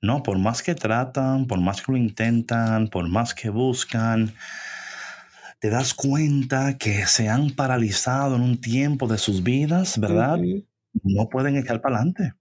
No, 0.01 0.23
por 0.23 0.37
más 0.37 0.63
que 0.63 0.75
tratan, 0.75 1.47
por 1.47 1.59
más 1.59 1.81
que 1.81 1.91
lo 1.91 1.97
intentan, 1.97 2.87
por 2.87 3.07
más 3.07 3.33
que 3.33 3.49
buscan, 3.49 4.33
te 5.59 5.69
das 5.69 5.93
cuenta 5.93 6.77
que 6.77 7.05
se 7.05 7.29
han 7.29 7.51
paralizado 7.51 8.35
en 8.35 8.41
un 8.41 8.61
tiempo 8.61 9.07
de 9.07 9.17
sus 9.17 9.43
vidas, 9.43 9.99
¿verdad? 9.99 10.39
No 11.03 11.29
pueden 11.29 11.57
echar 11.57 11.81
para 11.81 11.97
adelante. 11.97 12.33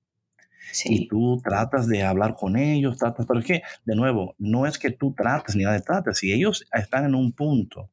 Y 0.85 1.09
tú 1.09 1.41
tratas 1.43 1.89
de 1.89 2.03
hablar 2.03 2.35
con 2.35 2.57
ellos, 2.57 2.99
tratas, 2.99 3.27
pero 3.27 3.41
es 3.41 3.47
que, 3.47 3.63
de 3.85 3.97
nuevo, 3.97 4.35
no 4.39 4.67
es 4.67 4.79
que 4.79 4.91
tú 4.91 5.15
trates 5.17 5.57
ni 5.57 5.65
nada 5.65 5.77
de 5.77 5.83
trates. 5.83 6.19
Si 6.19 6.33
ellos 6.33 6.65
están 6.73 7.07
en 7.07 7.15
un 7.15 7.33
punto 7.33 7.91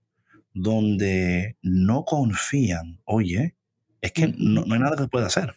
donde 0.53 1.57
no 1.61 2.05
confían, 2.05 2.99
oye, 3.05 3.55
es 4.01 4.11
que 4.11 4.27
no, 4.37 4.65
no, 4.65 4.73
hay 4.73 4.79
nada 4.79 4.97
que 4.97 5.07
pueda 5.07 5.27
hacer. 5.27 5.55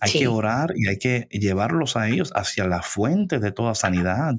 Hay 0.00 0.12
que 0.12 0.28
orar 0.28 0.72
y 0.76 0.88
hay 0.88 0.98
que 0.98 1.28
llevarlos 1.30 1.96
a 1.96 2.08
ellos 2.08 2.32
hacia 2.34 2.66
la 2.66 2.82
fuente 2.82 3.38
de 3.38 3.52
toda 3.52 3.74
sanidad, 3.74 4.34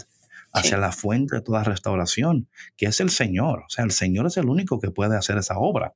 hacia 0.54 0.78
la 0.78 0.92
fuente 0.92 1.36
de 1.36 1.42
toda 1.42 1.64
restauración, 1.64 2.50
que 2.76 2.88
es 2.88 3.00
el 3.00 3.10
Señor. 3.10 3.60
O 3.68 3.70
sea, 3.70 3.86
el 3.86 3.92
Señor 3.92 4.28
es 4.28 4.38
el 4.38 4.50
único 4.50 4.80
que 4.80 4.92
puede 4.92 5.16
hacer 5.16 5.38
esa 5.38 5.58
obra. 5.58 5.94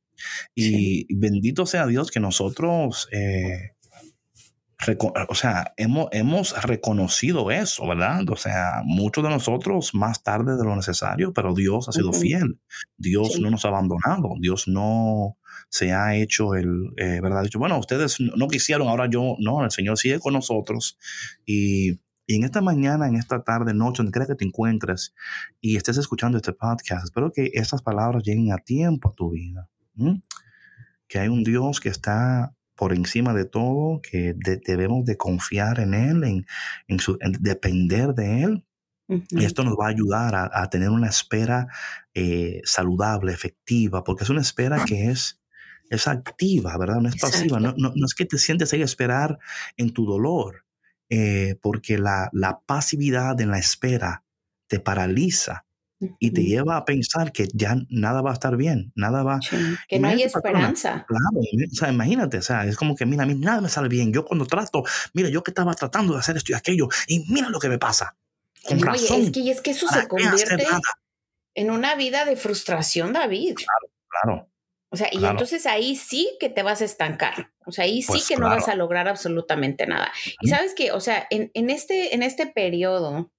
Y 0.53 1.13
bendito 1.15 1.65
sea 1.65 1.87
Dios 1.87 2.11
que 2.11 2.19
nosotros, 2.19 3.09
eh, 3.11 3.71
o 5.29 5.35
sea, 5.35 5.73
hemos, 5.77 6.09
hemos 6.11 6.63
reconocido 6.63 7.49
eso, 7.49 7.87
¿verdad? 7.87 8.29
O 8.29 8.35
sea, 8.35 8.81
muchos 8.85 9.23
de 9.23 9.29
nosotros 9.29 9.93
más 9.93 10.21
tarde 10.21 10.57
de 10.57 10.63
lo 10.63 10.75
necesario, 10.75 11.33
pero 11.33 11.53
Dios 11.53 11.89
ha 11.89 11.91
sido 11.91 12.13
fiel. 12.13 12.59
Dios 12.97 13.39
no 13.39 13.49
nos 13.49 13.65
ha 13.65 13.69
abandonado. 13.69 14.35
Dios 14.39 14.67
no, 14.67 15.37
se 15.75 15.91
ha 15.91 16.15
hecho 16.15 16.55
el, 16.55 16.93
eh, 16.95 17.19
¿verdad? 17.21 17.43
Dicho, 17.43 17.59
bueno, 17.59 17.77
ustedes 17.77 18.17
no 18.19 18.47
quisieron, 18.47 18.87
ahora 18.87 19.09
yo, 19.09 19.35
no, 19.39 19.61
el 19.63 19.71
Señor 19.71 19.97
sigue 19.97 20.19
con 20.19 20.33
nosotros 20.33 20.97
y, 21.45 21.99
en 22.27 22.43
esta 22.43 22.61
mañana, 22.61 23.07
en 23.07 23.17
esta 23.17 23.43
tarde, 23.43 23.73
noche, 23.73 23.97
donde 23.97 24.11
quiera 24.11 24.25
que 24.25 24.35
te 24.35 24.45
encuentres 24.45 25.13
y 25.61 25.75
estés 25.75 25.97
escuchando 25.97 26.37
este 26.37 26.53
podcast, 26.53 27.03
espero 27.03 27.31
que 27.31 27.51
estas 27.53 27.83
palabras 27.83 28.23
lleguen 28.23 28.51
a 28.51 28.57
tiempo 28.57 29.09
a 29.09 29.13
tu 29.13 29.31
vida. 29.31 29.69
Que 31.07 31.19
hay 31.19 31.27
un 31.27 31.43
Dios 31.43 31.79
que 31.79 31.89
está 31.89 32.55
por 32.75 32.93
encima 32.93 33.35
de 33.35 33.45
todo, 33.45 34.01
que 34.01 34.33
debemos 34.65 35.05
de 35.05 35.17
confiar 35.17 35.79
en 35.79 35.93
Él, 35.93 36.23
en, 36.23 36.45
en, 36.87 36.99
su, 36.99 37.19
depender 37.39 38.15
de 38.15 38.41
Él. 38.41 38.65
Y 39.07 39.45
esto 39.45 39.63
nos 39.63 39.75
va 39.75 39.85
a 39.85 39.89
ayudar 39.89 40.33
a, 40.51 40.69
tener 40.71 40.89
una 40.89 41.09
espera 41.09 41.67
eh, 42.15 42.61
saludable, 42.63 43.33
efectiva, 43.33 44.03
porque 44.03 44.23
es 44.23 44.31
una 44.31 44.41
espera 44.41 44.83
que 44.83 45.11
es 45.11 45.44
es 45.89 46.07
activa, 46.07 46.77
¿verdad? 46.77 46.97
No 47.01 47.09
es 47.09 47.17
pasiva. 47.17 47.59
No, 47.59 47.73
no, 47.77 48.05
es 48.05 48.15
que 48.15 48.25
te 48.25 48.37
sientes 48.37 48.73
ahí 48.73 48.81
a 48.81 48.85
esperar 48.85 49.39
en 49.77 49.91
tu 49.91 50.05
dolor, 50.05 50.65
eh, 51.09 51.55
porque 51.61 51.97
la, 51.97 52.29
la, 52.33 52.59
pasividad 52.65 53.39
en 53.41 53.51
la 53.51 53.59
espera 53.59 54.23
te 54.67 54.79
paraliza 54.79 55.65
y 56.19 56.31
te 56.31 56.43
lleva 56.43 56.77
a 56.77 56.85
pensar 56.85 57.31
que 57.31 57.47
ya 57.53 57.77
nada 57.89 58.21
va 58.21 58.31
a 58.31 58.33
estar 58.33 58.57
bien, 58.57 58.91
nada 58.95 59.23
va... 59.23 59.39
que 59.87 59.99
no 59.99 60.07
hay 60.07 60.23
esperanza. 60.23 61.05
Claro, 61.07 61.39
o 61.39 61.75
sea, 61.75 61.89
imagínate, 61.89 62.37
o 62.39 62.41
sea, 62.41 62.65
es 62.65 62.75
como 62.75 62.95
que, 62.95 63.05
mira, 63.05 63.23
a 63.23 63.25
mí 63.25 63.35
nada 63.35 63.61
me 63.61 63.69
sale 63.69 63.87
bien. 63.87 64.11
Yo 64.11 64.25
cuando 64.25 64.45
trato, 64.45 64.83
mira, 65.13 65.29
yo 65.29 65.43
que 65.43 65.51
estaba 65.51 65.73
tratando 65.73 66.13
de 66.13 66.19
hacer 66.19 66.35
esto 66.35 66.51
y 66.51 66.55
aquello, 66.55 66.89
y 67.07 67.25
mira 67.31 67.49
lo 67.49 67.59
que 67.59 67.69
me 67.69 67.77
pasa. 67.77 68.17
Con 68.67 68.79
razón, 68.79 69.21
es 69.21 69.31
que, 69.31 69.51
es 69.51 69.61
que 69.61 69.71
eso 69.71 69.87
se 69.87 70.07
convierte 70.07 70.65
en 71.53 71.71
una 71.71 71.95
vida 71.95 72.25
de 72.25 72.35
frustración, 72.35 73.13
David. 73.13 73.55
Claro, 73.55 73.93
claro. 74.09 74.49
O 74.95 74.97
sea, 74.97 75.09
y 75.11 75.25
entonces 75.25 75.65
ahí 75.65 75.97
sí 75.97 76.37
que 76.39 76.47
te 76.49 76.63
vas 76.63 76.81
a 76.81 76.85
estancar. 76.85 77.51
O 77.65 77.71
sea, 77.73 77.83
ahí 77.83 78.01
sí 78.01 78.07
pues 78.07 78.27
que 78.29 78.37
no 78.37 78.47
vas 78.47 78.69
a 78.69 78.75
lograr 78.75 79.09
absolutamente 79.09 79.85
nada. 79.85 80.09
Y 80.39 80.47
sabes 80.47 80.73
que, 80.73 80.93
o 80.93 81.01
sea, 81.01 81.27
en, 81.29 81.51
en, 81.53 81.69
este, 81.69 82.15
en 82.15 82.23
este 82.23 82.47
periodo, 82.47 83.29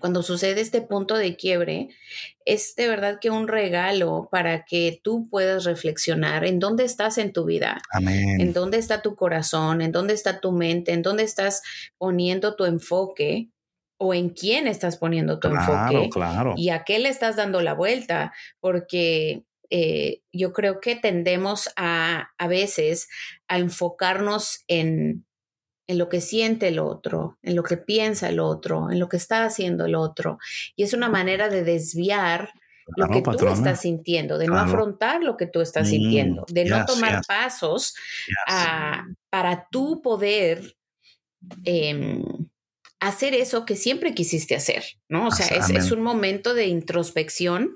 cuando 0.00 0.22
sucede 0.22 0.60
este 0.60 0.82
punto 0.82 1.16
de 1.16 1.36
quiebre, 1.36 1.88
es 2.44 2.74
de 2.76 2.88
verdad 2.88 3.18
que 3.20 3.30
un 3.30 3.48
regalo 3.48 4.28
para 4.30 4.66
que 4.66 5.00
tú 5.02 5.28
puedas 5.30 5.64
reflexionar 5.64 6.44
en 6.44 6.58
dónde 6.58 6.84
estás 6.84 7.16
en 7.16 7.32
tu 7.32 7.46
vida, 7.46 7.80
Amén. 7.90 8.38
en 8.40 8.52
dónde 8.52 8.76
está 8.76 9.00
tu 9.00 9.14
corazón, 9.14 9.80
en 9.80 9.92
dónde 9.92 10.12
está 10.12 10.40
tu 10.40 10.52
mente, 10.52 10.92
en 10.92 11.00
dónde 11.00 11.22
estás 11.22 11.62
poniendo 11.96 12.54
tu 12.54 12.66
enfoque 12.66 13.48
o 13.98 14.12
en 14.12 14.28
quién 14.30 14.66
estás 14.66 14.98
poniendo 14.98 15.38
tu 15.40 15.48
Claro, 15.48 15.72
enfoque 15.72 16.10
claro. 16.10 16.54
y 16.56 16.68
a 16.68 16.84
qué 16.84 16.98
le 16.98 17.08
estás 17.08 17.36
dando 17.36 17.62
la 17.62 17.74
vuelta, 17.74 18.32
porque 18.60 19.44
eh, 19.70 20.22
yo 20.32 20.52
creo 20.52 20.80
que 20.80 20.96
tendemos 20.96 21.70
a 21.76 22.30
a 22.38 22.48
veces 22.48 23.08
a 23.48 23.58
enfocarnos 23.58 24.64
en, 24.68 25.24
en 25.88 25.98
lo 25.98 26.08
que 26.08 26.20
siente 26.20 26.68
el 26.68 26.78
otro, 26.78 27.38
en 27.42 27.56
lo 27.56 27.62
que 27.62 27.76
piensa 27.76 28.28
el 28.28 28.40
otro, 28.40 28.90
en 28.90 28.98
lo 29.00 29.08
que 29.08 29.16
está 29.16 29.44
haciendo 29.44 29.84
el 29.86 29.94
otro. 29.94 30.38
Y 30.76 30.82
es 30.84 30.92
una 30.92 31.08
manera 31.08 31.48
de 31.48 31.62
desviar 31.64 32.50
lo 32.96 33.06
Claro, 33.06 33.12
que 33.12 33.18
tú 33.20 33.30
patrona. 33.30 33.52
estás 33.54 33.80
sintiendo, 33.82 34.36
de 34.38 34.46
no 34.48 34.58
afrontar 34.58 35.22
lo 35.22 35.36
que 35.36 35.46
tú 35.46 35.60
estás 35.60 35.86
Mm, 35.86 35.90
sintiendo, 35.90 36.44
de 36.52 36.64
no 36.64 36.84
tomar 36.86 37.18
yes. 37.18 37.26
pasos 37.28 37.94
Yes. 38.26 38.36
a- 38.48 39.04
para 39.30 39.68
tú 39.70 40.02
poder 40.02 40.74
em, 41.64 42.22
hacer 43.00 43.34
eso 43.34 43.64
que 43.64 43.76
siempre 43.76 44.14
quisiste 44.14 44.54
hacer, 44.56 44.84
¿no? 45.08 45.28
O 45.28 45.30
sea, 45.30 45.46
es, 45.56 45.70
es 45.70 45.90
un 45.90 46.02
momento 46.02 46.52
de 46.54 46.66
introspección, 46.66 47.74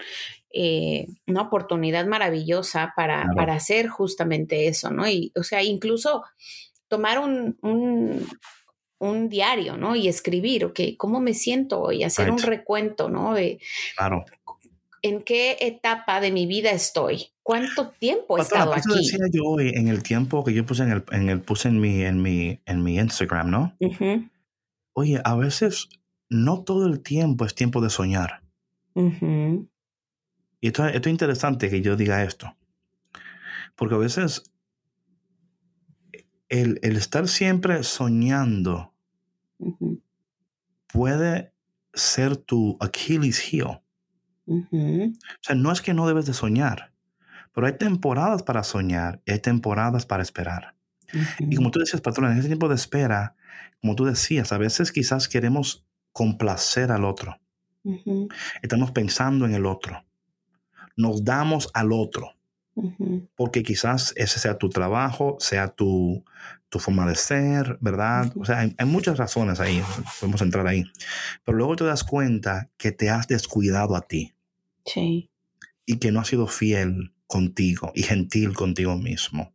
eh, 0.54 1.06
una 1.26 1.42
oportunidad 1.42 2.06
maravillosa 2.06 2.92
para, 2.96 3.22
Claro. 3.22 3.34
para 3.36 3.54
hacer 3.54 3.88
justamente 3.88 4.68
eso, 4.68 4.90
¿no? 4.90 5.08
Y, 5.08 5.32
o 5.36 5.42
sea, 5.42 5.62
incluso 5.62 6.22
tomar 6.88 7.18
un, 7.18 7.58
un, 7.62 8.26
un 8.98 9.28
diario, 9.28 9.76
¿no? 9.76 9.96
Y 9.96 10.06
escribir, 10.08 10.64
ok, 10.66 10.80
¿cómo 10.96 11.20
me 11.20 11.34
siento 11.34 11.80
hoy? 11.80 12.04
Hacer 12.04 12.30
un 12.30 12.38
recuento, 12.38 13.08
¿no? 13.08 13.34
Claro. 13.96 14.24
en 15.02 15.22
qué 15.22 15.56
etapa 15.60 16.20
de 16.20 16.30
mi 16.30 16.46
vida 16.46 16.70
estoy, 16.70 17.26
cuánto 17.42 17.90
tiempo 17.90 18.38
he 18.38 18.42
estado 18.42 18.72
aquí. 18.72 18.88
decía 18.94 19.26
yo 19.32 19.58
en 19.60 19.88
el 19.88 20.02
tiempo 20.02 20.42
que 20.44 20.54
yo 20.54 20.64
puse 20.64 20.82
en 20.84 20.92
el, 20.92 21.04
en 21.12 21.28
el 21.28 21.40
puse 21.42 21.68
en 21.68 21.78
mi, 21.80 22.02
en 22.02 22.22
mi, 22.22 22.58
en 22.64 22.82
mi 22.82 22.96
Instagram, 22.98 23.50
¿no? 23.50 23.76
Oye, 24.94 25.20
a 25.24 25.34
veces 25.36 25.88
no 26.30 26.62
todo 26.62 26.86
el 26.86 27.00
tiempo 27.02 27.44
es 27.44 27.54
tiempo 27.54 27.80
de 27.82 27.90
soñar. 27.90 28.40
ujú, 28.94 29.68
Y 30.64 30.68
esto, 30.68 30.86
esto 30.86 31.10
es 31.10 31.12
interesante 31.12 31.68
que 31.68 31.82
yo 31.82 31.94
diga 31.94 32.22
esto. 32.22 32.56
Porque 33.76 33.96
a 33.96 33.98
veces 33.98 34.50
el, 36.48 36.80
el 36.80 36.96
estar 36.96 37.28
siempre 37.28 37.82
soñando 37.82 38.94
puede 40.86 41.52
ser 41.92 42.38
tu 42.38 42.78
Achilles 42.80 43.52
heel. 43.52 43.82
O 44.46 44.68
sea, 45.42 45.54
no 45.54 45.70
es 45.70 45.82
que 45.82 45.92
no 45.92 46.06
debes 46.06 46.24
de 46.24 46.32
soñar, 46.32 46.94
pero 47.52 47.66
hay 47.66 47.76
temporadas 47.76 48.42
para 48.42 48.64
soñar 48.64 49.20
y 49.26 49.32
hay 49.32 49.40
temporadas 49.40 50.06
para 50.06 50.22
esperar. 50.22 50.76
Y 51.40 51.56
como 51.56 51.72
tú 51.72 51.78
decías, 51.78 52.00
patrón, 52.00 52.32
en 52.32 52.38
ese 52.38 52.48
tiempo 52.48 52.70
de 52.70 52.76
espera, 52.76 53.36
como 53.82 53.96
tú 53.96 54.06
decías, 54.06 54.50
a 54.50 54.56
veces 54.56 54.92
quizás 54.92 55.28
queremos 55.28 55.84
complacer 56.12 56.90
al 56.90 57.04
otro. 57.04 57.38
Estamos 58.62 58.92
pensando 58.92 59.44
en 59.44 59.52
el 59.52 59.66
otro. 59.66 60.06
Nos 60.96 61.24
damos 61.24 61.70
al 61.74 61.92
otro. 61.92 62.30
porque 63.36 63.62
quizás 63.62 64.12
ese 64.16 64.40
sea 64.40 64.58
tu 64.58 64.68
trabajo, 64.68 65.36
sea 65.38 65.68
tu, 65.68 66.24
tu 66.68 66.80
forma 66.80 67.06
de 67.06 67.14
ser, 67.14 67.78
¿verdad? 67.80 68.32
O 68.36 68.44
sea, 68.44 68.58
hay, 68.60 68.74
hay 68.76 68.86
muchas 68.86 69.16
razones 69.16 69.60
ahí, 69.60 69.80
podemos 70.18 70.42
entrar 70.42 70.66
ahí. 70.66 70.82
Pero 71.44 71.56
luego 71.56 71.76
te 71.76 71.84
das 71.84 72.02
cuenta 72.02 72.70
que 72.76 72.90
te 72.90 73.10
has 73.10 73.28
descuidado 73.28 73.94
a 73.94 74.00
ti 74.00 74.34
Sí. 74.84 75.30
y 75.86 75.98
que 75.98 76.10
no 76.10 76.18
has 76.20 76.26
sido 76.28 76.48
fiel 76.48 77.12
contigo 77.28 77.92
y 77.94 78.02
gentil 78.02 78.54
contigo 78.54 78.96
mismo. 78.96 79.52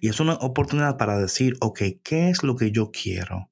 Y 0.00 0.08
es 0.08 0.18
una 0.18 0.34
oportunidad 0.34 0.96
para 0.96 1.16
decir, 1.18 1.56
ok, 1.60 1.82
¿qué 2.02 2.30
es 2.30 2.42
lo 2.42 2.56
que 2.56 2.72
yo 2.72 2.90
quiero? 2.90 3.48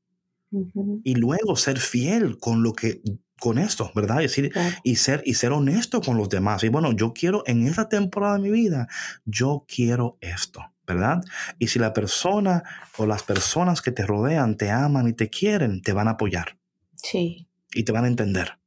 Y 1.05 1.15
luego 1.15 1.55
ser 1.55 1.79
fiel 1.79 2.37
con 2.39 2.65
lo 2.65 2.73
que, 2.73 3.01
con 3.41 3.59
esto, 3.59 3.91
¿verdad? 3.95 4.23
Es 4.23 4.31
decir, 4.37 4.53
claro. 4.53 4.77
y 4.85 4.97
ser, 4.97 5.23
y 5.25 5.35
ser 5.35 5.53
honesto 5.53 6.01
con 6.01 6.17
los 6.17 6.29
demás. 6.29 6.63
Y 6.63 6.69
bueno, 6.69 6.93
yo 6.93 7.13
quiero 7.13 7.43
en 7.47 7.67
esta 7.67 7.89
temporada 7.89 8.35
de 8.37 8.43
mi 8.43 8.51
vida, 8.51 8.87
yo 9.25 9.65
quiero 9.67 10.19
esto, 10.21 10.61
¿verdad? 10.87 11.21
Y 11.59 11.69
si 11.69 11.79
la 11.79 11.93
persona 11.93 12.63
o 12.99 13.07
las 13.07 13.23
personas 13.25 13.83
que 13.83 13.91
te 13.91 14.07
rodean 14.07 14.57
te 14.57 14.71
aman 14.71 15.09
y 15.09 15.13
te 15.15 15.29
quieren, 15.29 15.83
te 15.83 15.93
van 15.93 16.07
a 16.09 16.13
apoyar 16.13 16.59
Sí. 16.95 17.49
y 17.75 17.83
te 17.85 17.93
van 17.93 18.05
a 18.05 18.09
entender. 18.09 18.59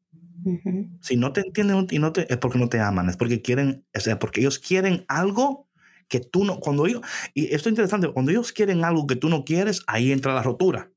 Si 1.00 1.16
no 1.16 1.32
te 1.32 1.42
entienden 1.42 1.88
y 1.90 2.00
no 2.00 2.12
te, 2.12 2.32
es 2.32 2.38
porque 2.38 2.60
no 2.60 2.68
te 2.68 2.80
aman, 2.80 3.10
es 3.10 3.16
porque 3.16 3.42
quieren, 3.42 3.86
es 3.94 4.10
porque 4.20 4.42
ellos 4.42 4.60
quieren 4.60 5.06
algo 5.08 5.70
que 6.10 6.20
tú 6.20 6.44
no, 6.44 6.60
cuando 6.60 6.86
ellos, 6.86 7.02
y 7.34 7.46
esto 7.46 7.70
es 7.70 7.74
interesante, 7.74 8.10
cuando 8.10 8.32
ellos 8.32 8.52
quieren 8.52 8.84
algo 8.84 9.08
que 9.08 9.16
tú 9.16 9.30
no 9.30 9.46
quieres, 9.46 9.84
ahí 9.88 10.12
entra 10.12 10.34
la 10.34 10.44
rotura. 10.44 10.92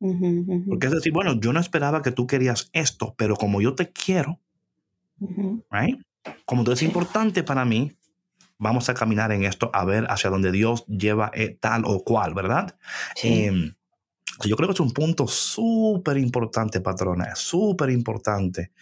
Ujú, 0.00 0.44
ujú, 0.46 0.70
Porque 0.70 0.86
es 0.86 0.92
decir, 0.92 1.12
bueno, 1.12 1.38
yo 1.40 1.52
no 1.52 1.60
esperaba 1.60 2.02
que 2.02 2.12
tú 2.12 2.26
querías 2.26 2.70
esto, 2.72 3.14
pero 3.16 3.36
como 3.36 3.60
yo 3.60 3.74
te 3.74 3.90
quiero, 3.90 4.40
ujú. 5.20 5.64
right? 5.70 6.00
Como 6.44 6.64
tú 6.64 6.70
eres 6.70 6.82
importante 6.82 7.42
para 7.42 7.64
mí, 7.64 7.92
vamos 8.58 8.88
a 8.88 8.94
caminar 8.94 9.32
en 9.32 9.44
esto 9.44 9.70
a 9.72 9.84
ver 9.84 10.06
hacia 10.10 10.30
donde 10.30 10.52
Dios 10.52 10.84
lleva 10.86 11.30
eh, 11.34 11.56
tal 11.60 11.84
o 11.86 12.02
cual, 12.04 12.34
¿verdad? 12.34 12.76
Sí. 13.14 13.44
Em, 13.44 13.74
yo 14.44 14.56
creo 14.56 14.68
que 14.68 14.74
es 14.74 14.80
un 14.80 14.92
punto 14.92 15.26
súper 15.26 16.16
importante, 16.16 16.80
patrona, 16.80 17.34
súper 17.34 17.90
importante, 17.90 18.72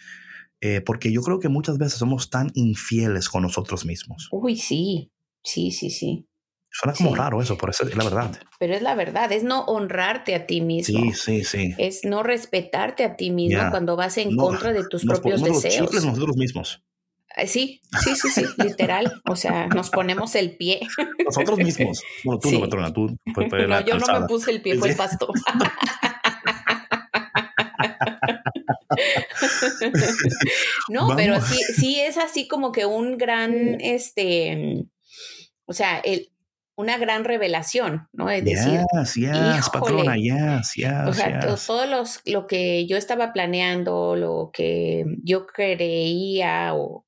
eh, 0.61 0.81
porque 0.81 1.11
yo 1.11 1.21
creo 1.21 1.39
que 1.39 1.49
muchas 1.49 1.77
veces 1.77 1.97
somos 1.99 2.29
tan 2.29 2.51
infieles 2.53 3.29
con 3.29 3.43
nosotros 3.43 3.85
mismos. 3.85 4.29
Uy, 4.31 4.55
sí. 4.57 5.11
Sí, 5.43 5.71
sí, 5.71 5.89
sí. 5.89 6.27
Suena 6.69 6.93
como 6.95 7.09
Sí. 7.11 7.15
raro 7.15 7.41
eso, 7.41 7.57
pero 7.57 7.71
es 7.71 7.95
la 7.95 8.03
verdad. 8.03 8.39
Pero 8.59 8.75
es 8.75 8.81
la 8.81 8.93
verdad, 8.95 9.31
es 9.31 9.43
no 9.43 9.63
honrarte 9.65 10.35
a 10.35 10.45
ti 10.45 10.61
mismo. 10.61 10.99
Sí, 10.99 11.13
sí, 11.13 11.43
sí. 11.43 11.73
Es 11.77 12.01
no 12.03 12.23
respetarte 12.23 13.03
a 13.03 13.15
ti 13.15 13.31
mismo 13.31 13.61
cuando 13.71 13.95
vas 13.95 14.17
en 14.17 14.35
No, 14.35 14.43
contra 14.43 14.73
de 14.73 14.83
tus 14.87 15.05
Nos 15.05 15.19
propios 15.19 15.41
los 15.41 15.61
deseos. 15.63 15.87
chifles 15.87 16.05
nosotros 16.05 16.37
mismos. 16.37 16.83
Eh, 17.35 17.47
Sí, 17.47 17.81
sí, 18.03 18.15
sí, 18.15 18.29
sí, 18.29 18.45
literal. 18.57 19.21
O 19.29 19.35
sea, 19.35 19.67
nos 19.67 19.89
ponemos 19.89 20.35
el 20.35 20.55
pie. 20.57 20.81
Nosotros 21.25 21.57
mismos. 21.59 22.01
Bueno, 22.23 22.39
tú 22.39 22.49
Sí. 22.49 22.55
no, 22.55 22.61
patrona, 22.61 22.93
tú. 22.93 23.17
pues, 23.33 23.47
pues, 23.49 23.67
No, 23.67 23.81
yo 23.85 23.97
no 23.97 24.19
me 24.21 24.27
puse 24.27 24.51
el 24.51 24.61
pie, 24.61 24.77
fue 24.77 24.89
el 24.89 24.95
pasto. 24.95 25.29
no, 30.89 31.09
pero 31.15 31.41
sí, 31.41 31.59
sí 31.75 31.99
es 31.99 32.17
así 32.17 32.47
como 32.47 32.71
que 32.71 32.85
un 32.85 33.17
gran, 33.17 33.79
este, 33.81 34.85
o 35.65 35.73
sea, 35.73 35.99
el, 35.99 36.29
una 36.77 36.97
gran 36.97 37.23
revelación, 37.25 38.07
¿no? 38.13 38.29
Es 38.29 38.45
decir, 38.45 38.79
Yes, 38.93 39.15
yes, 39.15 39.69
patrona, 39.71 40.15
yes, 40.15 40.73
yes, 40.75 40.93
o 41.07 41.13
sea, 41.13 41.39
todo 41.39 41.85
los, 41.87 42.21
lo 42.25 42.45
que 42.47 42.85
yo 42.85 42.97
estaba 42.97 43.33
planeando, 43.33 44.15
lo 44.15 44.51
que 44.53 45.03
yo 45.23 45.47
creía 45.47 46.73
o 46.75 47.03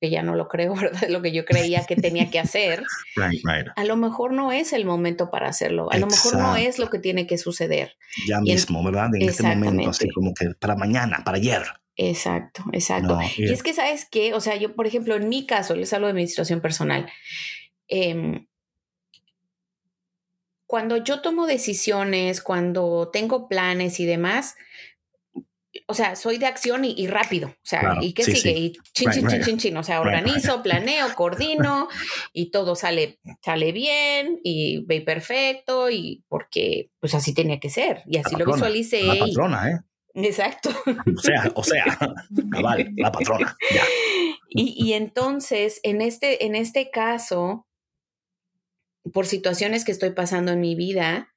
que 0.00 0.10
ya 0.10 0.22
no 0.22 0.36
lo 0.36 0.46
creo, 0.46 0.74
¿verdad? 0.80 1.08
Lo 1.08 1.20
que 1.20 1.32
yo 1.32 1.44
creía 1.44 1.84
que 1.84 1.96
tenía 1.96 2.30
que 2.30 2.38
hacer, 2.38 2.84
Right, 3.16 3.40
right. 3.44 3.66
a 3.74 3.84
lo 3.84 3.96
mejor 3.96 4.32
no 4.32 4.52
es 4.52 4.72
el 4.72 4.84
momento 4.84 5.30
para 5.30 5.48
hacerlo, 5.48 5.90
a 5.90 5.98
lo 5.98 6.06
mejor 6.06 6.38
no 6.38 6.56
es 6.56 6.78
lo 6.78 6.88
que 6.88 7.00
tiene 7.00 7.26
que 7.26 7.38
suceder. 7.38 7.96
Ya 8.28 8.38
Y 8.38 8.52
mismo, 8.52 8.84
¿verdad? 8.84 9.10
En 9.14 9.28
este 9.28 9.42
momento, 9.42 9.90
así 9.90 10.08
como 10.10 10.32
que 10.32 10.50
para 10.60 10.76
mañana, 10.76 11.22
para 11.24 11.38
ayer. 11.38 11.62
Exacto, 11.96 12.62
exacto. 12.72 13.16
No, 13.16 13.20
Y 13.36 13.52
es 13.52 13.64
que, 13.64 13.74
¿sabes 13.74 14.06
qué? 14.08 14.32
O 14.34 14.40
sea, 14.40 14.54
yo, 14.54 14.76
por 14.76 14.86
ejemplo, 14.86 15.16
en 15.16 15.28
mi 15.28 15.44
caso, 15.46 15.74
les 15.74 15.92
hablo 15.92 16.06
de 16.06 16.12
mi 16.12 16.28
situación 16.28 16.60
personal. 16.60 17.10
em, 17.88 18.46
cuando 20.68 20.98
yo 20.98 21.22
tomo 21.22 21.46
decisiones, 21.46 22.42
cuando 22.42 23.08
tengo 23.10 23.48
planes 23.48 24.00
y 24.00 24.04
demás, 24.04 24.54
o 25.86 25.94
sea, 25.94 26.14
soy 26.14 26.36
de 26.36 26.44
acción 26.44 26.84
y, 26.84 26.94
y 26.94 27.06
rápido. 27.06 27.48
O 27.48 27.54
sea, 27.62 27.80
Claro, 27.80 28.02
¿y 28.02 28.12
qué 28.12 28.22
sí, 28.22 28.36
sigue? 28.36 28.54
sí. 28.54 28.56
Y 28.58 28.72
chin, 28.92 29.06
Right, 29.06 29.14
chin, 29.14 29.28
chin, 29.28 29.30
right. 29.38 29.44
chin, 29.46 29.58
chin. 29.58 29.76
O 29.78 29.82
sea, 29.82 29.96
right. 30.02 30.08
organizo, 30.08 30.62
planeo, 30.62 31.14
coordino 31.14 31.88
y 32.34 32.50
todo 32.50 32.74
sale, 32.74 33.18
sale 33.42 33.72
bien 33.72 34.40
y 34.44 34.84
ve 34.84 35.00
perfecto 35.00 35.88
y 35.88 36.22
porque 36.28 36.90
pues 37.00 37.14
así 37.14 37.32
tenía 37.32 37.58
que 37.60 37.70
ser 37.70 38.02
y 38.06 38.18
así 38.18 38.32
lo 38.32 38.40
patrona, 38.40 38.56
visualicé. 38.56 39.02
La 39.04 39.18
patrona, 39.18 39.70
¿eh? 39.70 39.80
exacto. 40.28 40.68
O 41.16 41.20
sea, 41.20 41.50
o 41.54 41.64
sea, 41.64 41.84
cabal, 42.52 42.90
la 42.96 43.10
patrona. 43.10 43.56
Ya. 43.74 43.82
Y, 44.50 44.74
y 44.82 44.94
entonces, 44.94 45.78
en 45.82 46.00
este, 46.00 46.46
en 46.46 46.54
este 46.54 46.90
caso, 46.90 47.67
por 49.12 49.26
situaciones 49.26 49.84
que 49.84 49.92
estoy 49.92 50.10
pasando 50.10 50.52
en 50.52 50.60
mi 50.60 50.74
vida, 50.74 51.28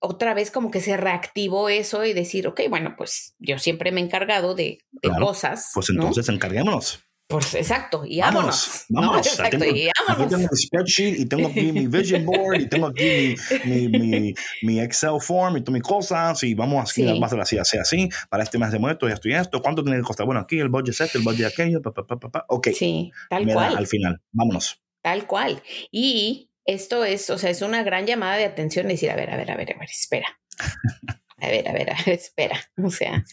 otra 0.00 0.34
vez 0.34 0.50
como 0.50 0.70
que 0.70 0.80
se 0.80 0.96
reactivó 0.96 1.68
eso 1.68 2.04
y 2.04 2.12
decir, 2.12 2.46
ok, 2.48 2.62
bueno, 2.68 2.94
pues 2.96 3.34
yo 3.38 3.58
siempre 3.58 3.92
me 3.92 4.00
he 4.00 4.04
encargado 4.04 4.54
de, 4.54 4.78
de 4.90 5.08
Claro, 5.08 5.26
cosas. 5.26 5.70
Pues 5.74 5.90
¿no? 5.90 6.02
entonces 6.02 6.28
encarguémonos. 6.28 7.04
Pues 7.28 7.54
exacto, 7.54 8.04
y 8.04 8.20
vámonos. 8.20 8.84
Vámonos, 8.90 9.26
Exacto, 9.26 9.58
tengo, 9.58 9.74
y 9.74 9.88
vámonos. 10.06 10.28
tengo 10.28 10.42
mi 10.42 10.56
spreadsheet 10.56 11.18
y 11.20 11.26
tengo 11.26 11.48
aquí 11.48 11.72
mi 11.72 11.86
vision 11.86 12.26
board 12.26 12.60
y 12.60 12.68
tengo 12.68 12.88
aquí 12.88 13.34
mi, 13.64 13.88
mi, 13.88 14.34
mi, 14.62 14.80
Excel 14.80 15.18
form 15.18 15.56
y 15.56 15.60
todas 15.62 15.72
mis 15.72 15.82
cosas 15.82 16.42
y 16.42 16.52
vamos 16.52 16.82
así, 16.82 17.02
sí. 17.02 17.06
vamos 17.06 17.32
a 17.32 17.40
hacer 17.40 17.60
así, 17.60 17.78
así, 17.78 18.10
para 18.28 18.42
este 18.42 18.58
mes 18.58 18.70
de 18.70 18.78
muerto 18.78 19.08
y 19.08 19.12
esto 19.12 19.30
y 19.30 19.34
esto, 19.34 19.62
¿cuánto 19.62 19.82
tiene 19.82 19.98
que 19.98 20.04
costar? 20.04 20.26
Bueno, 20.26 20.42
aquí 20.42 20.58
el 20.58 20.68
budget 20.68 20.94
set, 20.94 21.14
el 21.14 21.22
budget 21.22 21.46
aquello, 21.46 21.80
pa, 21.80 21.94
pa, 21.94 22.06
pa, 22.06 22.18
pa, 22.18 22.44
ok. 22.48 22.68
Sí, 22.74 23.10
tal 23.30 23.46
cual. 23.50 23.78
al 23.78 23.86
final, 23.86 24.20
vámonos. 24.32 24.82
Tal 25.00 25.26
cual. 25.26 25.62
Y 25.90 26.50
esto 26.64 27.04
es, 27.04 27.28
o 27.30 27.38
sea, 27.38 27.50
es 27.50 27.62
una 27.62 27.82
gran 27.82 28.06
llamada 28.06 28.36
de 28.36 28.44
atención, 28.44 28.88
decir, 28.88 29.10
a 29.10 29.16
ver, 29.16 29.30
a 29.30 29.36
ver, 29.36 29.50
a 29.50 29.56
ver, 29.56 29.74
a 29.74 29.78
ver, 29.78 29.90
espera. 29.90 30.40
A 31.42 31.48
ver, 31.48 31.66
a 31.66 31.72
ver, 31.72 31.90
a 31.90 31.96
ver, 32.06 32.10
espera. 32.10 32.56
O 32.80 32.88
sea, 32.88 33.24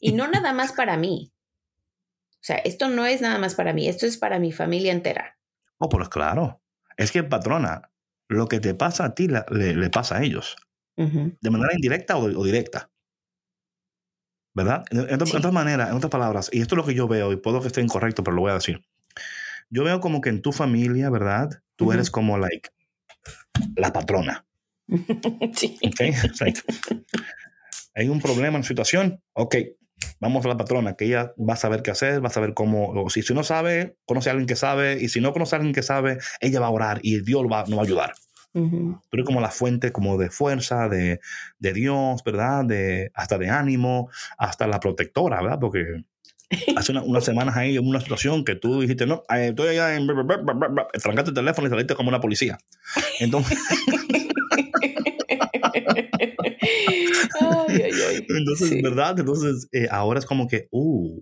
y 0.00 0.12
no 0.12 0.26
nada 0.28 0.54
más 0.54 0.72
para 0.72 0.96
mí. 0.96 1.30
O 2.36 2.42
sea, 2.42 2.56
esto 2.56 2.88
no 2.88 3.04
es 3.04 3.20
nada 3.20 3.38
más 3.38 3.54
para 3.54 3.74
mí, 3.74 3.86
esto 3.86 4.06
es 4.06 4.16
para 4.16 4.38
mi 4.38 4.50
familia 4.50 4.92
entera. 4.92 5.36
Oh, 5.76 5.90
pues 5.90 6.08
claro. 6.08 6.62
Es 6.96 7.12
que, 7.12 7.22
patrona, 7.22 7.92
lo 8.28 8.48
que 8.48 8.60
te 8.60 8.74
pasa 8.74 9.04
a 9.04 9.14
ti 9.14 9.28
le, 9.28 9.90
pasa 9.90 10.16
a 10.16 10.22
ellos. 10.22 10.56
De 10.96 11.50
manera 11.50 11.74
indirecta 11.74 12.16
o, 12.16 12.44
directa. 12.44 12.90
¿Verdad? 14.54 14.84
En, 14.90 15.10
en, 15.10 15.22
otras 15.22 15.52
maneras, 15.52 15.90
en 15.90 15.96
otras 15.96 16.10
palabras, 16.10 16.48
y 16.52 16.62
esto 16.62 16.76
es 16.76 16.78
lo 16.78 16.86
que 16.86 16.94
yo 16.94 17.08
veo, 17.08 17.30
y 17.30 17.36
puedo 17.36 17.60
que 17.60 17.66
esté 17.66 17.82
incorrecto, 17.82 18.24
pero 18.24 18.36
lo 18.36 18.42
voy 18.42 18.52
a 18.52 18.54
decir. 18.54 18.82
Yo 19.68 19.84
veo 19.84 20.00
como 20.00 20.22
que 20.22 20.30
en 20.30 20.40
tu 20.40 20.52
familia, 20.52 21.10
¿verdad? 21.10 21.62
Tú 21.80 21.92
eres 21.92 22.10
como, 22.10 22.36
like, 22.36 22.68
la 23.74 23.90
patrona. 23.90 24.46
sí. 25.54 25.78
Okay? 25.82 26.12
Hay 27.94 28.10
un 28.10 28.20
problema 28.20 28.48
en 28.48 28.62
la 28.62 28.68
situación. 28.68 29.22
Ok, 29.32 29.56
vamos 30.20 30.44
a 30.44 30.48
la 30.48 30.58
patrona, 30.58 30.94
que 30.94 31.06
ella 31.06 31.32
va 31.38 31.54
a 31.54 31.56
saber 31.56 31.80
qué 31.80 31.90
hacer, 31.90 32.22
va 32.22 32.28
a 32.28 32.32
saber 32.32 32.52
cómo, 32.52 32.90
o 32.90 33.08
si, 33.08 33.22
si 33.22 33.32
no 33.32 33.44
sabe, 33.44 33.96
conoce 34.04 34.28
a 34.28 34.32
alguien 34.32 34.46
que 34.46 34.56
sabe, 34.56 34.98
y 35.00 35.08
si 35.08 35.22
no 35.22 35.32
conoce 35.32 35.56
a 35.56 35.58
alguien 35.58 35.74
que 35.74 35.82
sabe, 35.82 36.18
ella 36.40 36.60
va 36.60 36.66
a 36.66 36.70
orar 36.70 37.00
y 37.02 37.22
Dios 37.22 37.44
va, 37.50 37.64
nos 37.64 37.78
va 37.78 37.82
a 37.82 37.86
ayudar. 37.86 38.12
Tú 38.52 39.00
eres 39.12 39.24
como 39.24 39.40
la 39.40 39.50
fuente 39.50 39.90
como 39.90 40.18
de 40.18 40.28
fuerza, 40.28 40.90
de, 40.90 41.20
de, 41.58 41.72
Dios, 41.72 42.22
¿verdad? 42.24 42.66
De, 42.66 43.10
hasta 43.14 43.38
de 43.38 43.48
ánimo, 43.48 44.10
hasta 44.36 44.66
la 44.66 44.80
protectora, 44.80 45.40
¿verdad? 45.40 45.58
Porque 45.60 46.04
hace 46.76 46.92
unas 46.92 47.24
semanas 47.24 47.56
ahí 47.56 47.76
en 47.76 47.86
una 47.86 48.00
situación 48.00 48.44
que 48.44 48.56
tú 48.56 48.80
dijiste, 48.80 49.06
no, 49.06 49.22
eh, 49.34 49.48
estoy 49.48 49.68
allá 49.68 49.96
en... 49.96 50.06
Trancaste 50.06 51.30
el 51.30 51.34
teléfono 51.34 51.66
y 51.66 51.70
saliste 51.70 51.94
como 51.94 52.08
una 52.08 52.20
policía. 52.20 52.58
Entonces... 53.20 53.58
Entonces, 58.28 58.82
¿verdad? 58.82 59.18
Entonces, 59.18 59.68
eh, 59.72 59.88
ahora 59.90 60.18
es 60.18 60.26
como 60.26 60.48
que, 60.48 60.68
uh, 60.70 61.20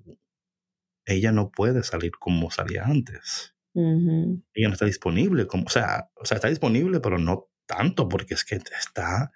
ella 1.07 1.33
no 1.33 1.51
puede 1.51 1.83
salir 1.83 2.13
como 2.19 2.51
salía 2.51 2.85
antes. 2.85 3.55
Ella 3.75 4.69
no 4.69 4.73
está 4.73 4.87
disponible, 4.87 5.47
como, 5.47 5.65
o 5.65 5.71
sea, 5.71 6.11
o 6.17 6.25
sea, 6.25 6.37
está 6.37 6.49
disponible, 6.49 7.01
pero 7.01 7.19
no 7.19 7.49
tanto, 7.69 8.09
porque 8.09 8.35
es 8.35 8.45
que 8.45 8.57
está. 8.57 9.31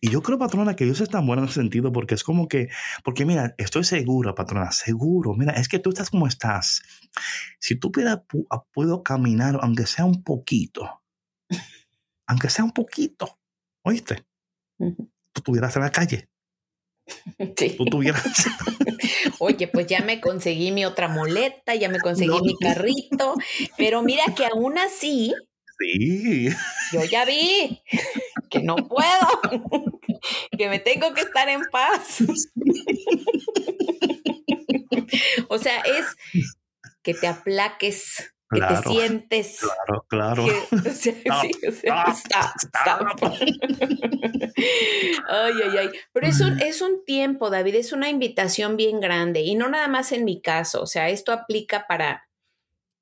Y 0.00 0.10
yo 0.10 0.22
creo, 0.22 0.38
patrona, 0.38 0.76
que 0.76 0.84
Dios 0.84 1.00
es 1.00 1.10
tan 1.10 1.26
bueno 1.26 1.42
en 1.42 1.48
ese 1.48 1.60
sentido, 1.60 1.92
porque 1.92 2.14
es 2.14 2.24
como 2.24 2.48
que, 2.48 2.68
porque 3.02 3.26
mira, 3.26 3.54
estoy 3.58 3.84
seguro, 3.84 4.34
patrona, 4.34 4.72
seguro, 4.72 5.34
mira, 5.34 5.52
es 5.52 5.68
que 5.68 5.80
tú 5.80 5.90
estás 5.90 6.08
como 6.08 6.26
estás. 6.26 6.82
Si 7.58 7.74
tú 7.74 7.92
pudieras, 7.92 8.20
puedo 8.72 9.02
caminar, 9.02 9.58
aunque 9.60 9.86
sea 9.86 10.06
un 10.06 10.22
poquito, 10.22 11.02
aunque 12.26 12.48
sea 12.48 12.64
un 12.64 12.72
poquito, 12.72 13.38
¿oíste? 13.82 14.24
Tú 14.78 15.10
estuvieras 15.34 15.76
en 15.76 15.82
la 15.82 15.90
calle. 15.90 16.30
Sí. 17.58 17.74
Tú 17.76 17.84
tuvieras. 17.84 18.24
Oye, 19.38 19.68
pues 19.68 19.86
ya 19.86 20.00
me 20.00 20.22
conseguí 20.22 20.72
mi 20.72 20.86
otra 20.86 21.08
muleta, 21.08 21.74
ya 21.74 21.90
me 21.90 22.00
conseguí 22.00 22.40
mi 22.40 22.56
carrito, 22.56 23.34
pero 23.76 24.02
mira 24.02 24.24
que 24.34 24.46
aún 24.46 24.78
así. 24.78 25.34
Sí. 25.78 26.48
Yo 26.92 27.04
ya 27.04 27.24
vi 27.24 27.82
que 28.50 28.60
no 28.60 28.76
puedo, 28.76 29.40
que 30.58 30.68
me 30.68 30.78
tengo 30.78 31.12
que 31.14 31.22
estar 31.22 31.48
en 31.48 31.62
paz. 31.70 32.18
O 35.48 35.58
sea, 35.58 35.80
es 35.80 36.06
que 37.02 37.14
te 37.14 37.26
aplaques 37.26 38.34
que 38.50 38.60
te 38.60 38.76
sientes. 38.88 39.60
Claro, 39.60 40.06
claro. 40.08 40.46
sí, 40.92 41.22
está, 41.62 42.98
ay, 45.28 45.52
ay, 45.62 45.78
ay. 45.78 45.90
Pero 46.12 46.26
es 46.26 46.40
un, 46.40 46.60
es 46.60 46.82
un 46.82 47.04
tiempo, 47.04 47.50
David, 47.50 47.76
es 47.76 47.92
una 47.92 48.08
invitación 48.08 48.76
bien 48.76 49.00
grande 49.00 49.42
y 49.42 49.54
no 49.54 49.68
nada 49.68 49.88
más 49.88 50.12
en 50.12 50.24
mi 50.24 50.40
caso. 50.40 50.82
O 50.82 50.86
sea, 50.86 51.08
esto 51.08 51.32
aplica 51.32 51.86
para, 51.86 52.28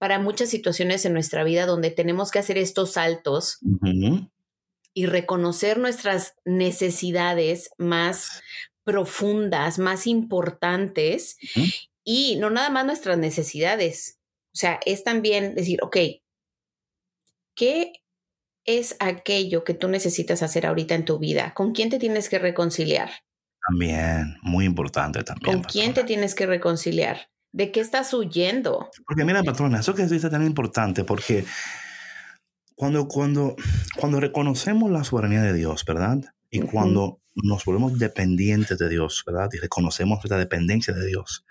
para 0.03 0.19
muchas 0.19 0.49
situaciones 0.49 1.05
en 1.05 1.13
nuestra 1.13 1.45
vida 1.45 1.65
donde 1.65 1.93
tenemos 1.93 2.33
que 2.33 2.41
hacer 2.41 2.59
estos 2.59 2.95
saltos 2.95 3.61
y 4.93 5.07
reconocer 5.07 5.79
nuestras 5.79 6.35
necesidades 6.45 7.71
más 7.79 8.43
profundas, 8.83 9.79
más 9.79 10.09
importantes. 10.09 11.37
Y 12.03 12.35
no 12.41 12.51
nada 12.51 12.69
más 12.69 12.85
nuestras 12.85 13.17
necesidades, 13.17 14.19
o 14.53 14.57
sea, 14.57 14.81
es 14.87 15.05
también 15.05 15.55
decir, 15.55 15.79
ok, 15.85 15.97
¿qué 17.55 17.93
es 18.65 18.97
aquello 18.99 19.63
que 19.63 19.75
tú 19.75 19.87
necesitas 19.87 20.43
hacer 20.43 20.67
ahorita 20.67 20.97
en 20.97 21.05
tu 21.05 21.21
vida? 21.21 21.55
¿Con 21.55 21.71
quién 21.71 21.91
te 21.91 22.01
tienes 22.01 22.29
que 22.29 22.41
reconciliar? 22.41 23.09
También, 23.69 24.37
muy 24.43 24.65
importante 24.65 25.23
también. 25.23 25.61
¿Con 25.61 25.63
quién 25.63 25.95
te 25.95 26.03
tienes 26.03 26.35
que 26.35 26.47
reconciliar? 26.47 27.32
¿De 27.53 27.71
qué 27.71 27.81
estás 27.81 28.13
huyendo? 28.15 28.91
Porque 29.07 29.25
mira, 29.25 29.43
patrona, 29.43 29.81
eso 29.81 29.95
que 29.95 30.07
dice 30.07 30.31
tan 30.31 30.45
importante, 30.45 31.05
porque 31.05 31.45
cuando, 32.75 33.07
cuando, 33.07 33.57
cuando 33.99 34.21
reconocemos 34.21 34.91
la 34.91 35.05
soberanía 35.05 35.43
de 35.43 35.53
Dios, 35.53 35.85
¿verdad? 35.85 36.19
Y 36.51 36.61
cuando 36.61 37.21
nos 37.35 37.65
volvemos 37.65 37.99
dependientes 37.99 38.79
de 38.79 38.89
Dios, 38.89 39.23
¿verdad? 39.27 39.49
Y 39.53 39.59
reconocemos 39.59 40.19
nuestra 40.19 40.39
dependencia 40.39 40.95
de 40.95 41.07
Dios. 41.07 41.45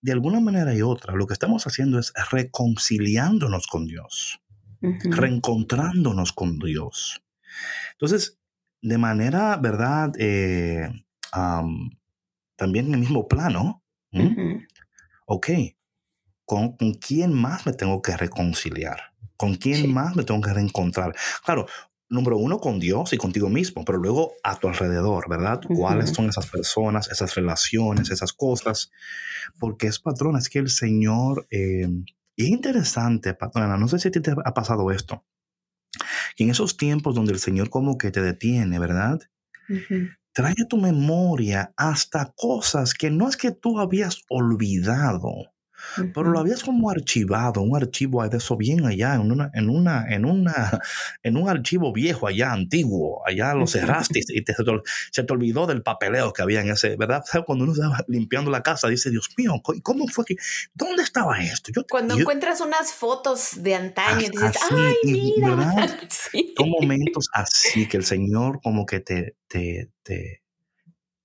De 0.00 0.12
alguna 0.12 0.40
manera 0.40 0.74
y 0.74 0.82
otra, 0.82 1.14
lo 1.14 1.26
que 1.26 1.32
estamos 1.34 1.66
haciendo 1.66 1.98
es 1.98 2.12
reconciliándonos 2.30 3.66
con 3.66 3.86
Dios, 3.86 4.40
reencontrándonos 4.80 6.32
con 6.32 6.58
Dios. 6.58 7.22
Entonces, 7.92 8.38
de 8.80 8.98
manera, 8.98 9.56
¿verdad? 9.56 10.12
Eh, 10.18 10.88
también 12.56 12.86
en 12.86 12.94
el 12.94 13.00
mismo 13.00 13.28
plano, 13.28 13.82
ok, 15.28 15.48
¿con, 16.44 16.76
quién 17.00 17.34
más 17.34 17.66
me 17.66 17.74
tengo 17.74 18.00
que 18.02 18.16
reconciliar? 18.16 19.14
¿Con 19.36 19.54
quién 19.54 19.92
más 19.92 20.16
me 20.16 20.24
tengo 20.24 20.40
que 20.40 20.52
reencontrar? 20.52 21.14
Claro, 21.44 21.66
número 22.08 22.38
uno, 22.38 22.58
con 22.58 22.80
Dios 22.80 23.12
y 23.12 23.18
contigo 23.18 23.50
mismo, 23.50 23.84
pero 23.84 23.98
luego 23.98 24.32
a 24.42 24.58
tu 24.58 24.68
alrededor, 24.68 25.28
¿verdad? 25.28 25.60
¿Cuáles 25.76 26.10
son 26.10 26.30
esas 26.30 26.46
personas, 26.46 27.10
esas 27.10 27.34
relaciones, 27.34 28.10
esas 28.10 28.32
cosas? 28.32 28.90
Porque 29.58 29.86
es 29.86 30.00
patrona, 30.00 30.38
es 30.38 30.48
que 30.48 30.58
el 30.58 30.70
Señor, 30.70 31.46
eh, 31.50 31.88
y 32.34 32.44
es 32.44 32.50
interesante, 32.50 33.34
patrona, 33.34 33.76
no 33.76 33.86
sé 33.86 33.98
si 33.98 34.10
te 34.10 34.30
ha 34.30 34.54
pasado 34.54 34.90
esto, 34.90 35.26
que 36.36 36.44
en 36.44 36.50
esos 36.50 36.78
tiempos 36.78 37.14
donde 37.14 37.32
el 37.32 37.38
Señor 37.38 37.68
como 37.68 37.98
que 37.98 38.10
te 38.10 38.22
detiene, 38.22 38.78
¿verdad? 38.78 39.20
Trae 40.34 40.54
a 40.62 40.68
tu 40.68 40.76
memoria 40.76 41.72
hasta 41.76 42.32
cosas 42.36 42.94
que 42.94 43.10
no 43.10 43.28
es 43.28 43.36
que 43.36 43.50
tú 43.50 43.78
habías 43.80 44.22
olvidado, 44.28 45.30
pero 46.14 46.30
lo 46.30 46.38
habías 46.38 46.62
como 46.62 46.90
archivado, 46.90 47.62
un 47.62 47.76
archivo 47.76 48.26
de 48.28 48.36
eso 48.36 48.56
bien 48.56 48.84
allá, 48.86 49.14
en 49.14 49.30
una, 49.32 49.50
en 49.54 49.70
una, 49.70 50.06
en 50.08 50.24
una, 50.24 50.80
en 51.22 51.36
un 51.36 51.48
archivo 51.48 51.92
viejo 51.92 52.26
allá, 52.26 52.52
antiguo, 52.52 53.22
allá 53.26 53.54
lo 53.54 53.66
cerraste 53.66 54.20
y 54.28 54.42
te, 54.42 54.54
se 55.12 55.24
te 55.24 55.32
olvidó 55.32 55.66
del 55.66 55.82
papeleo 55.82 56.32
que 56.32 56.42
había 56.42 56.60
en 56.60 56.70
ese, 56.70 56.96
¿verdad? 56.96 57.24
Cuando 57.46 57.64
uno 57.64 57.72
estaba 57.72 58.04
limpiando 58.08 58.50
la 58.50 58.62
casa, 58.62 58.88
dice, 58.88 59.10
Dios 59.10 59.28
mío, 59.36 59.52
¿cómo 59.82 60.06
fue 60.08 60.24
que, 60.24 60.36
dónde 60.74 61.02
estaba 61.02 61.38
esto? 61.40 61.72
Cuando 61.88 62.18
encuentras 62.18 62.60
unas 62.60 62.92
fotos 62.92 63.62
de 63.62 63.74
antaño, 63.74 64.28
dices, 64.30 64.56
ay, 64.70 64.94
mira. 65.04 65.54
¿verdad? 65.54 65.98
Son 66.56 66.70
momentos 66.70 67.28
así 67.32 67.86
que 67.86 67.96
el 67.96 68.04
Señor 68.04 68.60
como 68.62 68.86
que 68.86 69.00
te, 69.00 69.36
te, 69.46 69.90
te, 70.02 70.42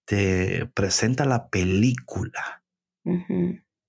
te 0.06 0.66
presenta 0.74 1.26
la 1.26 1.50
película 1.50 2.64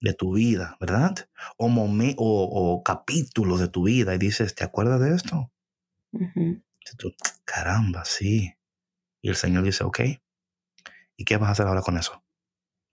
de 0.05 0.13
tu 0.13 0.35
vida, 0.35 0.77
¿verdad? 0.81 1.15
O, 1.57 1.67
o, 1.67 2.83
capítulos 2.83 3.59
de 3.59 3.69
tu 3.69 3.85
vida 3.85 4.15
y 4.15 4.19
dices, 4.19 4.55
¿te 4.55 4.63
acuerdas 4.63 5.01
de 5.01 5.15
esto? 5.15 5.51
Caramba, 7.47 8.05
sí. 8.05 8.53
Y 9.23 9.31
el 9.31 9.37
Señor 9.37 9.65
dice, 9.65 9.83
ok, 9.83 10.01
¿y 11.17 11.25
qué 11.25 11.39
vas 11.39 11.49
a 11.49 11.53
hacer 11.53 11.67
ahora 11.67 11.81
con 11.81 11.97
eso? 11.97 12.23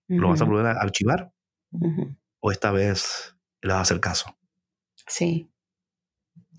¿Lo 0.08 0.30
vas 0.30 0.42
a 0.42 0.46
volver 0.46 0.68
a 0.68 0.72
archivar? 0.82 1.34
¿O 2.40 2.50
esta 2.50 2.72
vez 2.72 3.36
le 3.62 3.74
vas 3.74 3.80
a 3.80 3.82
hacer 3.82 4.00
caso? 4.00 4.38
Sí. 5.08 5.52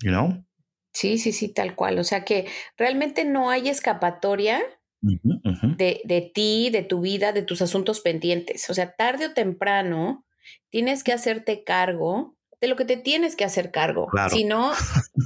You 0.03 0.11
know? 0.11 0.45
Sí, 0.93 1.17
sí, 1.17 1.31
sí, 1.31 1.49
tal 1.49 1.75
cual. 1.75 1.97
O 1.97 2.03
sea 2.03 2.23
que 2.25 2.47
realmente 2.77 3.25
no 3.25 3.49
hay 3.49 3.69
escapatoria 3.69 4.61
De, 5.01 6.01
de, 6.05 6.31
ti, 6.33 6.69
de 6.71 6.83
tu 6.83 7.01
vida, 7.01 7.33
de 7.33 7.41
tus 7.41 7.61
asuntos 7.61 8.01
pendientes. 8.01 8.69
O 8.69 8.73
sea, 8.73 8.95
tarde 8.95 9.27
o 9.27 9.33
temprano 9.33 10.25
tienes 10.69 11.03
que 11.03 11.13
hacerte 11.13 11.63
cargo 11.63 12.35
de 12.61 12.67
lo 12.67 12.75
que 12.75 12.85
te 12.85 12.97
tienes 12.97 13.35
que 13.35 13.43
hacer 13.43 13.71
cargo. 13.71 14.07
Si 14.31 14.45
no, 14.45 14.71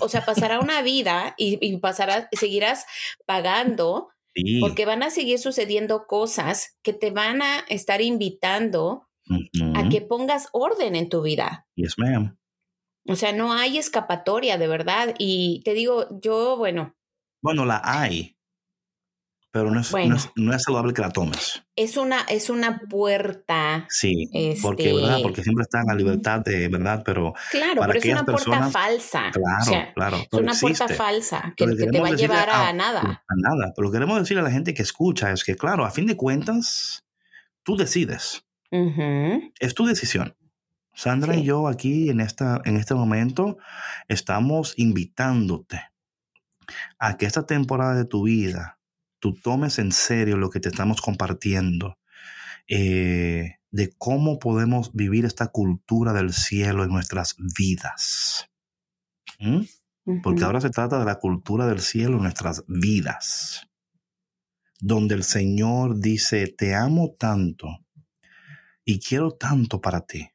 o 0.02 0.10
sea, 0.10 0.26
pasará 0.26 0.60
una 0.60 0.82
vida 0.82 1.36
y, 1.38 1.60
y 1.62 1.78
pasarás, 1.78 2.28
seguirás 2.32 2.86
pagando 3.26 4.10
porque 4.62 4.86
van 4.86 5.04
a 5.04 5.10
seguir 5.10 5.40
sucediendo 5.40 6.08
cosas 6.08 6.78
que 6.84 6.94
te 6.94 7.12
van 7.12 7.42
a 7.42 7.60
estar 7.70 8.02
invitando 8.02 9.08
a 9.76 9.90
que 9.90 10.02
pongas 10.02 10.48
orden 10.54 10.96
en 10.96 11.10
tu 11.10 11.22
vida. 11.22 11.68
Yes, 11.76 11.98
ma'am. 11.98 12.38
O 13.08 13.16
sea, 13.16 13.34
no 13.34 13.54
hay 13.54 13.78
escapatoria 13.78 14.58
de 14.58 14.68
verdad. 14.68 15.16
Y 15.18 15.62
te 15.64 15.74
digo, 15.74 16.08
yo, 16.22 16.58
bueno. 16.58 16.96
Bueno, 17.42 17.66
la 17.66 17.82
hay, 17.84 18.37
pero 19.52 19.72
no 19.72 19.80
es, 19.80 19.94
no, 20.36 20.54
es, 20.54 20.64
saludable 20.64 20.94
que 20.94 21.02
la 21.02 21.12
tomes. 21.12 21.64
Es 21.76 21.98
una, 21.98 22.22
es 22.30 22.50
una 22.50 22.80
puerta. 22.80 23.86
Sí, 23.90 24.30
porque, 24.62 24.94
¿verdad? 24.94 25.12
Este 25.12 25.24
porque 25.24 25.44
siempre 25.44 25.64
está 25.64 25.82
en 25.82 25.88
la 25.88 25.96
libertad 25.96 26.42
de, 26.42 26.68
¿verdad? 26.68 27.02
Pero 27.06 27.34
claro, 27.52 27.82
pero 27.86 28.00
es 28.00 28.06
una 28.06 28.26
puerta 28.26 28.70
falsa. 28.70 29.32
Claro, 29.32 29.92
claro. 29.96 30.18
Es 30.18 30.40
una 30.40 30.54
puerta 30.54 30.88
falsa 30.90 31.54
que, 31.56 31.66
te 31.66 32.00
va 32.00 32.10
a 32.10 32.12
llevar 32.12 32.50
a, 32.50 32.74
nada. 32.74 33.24
A 33.28 33.36
nada. 33.36 33.74
Pero 33.76 33.88
lo 33.88 33.92
que 33.92 33.96
queremos 33.96 34.20
decirle 34.20 34.42
a 34.42 34.44
la 34.44 34.52
gente 34.52 34.74
que 34.74 34.84
escucha 34.84 35.32
es 35.32 35.44
que, 35.44 35.56
claro, 35.56 35.86
a 35.86 35.92
fin 35.92 36.06
de 36.06 36.18
cuentas, 36.18 37.06
tú 37.64 37.78
decides. 37.78 38.46
Es 38.70 39.74
tu 39.74 39.86
decisión. 39.86 40.36
Sandra 40.94 41.36
y 41.36 41.44
yo 41.44 41.68
aquí 41.68 42.10
en, 42.10 42.20
esta, 42.20 42.60
en 42.66 42.76
este 42.76 42.96
momento 42.96 43.60
estamos 44.08 44.74
invitándote 44.78 45.82
a 47.00 47.18
que 47.18 47.28
esta 47.28 47.46
temporada 47.46 47.94
de 47.96 48.06
tu 48.06 48.24
vida 48.24 48.77
tú 49.20 49.34
tomes 49.34 49.80
en 49.80 49.92
serio 49.92 50.38
lo 50.38 50.50
que 50.50 50.60
te 50.60 50.70
estamos 50.70 51.02
compartiendo 51.02 51.98
eh, 52.68 53.56
de 53.72 53.94
cómo 53.98 54.40
podemos 54.40 54.94
vivir 54.94 55.26
esta 55.26 55.48
cultura 55.48 56.14
del 56.14 56.34
cielo 56.34 56.84
en 56.84 56.90
nuestras 56.90 57.36
vidas. 57.58 58.50
Porque 60.24 60.44
ahora 60.44 60.62
se 60.62 60.70
trata 60.70 61.00
de 61.00 61.06
la 61.06 61.20
cultura 61.20 61.68
del 61.68 61.82
cielo 61.82 62.18
en 62.18 62.24
nuestras 62.24 62.64
vidas, 62.68 63.68
donde 64.80 65.16
el 65.16 65.24
Señor 65.24 66.00
dice, 66.00 66.48
te 66.48 66.76
amo 66.76 67.16
tanto 67.20 67.68
y 68.86 69.00
quiero 69.00 69.32
tanto 69.32 69.82
para 69.82 70.02
ti 70.02 70.30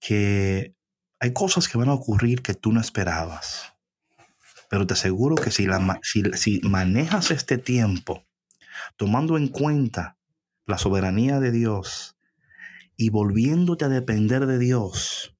que 0.00 0.74
hay 1.20 1.32
cosas 1.32 1.68
que 1.68 1.76
van 1.76 1.90
a 1.90 1.94
ocurrir 1.94 2.42
que 2.42 2.54
tú 2.54 2.72
no 2.72 2.80
esperabas. 2.80 3.69
Pero 4.70 4.86
te 4.86 4.94
aseguro 4.94 5.34
que 5.34 5.50
si, 5.50 5.66
si, 6.34 6.60
manejas 6.60 7.32
este 7.32 7.58
tiempo 7.58 8.24
tomando 8.96 9.36
en 9.36 9.48
cuenta 9.48 10.16
la 10.64 10.78
soberanía 10.78 11.40
de 11.40 11.50
Dios 11.50 12.16
y 12.96 13.10
volviéndote 13.10 13.86
a 13.86 13.88
depender 13.88 14.46
de 14.46 14.60
Dios, 14.60 15.36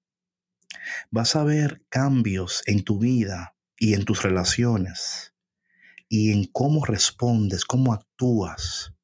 vas 1.13 1.37
a 1.37 1.45
ver 1.45 1.85
cambios 1.89 2.65
en 2.67 2.83
tu 2.83 2.99
vida 2.99 3.55
y 3.79 3.95
en 3.95 4.05
tus 4.05 4.25
relaciones 4.25 5.33
y 6.09 6.33
en 6.33 6.47
cómo 6.47 6.85
respondes, 6.85 7.65
cómo 7.65 7.93
actúas 7.93 8.95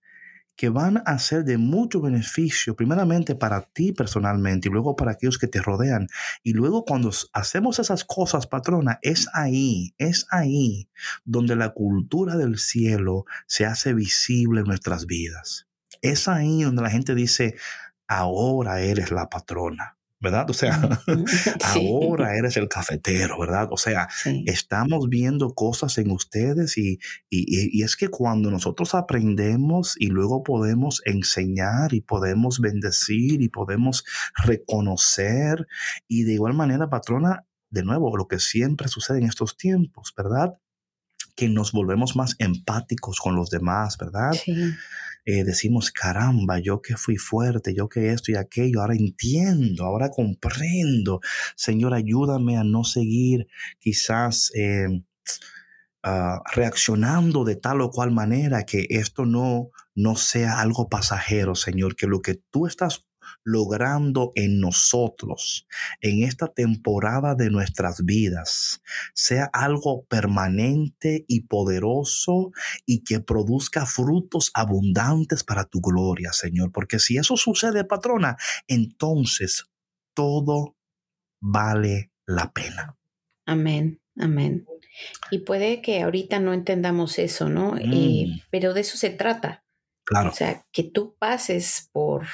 que 0.57 0.71
van 0.71 1.03
a 1.05 1.19
ser 1.19 1.45
de 1.45 1.59
mucho 1.59 2.01
beneficio, 2.01 2.75
primeramente 2.75 3.35
para 3.35 3.63
ti 3.63 3.93
personalmente 3.93 4.69
y 4.69 4.73
luego 4.73 4.97
para 4.97 5.13
aquellos 5.13 5.39
que 5.39 5.47
te 5.47 5.61
rodean. 5.61 6.09
Y 6.43 6.55
luego 6.55 6.85
cuando 6.85 7.13
hacemos 7.33 7.79
esas 7.79 8.05
cosas, 8.05 8.47
patrona, 8.47 8.99
es 9.03 9.29
ahí, 9.35 9.95
es 9.99 10.27
ahí 10.31 10.89
donde 11.25 11.57
la 11.57 11.71
cultura 11.71 12.37
del 12.37 12.59
cielo 12.59 13.27
se 13.47 13.67
hace 13.67 13.93
visible 13.93 14.61
en 14.61 14.67
nuestras 14.67 15.07
vidas. 15.07 15.67
Es 16.03 16.29
ahí 16.29 16.63
donde 16.63 16.83
la 16.83 16.91
gente 16.91 17.15
dice, 17.15 17.57
ahora 18.09 18.81
eres 18.81 19.11
la 19.11 19.29
patrona. 19.29 19.96
¿Verdad? 20.21 20.49
O 20.51 20.55
sea, 20.55 21.01
ahora 21.65 22.37
eres 22.37 22.57
el 22.57 22.69
cafetero, 22.69 23.39
¿verdad? 23.39 23.69
O 23.71 23.77
sea, 23.77 24.09
estamos 24.47 25.09
viendo 25.09 25.55
cosas 25.55 25.99
en 25.99 26.11
ustedes 26.11 26.79
y, 26.79 26.99
y, 27.31 27.83
es 27.83 27.97
que 27.97 28.09
cuando 28.09 28.51
nosotros 28.51 28.95
aprendemos 28.95 29.95
y 29.99 30.09
luego 30.09 30.43
podemos 30.43 31.03
enseñar 31.05 31.95
y 31.95 32.01
podemos 32.01 32.61
bendecir 32.61 33.43
y 33.43 33.49
podemos 33.49 34.05
reconocer 34.43 35.67
y 36.09 36.25
de 36.25 36.35
igual 36.35 36.55
manera, 36.55 36.89
patrona, 36.89 37.47
de 37.71 37.83
nuevo, 37.83 38.17
lo 38.17 38.29
que 38.29 38.39
siempre 38.39 38.89
sucede 38.89 39.19
en 39.19 39.27
estos 39.27 39.57
tiempos, 39.57 40.15
¿verdad? 40.17 40.59
Que 41.35 41.49
nos 41.49 41.73
volvemos 41.73 42.17
más 42.17 42.37
empáticos 42.39 43.19
con 43.19 43.37
los 43.37 43.51
demás, 43.51 43.99
¿verdad? 43.99 44.33
Sí. 44.33 44.75
Eh, 45.27 45.43
decimos, 45.45 45.91
caramba, 45.91 46.61
yo 46.61 46.81
que 46.81 46.97
fui 46.97 47.17
fuerte, 47.17 47.75
yo 47.75 47.89
que 47.89 48.11
esto 48.13 48.31
y 48.31 48.37
aquello, 48.37 48.81
ahora 48.81 48.95
entiendo, 48.95 49.85
ahora 49.85 50.11
comprendo. 50.11 51.21
Señor, 51.57 51.95
ayúdame 51.95 52.57
a 52.57 52.65
no 52.65 52.85
seguir 52.85 53.49
quizás 53.81 54.53
em, 54.55 55.05
ah, 56.03 56.43
reaccionando 56.55 57.45
de 57.45 57.57
tal 57.57 57.81
o 57.81 57.91
cual 57.91 58.13
manera 58.13 58.65
que 58.65 58.87
esto 58.91 59.27
no, 59.27 59.71
no 59.97 60.17
sea 60.17 60.61
algo 60.61 60.89
pasajero, 60.89 61.55
Señor, 61.55 61.97
que 61.97 62.07
lo 62.07 62.21
que 62.23 62.37
tú 62.51 62.67
estás 62.67 63.06
logrando 63.47 64.33
en 64.35 64.59
nosotros, 64.59 65.69
en 66.01 66.25
esta 66.25 66.49
temporada 66.49 67.37
de 67.37 67.49
nuestras 67.49 68.05
vidas, 68.05 68.83
sea 69.15 69.49
algo 69.53 70.05
permanente 70.07 71.25
y 71.29 71.43
poderoso 71.43 72.51
y 72.87 73.05
que 73.05 73.21
produzca 73.21 73.87
frutos 73.87 74.51
abundantes 74.53 75.45
para 75.45 75.65
tu 75.65 75.81
gloria, 75.81 76.33
Señor. 76.33 76.73
Porque 76.73 76.99
si 76.99 77.19
eso 77.19 77.37
sucede, 77.37 77.85
patrona, 77.85 78.37
entonces 78.67 79.67
todo 80.13 80.77
vale 81.41 82.11
la 82.27 82.53
pena. 82.53 82.99
Amén, 83.47 84.01
amén. 84.19 84.67
Y 85.31 85.39
puede 85.39 85.83
que 85.83 86.03
ahorita 86.03 86.41
no 86.41 86.53
entendamos 86.53 87.21
eso, 87.21 87.49
¿no? 87.49 87.75
Mm. 87.75 88.41
pero 88.51 88.75
de 88.75 88.81
eso 88.81 88.99
se 88.99 89.11
trata. 89.11 89.63
Claro. 90.05 90.31
O 90.31 90.33
sea, 90.33 90.67
que 90.73 90.83
tú 90.83 91.15
pases 91.19 91.91
por 91.93 92.27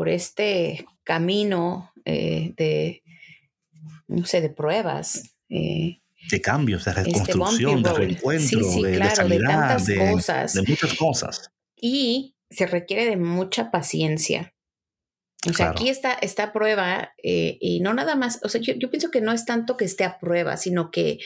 por 0.00 0.08
este 0.08 0.86
camino 1.04 1.92
eh, 2.06 2.54
de, 2.56 3.02
no 4.08 4.24
sé, 4.24 4.40
de 4.40 4.48
pruebas. 4.48 5.34
Eh, 5.50 6.00
de 6.30 6.40
cambios, 6.40 6.86
de 6.86 6.92
este 6.92 7.02
reconstrucción, 7.02 7.82
de 7.82 7.92
reencuentro, 7.92 8.60
de, 8.80 8.96
claro, 8.96 9.28
de, 9.28 9.38
tantas 9.40 9.86
cosas. 10.10 10.54
De 10.54 10.62
muchas 10.62 10.94
cosas. 10.94 11.50
Y 11.76 12.34
se 12.48 12.64
requiere 12.64 13.04
de 13.04 13.18
mucha 13.18 13.70
paciencia. 13.70 14.54
O 15.46 15.52
sea, 15.52 15.68
aquí 15.68 15.90
está 15.90 16.14
esta 16.14 16.54
prueba 16.54 17.12
eh, 17.22 17.58
y 17.60 17.80
no 17.80 17.92
nada 17.92 18.16
más, 18.16 18.40
o 18.42 18.48
sea, 18.48 18.62
yo, 18.62 18.72
yo, 18.76 18.90
pienso 18.90 19.10
que 19.10 19.20
no 19.20 19.32
es 19.32 19.44
tanto 19.44 19.76
que 19.76 19.84
esté 19.84 20.04
a 20.04 20.18
prueba, 20.18 20.56
sino 20.56 20.90
que 20.90 21.18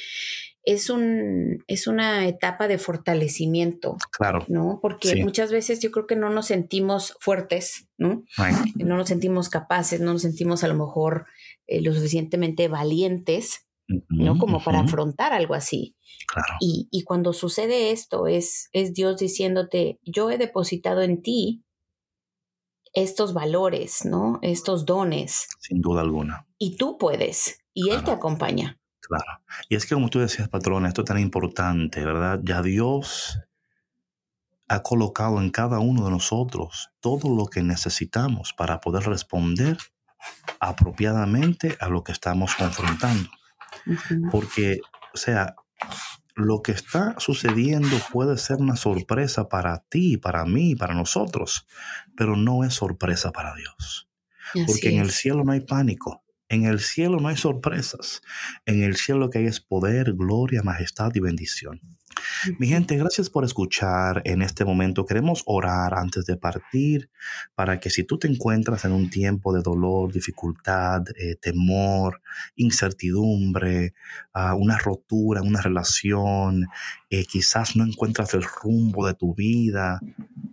es, 0.65 0.91
un, 0.91 1.63
es 1.67 1.87
una 1.87 2.27
etapa 2.27 2.69
de 2.69 2.79
fortalecimiento. 2.79 3.97
Claro. 4.11 4.45
¿No? 4.49 4.79
Porque 4.81 5.23
muchas 5.23 5.53
veces 5.53 5.81
yo 5.81 5.91
creo 5.91 6.07
que 6.07 6.17
no 6.17 6.31
nos 6.31 6.47
sentimos 6.47 7.17
fuertes, 7.21 7.89
¿no? 7.99 8.25
No 8.77 8.97
nos 8.97 9.09
sentimos 9.09 9.49
capaces, 9.49 10.01
no 10.01 10.13
nos 10.13 10.23
sentimos 10.23 10.65
a 10.65 10.69
lo 10.69 10.75
mejor 10.75 11.27
eh, 11.67 11.81
lo 11.81 11.95
suficientemente 11.95 12.69
valientes, 12.69 13.67
¿no? 14.09 14.39
Como 14.39 14.63
para 14.63 14.81
afrontar 14.81 15.33
algo 15.33 15.55
así. 15.55 15.97
Claro. 16.27 16.55
Y, 16.61 16.89
y, 16.91 17.05
cuando 17.05 17.33
sucede 17.33 17.91
esto, 17.91 18.27
es, 18.27 18.71
es 18.73 18.95
Dios 18.95 19.19
diciéndote, 19.19 20.01
yo 20.05 20.31
he 20.31 20.39
depositado 20.39 21.03
en 21.03 21.21
ti 21.21 21.65
estos 22.95 23.35
valores, 23.35 24.05
¿no? 24.05 24.39
Estos 24.41 24.87
dones. 24.87 25.49
Sin 25.61 25.81
duda 25.81 26.01
alguna. 26.01 26.47
Y 26.57 26.77
tú 26.77 26.97
puedes, 26.97 27.59
y 27.75 27.91
Él 27.91 28.05
te 28.05 28.13
acompaña. 28.13 28.79
Claro. 29.07 29.43
Y 29.69 29.77
es 29.77 29.87
que 29.87 29.95
como 29.95 30.09
tú 30.09 30.19
decías, 30.19 30.49
patrona, 30.49 30.89
esto 30.89 31.03
es 31.03 31.07
tan 31.07 31.19
importante, 31.19 32.05
¿verdad? 32.05 32.41
Ya 32.43 32.63
Dios 32.63 33.39
ha 34.69 34.83
colocado 34.83 35.41
en 35.41 35.51
cada 35.51 35.79
uno 35.79 36.05
de 36.05 36.11
nosotros 36.11 36.91
todo 37.01 37.35
lo 37.37 37.47
que 37.47 37.63
necesitamos 37.63 38.55
para 38.55 38.81
poder 38.81 39.05
responder 39.05 39.77
apropiadamente 40.59 41.77
a 41.81 41.89
lo 41.89 42.03
que 42.03 42.13
estamos 42.13 42.55
confrontando. 42.55 43.29
Porque, 44.31 44.81
o 45.13 45.19
sea, 45.19 45.55
lo 46.35 46.63
que 46.63 46.73
está 46.73 47.15
sucediendo 47.19 47.99
puede 48.11 48.39
ser 48.39 48.57
una 48.57 48.77
sorpresa 48.77 49.49
para 49.49 49.81
ti, 49.89 50.17
para 50.17 50.47
mí, 50.47 50.75
para 50.75 50.95
nosotros, 50.95 51.67
pero 52.17 52.37
no 52.37 52.65
es 52.65 52.73
sorpresa 52.73 53.33
para 53.33 53.55
Dios. 53.55 54.09
Porque 54.67 54.89
en 54.95 55.01
el 55.01 55.11
cielo 55.11 55.45
no 55.45 55.53
hay 55.53 55.61
pánico, 55.61 56.24
en 56.49 56.65
el 56.65 56.81
cielo 56.81 57.21
no 57.21 57.29
hay 57.29 57.37
sorpresas. 57.37 58.23
En 58.67 58.83
el 58.83 58.97
cielo 58.97 59.21
lo 59.21 59.31
que 59.31 59.39
hay 59.39 59.47
es 59.47 59.61
poder, 59.61 60.15
gloria, 60.15 60.63
majestad 60.63 61.11
y 61.15 61.21
bendición. 61.21 61.81
Mi 62.59 62.69
gente, 62.69 62.97
gracias 62.97 63.31
por 63.31 63.45
escuchar 63.45 64.23
en 64.25 64.43
este 64.43 64.65
momento. 64.65 65.07
Queremos 65.07 65.43
orar 65.47 65.95
antes 65.95 66.27
de 66.27 66.37
partir 66.37 67.11
para 67.55 67.81
que 67.81 67.91
si 67.91 68.05
tú 68.05 68.19
te 68.19 68.29
encuentras 68.29 68.85
en 68.85 68.93
un 68.93 69.11
tiempo 69.11 69.53
de 69.53 69.63
dolor, 69.63 70.13
dificultad, 70.13 71.03
eh, 71.17 71.37
temor, 71.41 72.21
incertidumbre, 72.57 73.95
ah, 74.33 74.55
una 74.55 74.79
rotura, 74.79 75.43
una 75.43 75.61
relación, 75.61 76.67
eh, 77.11 77.25
quizás 77.25 77.77
no 77.77 77.85
encuentras 77.85 78.35
el 78.35 78.45
rumbo 78.45 79.07
de 79.07 79.15
tu 79.15 79.35
vida, 79.35 80.01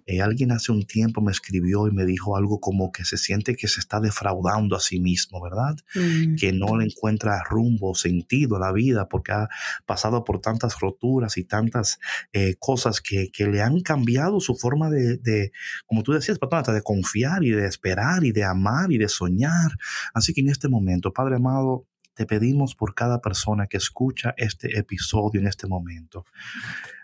Eh, 0.06 0.22
alguien 0.22 0.52
hace 0.52 0.72
un 0.72 0.86
tiempo 0.86 1.22
me 1.22 1.32
escribió 1.32 1.88
y 1.88 1.91
me 1.91 2.06
dijo 2.06 2.38
algo 2.38 2.60
como 2.60 2.91
que 2.91 3.06
se 3.06 3.18
siente 3.18 3.56
que 3.56 3.68
se 3.68 3.80
está 3.80 3.99
defraudando 3.99 4.76
a 4.76 4.80
sí 4.80 4.99
mismo, 4.99 5.41
¿verdad? 5.41 5.76
Mm. 5.95 6.36
Que 6.36 6.54
no 6.54 6.78
le 6.78 6.86
encuentra 6.86 7.43
rumbo, 7.49 7.95
sentido 7.95 8.58
a 8.58 8.60
la 8.60 8.72
vida 8.72 9.08
porque 9.08 9.32
ha 9.32 9.49
pasado 9.86 10.24
por 10.24 10.39
tantas 10.39 10.80
roturas 10.80 11.38
y 11.38 11.43
tantas 11.43 11.99
eh, 12.34 12.56
cosas 12.60 13.02
que, 13.02 13.30
que, 13.32 13.47
le 13.47 13.62
han 13.62 13.82
cambiado 13.82 14.39
su 14.39 14.56
forma 14.56 14.89
de, 14.89 15.18
de 15.18 15.52
como 15.86 16.04
tú 16.04 16.14
decías, 16.14 16.39
de 16.39 16.82
confiar 16.82 17.43
y 17.43 17.52
de 17.52 17.66
esperar 17.66 18.24
y 18.24 18.32
de 18.32 18.43
amar 18.43 18.91
y 18.91 18.97
de 18.97 19.08
soñar. 19.10 19.72
Así 20.14 20.34
que 20.34 20.41
en 20.41 20.49
este 20.49 20.70
momento, 20.70 21.12
Padre 21.14 21.36
amado, 21.36 21.88
te 22.22 22.28
pedimos 22.28 22.76
por 22.76 22.93
cada 22.93 23.19
persona 23.19 23.65
que 23.65 23.78
escucha 23.78 24.36
este 24.38 24.78
episodio 24.78 25.41
en 25.41 25.47
este 25.47 25.65
momento 25.65 26.24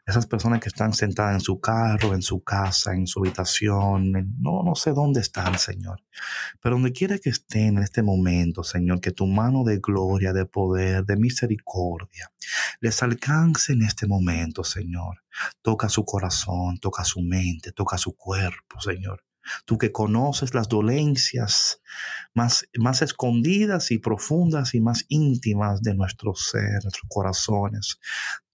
esas 0.07 0.26
personas 0.26 0.61
que 0.61 0.70
están 0.70 0.93
sentadas 0.93 1.34
en 1.34 1.41
su 1.41 1.59
carro, 1.59 2.13
en 2.13 2.22
su 2.22 2.41
casa, 2.41 2.93
en 2.93 3.07
su 3.07 3.20
habitación, 3.20 4.13
no, 4.39 4.63
no 4.63 4.74
sé 4.74 4.93
dónde 4.93 5.20
están, 5.20 5.59
Señor. 5.59 6.01
Pero 6.61 6.76
donde 6.76 6.93
quiera 6.93 7.18
que 7.18 7.30
estén 7.30 7.78
en 7.78 7.84
este 7.84 8.01
momento, 8.01 8.63
Señor, 8.63 9.01
que 9.01 9.11
tu 9.11 9.28
mano 9.28 9.65
de 9.65 9.80
gloria, 9.80 10.32
de 10.32 10.45
poder, 10.45 11.03
de 11.03 11.18
misericordia, 11.18 12.32
les 12.80 13.03
alcance 13.03 13.74
en 13.74 13.82
este 13.82 14.07
momento, 14.07 14.63
Señor. 14.63 15.24
Toca 15.61 15.89
su 15.89 16.05
corazón, 16.05 16.78
toca 16.80 17.03
su 17.03 17.22
mente, 17.22 17.74
toca 17.74 17.97
su 17.97 18.15
cuerpo, 18.15 18.80
Señor. 18.80 19.26
Tú 19.66 19.78
que 19.78 19.91
conoces 19.91 20.54
las 20.54 20.68
dolencias 20.70 21.82
más, 22.34 22.68
más 22.78 23.02
escondidas 23.02 23.91
y 23.91 24.00
profundas 24.00 24.74
y 24.74 24.82
más 24.82 25.06
íntimas 25.10 25.82
de 25.82 25.95
nuestro 25.95 26.36
ser, 26.36 26.84
nuestros 26.84 27.10
corazones. 27.10 28.00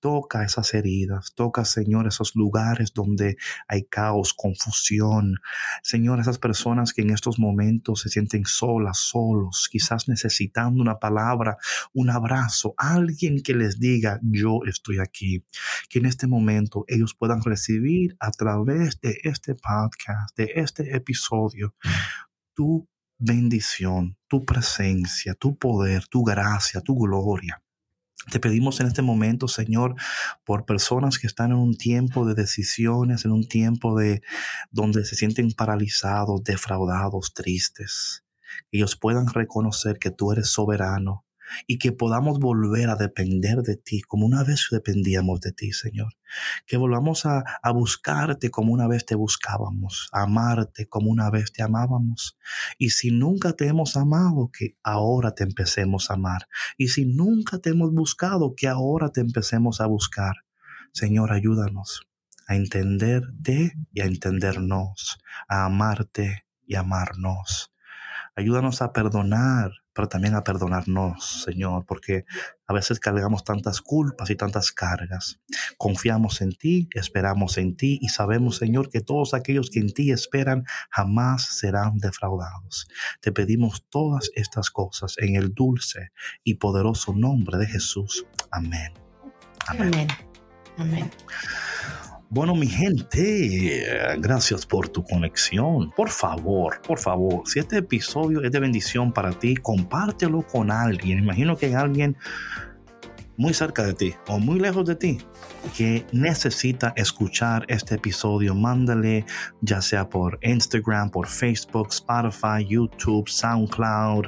Toca 0.04 0.43
esas 0.43 0.74
heridas, 0.74 1.34
toca, 1.34 1.64
Señor, 1.64 2.08
esos 2.08 2.36
lugares 2.36 2.91
donde 2.93 3.38
hay 3.70 3.86
caos, 3.86 4.34
confusión. 4.34 5.38
Señor, 5.82 6.20
esas 6.20 6.39
personas 6.39 6.91
que 6.91 7.04
en 7.04 7.12
estos 7.12 7.39
momentos 7.39 8.01
se 8.01 8.10
sienten 8.10 8.43
solas, 8.43 8.97
solos, 8.97 9.70
quizás 9.72 10.10
necesitando 10.10 10.82
una 10.82 10.99
palabra, 10.99 11.56
un 11.93 12.10
abrazo, 12.10 12.74
alguien 12.76 13.41
que 13.41 13.56
les 13.56 13.80
diga, 13.80 14.20
yo 14.24 14.60
estoy 14.68 14.99
aquí. 14.99 15.45
Que 15.88 15.99
en 15.99 16.08
este 16.08 16.28
momento 16.28 16.84
ellos 16.89 17.16
puedan 17.18 17.41
recibir 17.41 18.18
a 18.20 18.32
través 18.32 18.99
de 18.99 19.22
este 19.24 19.56
podcast, 19.56 20.36
de 20.36 20.51
este 20.56 20.97
episodio, 20.97 21.76
tu 22.54 22.89
bendición, 23.18 24.18
tu 24.28 24.43
presencia, 24.43 25.34
tu 25.34 25.58
poder, 25.58 26.08
tu 26.10 26.26
gracia, 26.26 26.82
tu 26.82 26.97
gloria. 26.97 27.62
Te 28.32 28.39
pedimos 28.39 28.80
en 28.80 28.88
este 28.88 29.01
momento, 29.01 29.47
Señor, 29.47 29.95
por 30.45 30.65
personas 30.65 31.19
que 31.19 31.28
están 31.28 31.51
en 31.51 31.57
un 31.57 31.76
tiempo 31.76 32.26
de 32.26 32.36
decisiones, 32.36 33.26
en 33.26 33.32
un 33.32 33.47
tiempo 33.47 33.97
de 33.97 34.21
donde 34.71 35.03
se 35.05 35.15
sienten 35.15 35.51
paralizados, 35.51 36.43
defraudados, 36.43 37.34
tristes. 37.34 38.24
Que 38.71 38.78
ellos 38.78 38.95
puedan 38.95 39.28
reconocer 39.28 39.97
que 39.99 40.11
tú 40.11 40.32
eres 40.32 40.49
soberano, 40.49 41.22
y 41.68 41.78
que 41.78 41.91
podamos 41.91 42.39
volver 42.39 42.89
a 42.89 42.96
depender 42.96 43.62
de 43.62 43.76
ti 43.76 44.02
como 44.02 44.26
una 44.26 44.44
vez 44.44 44.68
dependíamos 44.72 45.41
de 45.41 45.52
ti, 45.52 45.72
Señor. 45.72 46.14
Que 46.66 46.78
volvamos 46.78 47.26
a, 47.26 47.44
a, 47.62 47.72
buscarte 47.72 48.50
como 48.50 48.74
una 48.74 48.88
vez 48.88 49.06
te 49.06 49.16
buscábamos, 49.16 50.10
a 50.12 50.24
amarte 50.24 50.88
como 50.88 51.12
una 51.12 51.30
vez 51.30 51.52
te 51.52 51.62
amábamos. 51.62 52.38
Y 52.78 52.89
si 52.89 53.12
nunca 53.12 53.54
te 53.54 53.68
hemos 53.68 53.96
amado, 53.96 54.50
que 54.52 54.78
ahora 54.84 55.36
te 55.36 55.44
empecemos 55.44 56.10
a 56.10 56.16
amar. 56.16 56.48
Y 56.78 56.89
si 56.89 57.06
nunca 57.06 57.60
te 57.60 57.70
hemos 57.70 57.94
buscado, 57.94 58.56
que 58.56 58.68
ahora 58.68 59.10
te 59.10 59.22
empecemos 59.22 59.82
a 59.82 59.86
buscar. 59.86 60.38
Señor, 60.91 61.32
ayúdanos 61.32 62.08
a 62.48 62.56
entenderte 62.56 63.74
y 63.94 64.02
a 64.02 64.06
entendernos, 64.06 65.20
a 65.48 65.66
amarte 65.66 66.46
y 66.66 66.76
amarnos. 66.76 67.74
Ayúdanos 68.36 68.82
a 68.82 68.94
perdonar 68.94 69.82
pero 69.94 70.08
también 70.08 70.36
a 70.36 70.44
perdonarnos, 70.44 71.44
Señor, 71.44 71.86
porque 71.86 72.26
a 72.66 72.74
veces 72.74 73.00
cargamos 73.00 73.44
tantas 73.44 73.82
culpas 73.82 74.30
y 74.30 74.36
tantas 74.36 74.72
cargas. 74.72 75.39
Confiamos 75.78 76.41
en 76.41 76.54
ti, 76.54 76.89
esperamos 76.94 77.58
en 77.58 77.76
ti 77.76 78.00
y 78.02 78.10
sabemos, 78.10 78.58
Señor, 78.58 78.89
que 78.89 79.02
todos 79.02 79.34
aquellos 79.34 79.70
que 79.70 79.80
en 79.80 79.94
ti 79.94 80.12
esperan 80.12 80.66
jamás 80.89 81.44
serán 81.58 81.98
defraudados. 81.98 82.88
Te 83.22 83.32
pedimos 83.32 83.86
todas 83.89 84.32
estas 84.36 84.72
cosas 84.72 85.16
en 85.18 85.36
el 85.36 85.54
dulce 85.54 86.12
y 86.44 86.56
poderoso 86.56 87.14
nombre 87.14 87.58
de 87.58 87.68
Jesús. 87.68 88.26
Amén. 88.52 88.94
Amén. 89.68 90.08
Amén. 90.78 91.12
Bueno, 92.36 92.55
mi 92.55 92.65
gente, 92.65 93.86
gracias 94.17 94.65
por 94.65 94.89
tu 94.89 95.03
conexión. 95.03 95.91
Por 95.91 96.09
favor, 96.09 96.81
por 96.81 96.97
favor, 96.97 97.43
si 97.45 97.59
este 97.59 97.77
episodio 97.77 98.41
es 98.41 98.51
de 98.51 98.59
bendición 98.59 99.13
para 99.13 99.38
ti, 99.38 99.55
compártelo 99.55 100.41
con 100.41 100.71
alguien. 100.71 101.19
Imagino 101.19 101.55
que 101.55 101.75
alguien 101.75 102.17
muy 103.38 103.53
cerca 103.53 103.84
de 103.84 103.93
ti 103.93 104.13
o 104.27 104.39
muy 104.39 104.59
lejos 104.59 104.86
de 104.86 104.95
ti 104.95 105.17
que 105.75 106.05
necesita 106.11 106.93
escuchar 106.95 107.65
este 107.67 107.95
episodio, 107.95 108.53
mándale 108.53 109.25
ya 109.61 109.81
sea 109.81 110.09
por 110.09 110.39
Instagram, 110.41 111.09
por 111.09 111.27
Facebook, 111.27 111.88
Spotify, 111.89 112.65
YouTube, 112.67 113.27
SoundCloud. 113.27 114.25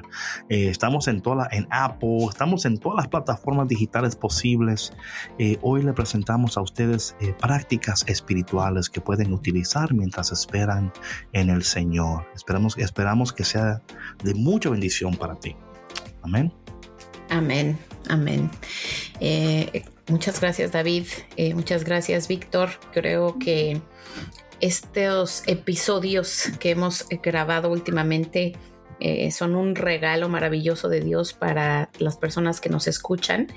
Eh, 0.49 0.69
estamos 0.69 1.07
en 1.07 1.21
toda 1.21 1.47
en 1.51 1.67
Apple, 1.69 2.25
estamos 2.29 2.65
en 2.65 2.77
todas 2.77 2.97
las 2.97 3.07
plataformas 3.07 3.67
digitales 3.67 4.15
posibles. 4.15 4.93
Eh, 5.37 5.57
hoy 5.61 5.83
le 5.83 5.93
presentamos 5.93 6.57
a 6.57 6.61
ustedes 6.61 7.15
eh, 7.19 7.33
prácticas 7.39 8.03
espirituales 8.07 8.89
que 8.89 9.01
pueden 9.01 9.33
utilizar 9.33 9.93
mientras 9.93 10.31
esperan 10.31 10.91
en 11.33 11.49
el 11.49 11.63
Señor. 11.63 12.25
Esperamos, 12.33 12.77
esperamos 12.77 13.33
que 13.33 13.43
sea 13.43 13.81
de 14.23 14.33
mucha 14.33 14.69
bendición 14.69 15.15
para 15.15 15.35
ti. 15.35 15.55
Amén. 16.23 16.64
Amén, 17.29 17.77
amén. 18.09 18.49
Eh, 19.19 19.83
muchas 20.07 20.39
gracias 20.39 20.71
David, 20.71 21.07
eh, 21.37 21.53
muchas 21.53 21.83
gracias 21.83 22.27
Víctor. 22.27 22.69
Creo 22.93 23.37
que 23.39 23.81
estos 24.61 25.43
episodios 25.47 26.49
que 26.59 26.71
hemos 26.71 27.05
grabado 27.21 27.69
últimamente 27.69 28.53
eh, 28.99 29.29
son 29.31 29.55
un 29.55 29.75
regalo 29.75 30.29
maravilloso 30.29 30.87
de 30.87 31.01
Dios 31.01 31.33
para 31.33 31.89
las 31.99 32.17
personas 32.17 32.61
que 32.61 32.69
nos 32.69 32.87
escuchan. 32.87 33.47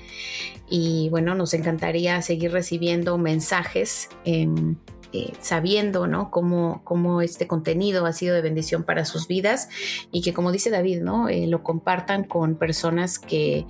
Y 0.69 1.07
bueno, 1.09 1.35
nos 1.35 1.53
encantaría 1.53 2.21
seguir 2.21 2.51
recibiendo 2.51 3.17
mensajes. 3.17 4.09
en 4.25 4.77
eh, 5.13 5.33
sabiendo, 5.39 6.07
¿no? 6.07 6.31
Cómo, 6.31 6.81
cómo, 6.83 7.21
este 7.21 7.47
contenido 7.47 8.05
ha 8.05 8.13
sido 8.13 8.35
de 8.35 8.41
bendición 8.41 8.83
para 8.83 9.05
sus 9.05 9.27
vidas 9.27 9.69
y 10.11 10.21
que, 10.21 10.33
como 10.33 10.51
dice 10.51 10.69
David, 10.69 11.01
¿no? 11.01 11.29
Eh, 11.29 11.47
lo 11.47 11.63
compartan 11.63 12.23
con 12.23 12.55
personas 12.55 13.19
que 13.19 13.65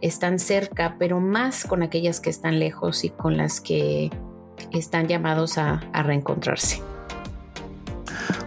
están 0.00 0.38
cerca, 0.38 0.96
pero 0.98 1.20
más 1.20 1.64
con 1.64 1.82
aquellas 1.82 2.20
que 2.20 2.30
están 2.30 2.58
lejos 2.58 3.04
y 3.04 3.10
con 3.10 3.36
las 3.36 3.60
que 3.60 4.10
están 4.72 5.08
llamados 5.08 5.58
a, 5.58 5.82
a 5.92 6.02
reencontrarse. 6.02 6.82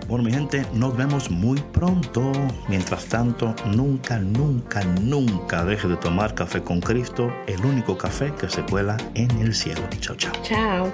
Bueno, 0.07 0.23
mi 0.23 0.31
gente, 0.31 0.65
nos 0.73 0.95
vemos 0.95 1.31
muy 1.31 1.59
pronto. 1.59 2.31
Mientras 2.69 3.05
tanto, 3.05 3.55
nunca, 3.65 4.19
nunca, 4.19 4.83
nunca 4.83 5.65
deje 5.65 5.87
de 5.87 5.97
tomar 5.97 6.35
café 6.35 6.61
con 6.61 6.79
Cristo, 6.79 7.31
el 7.47 7.65
único 7.65 7.97
café 7.97 8.31
que 8.39 8.47
se 8.47 8.61
cuela 8.63 8.97
en 9.15 9.31
el 9.39 9.55
cielo. 9.55 9.81
Chao, 9.99 10.15
chao. 10.15 10.33
Chao. 10.43 10.93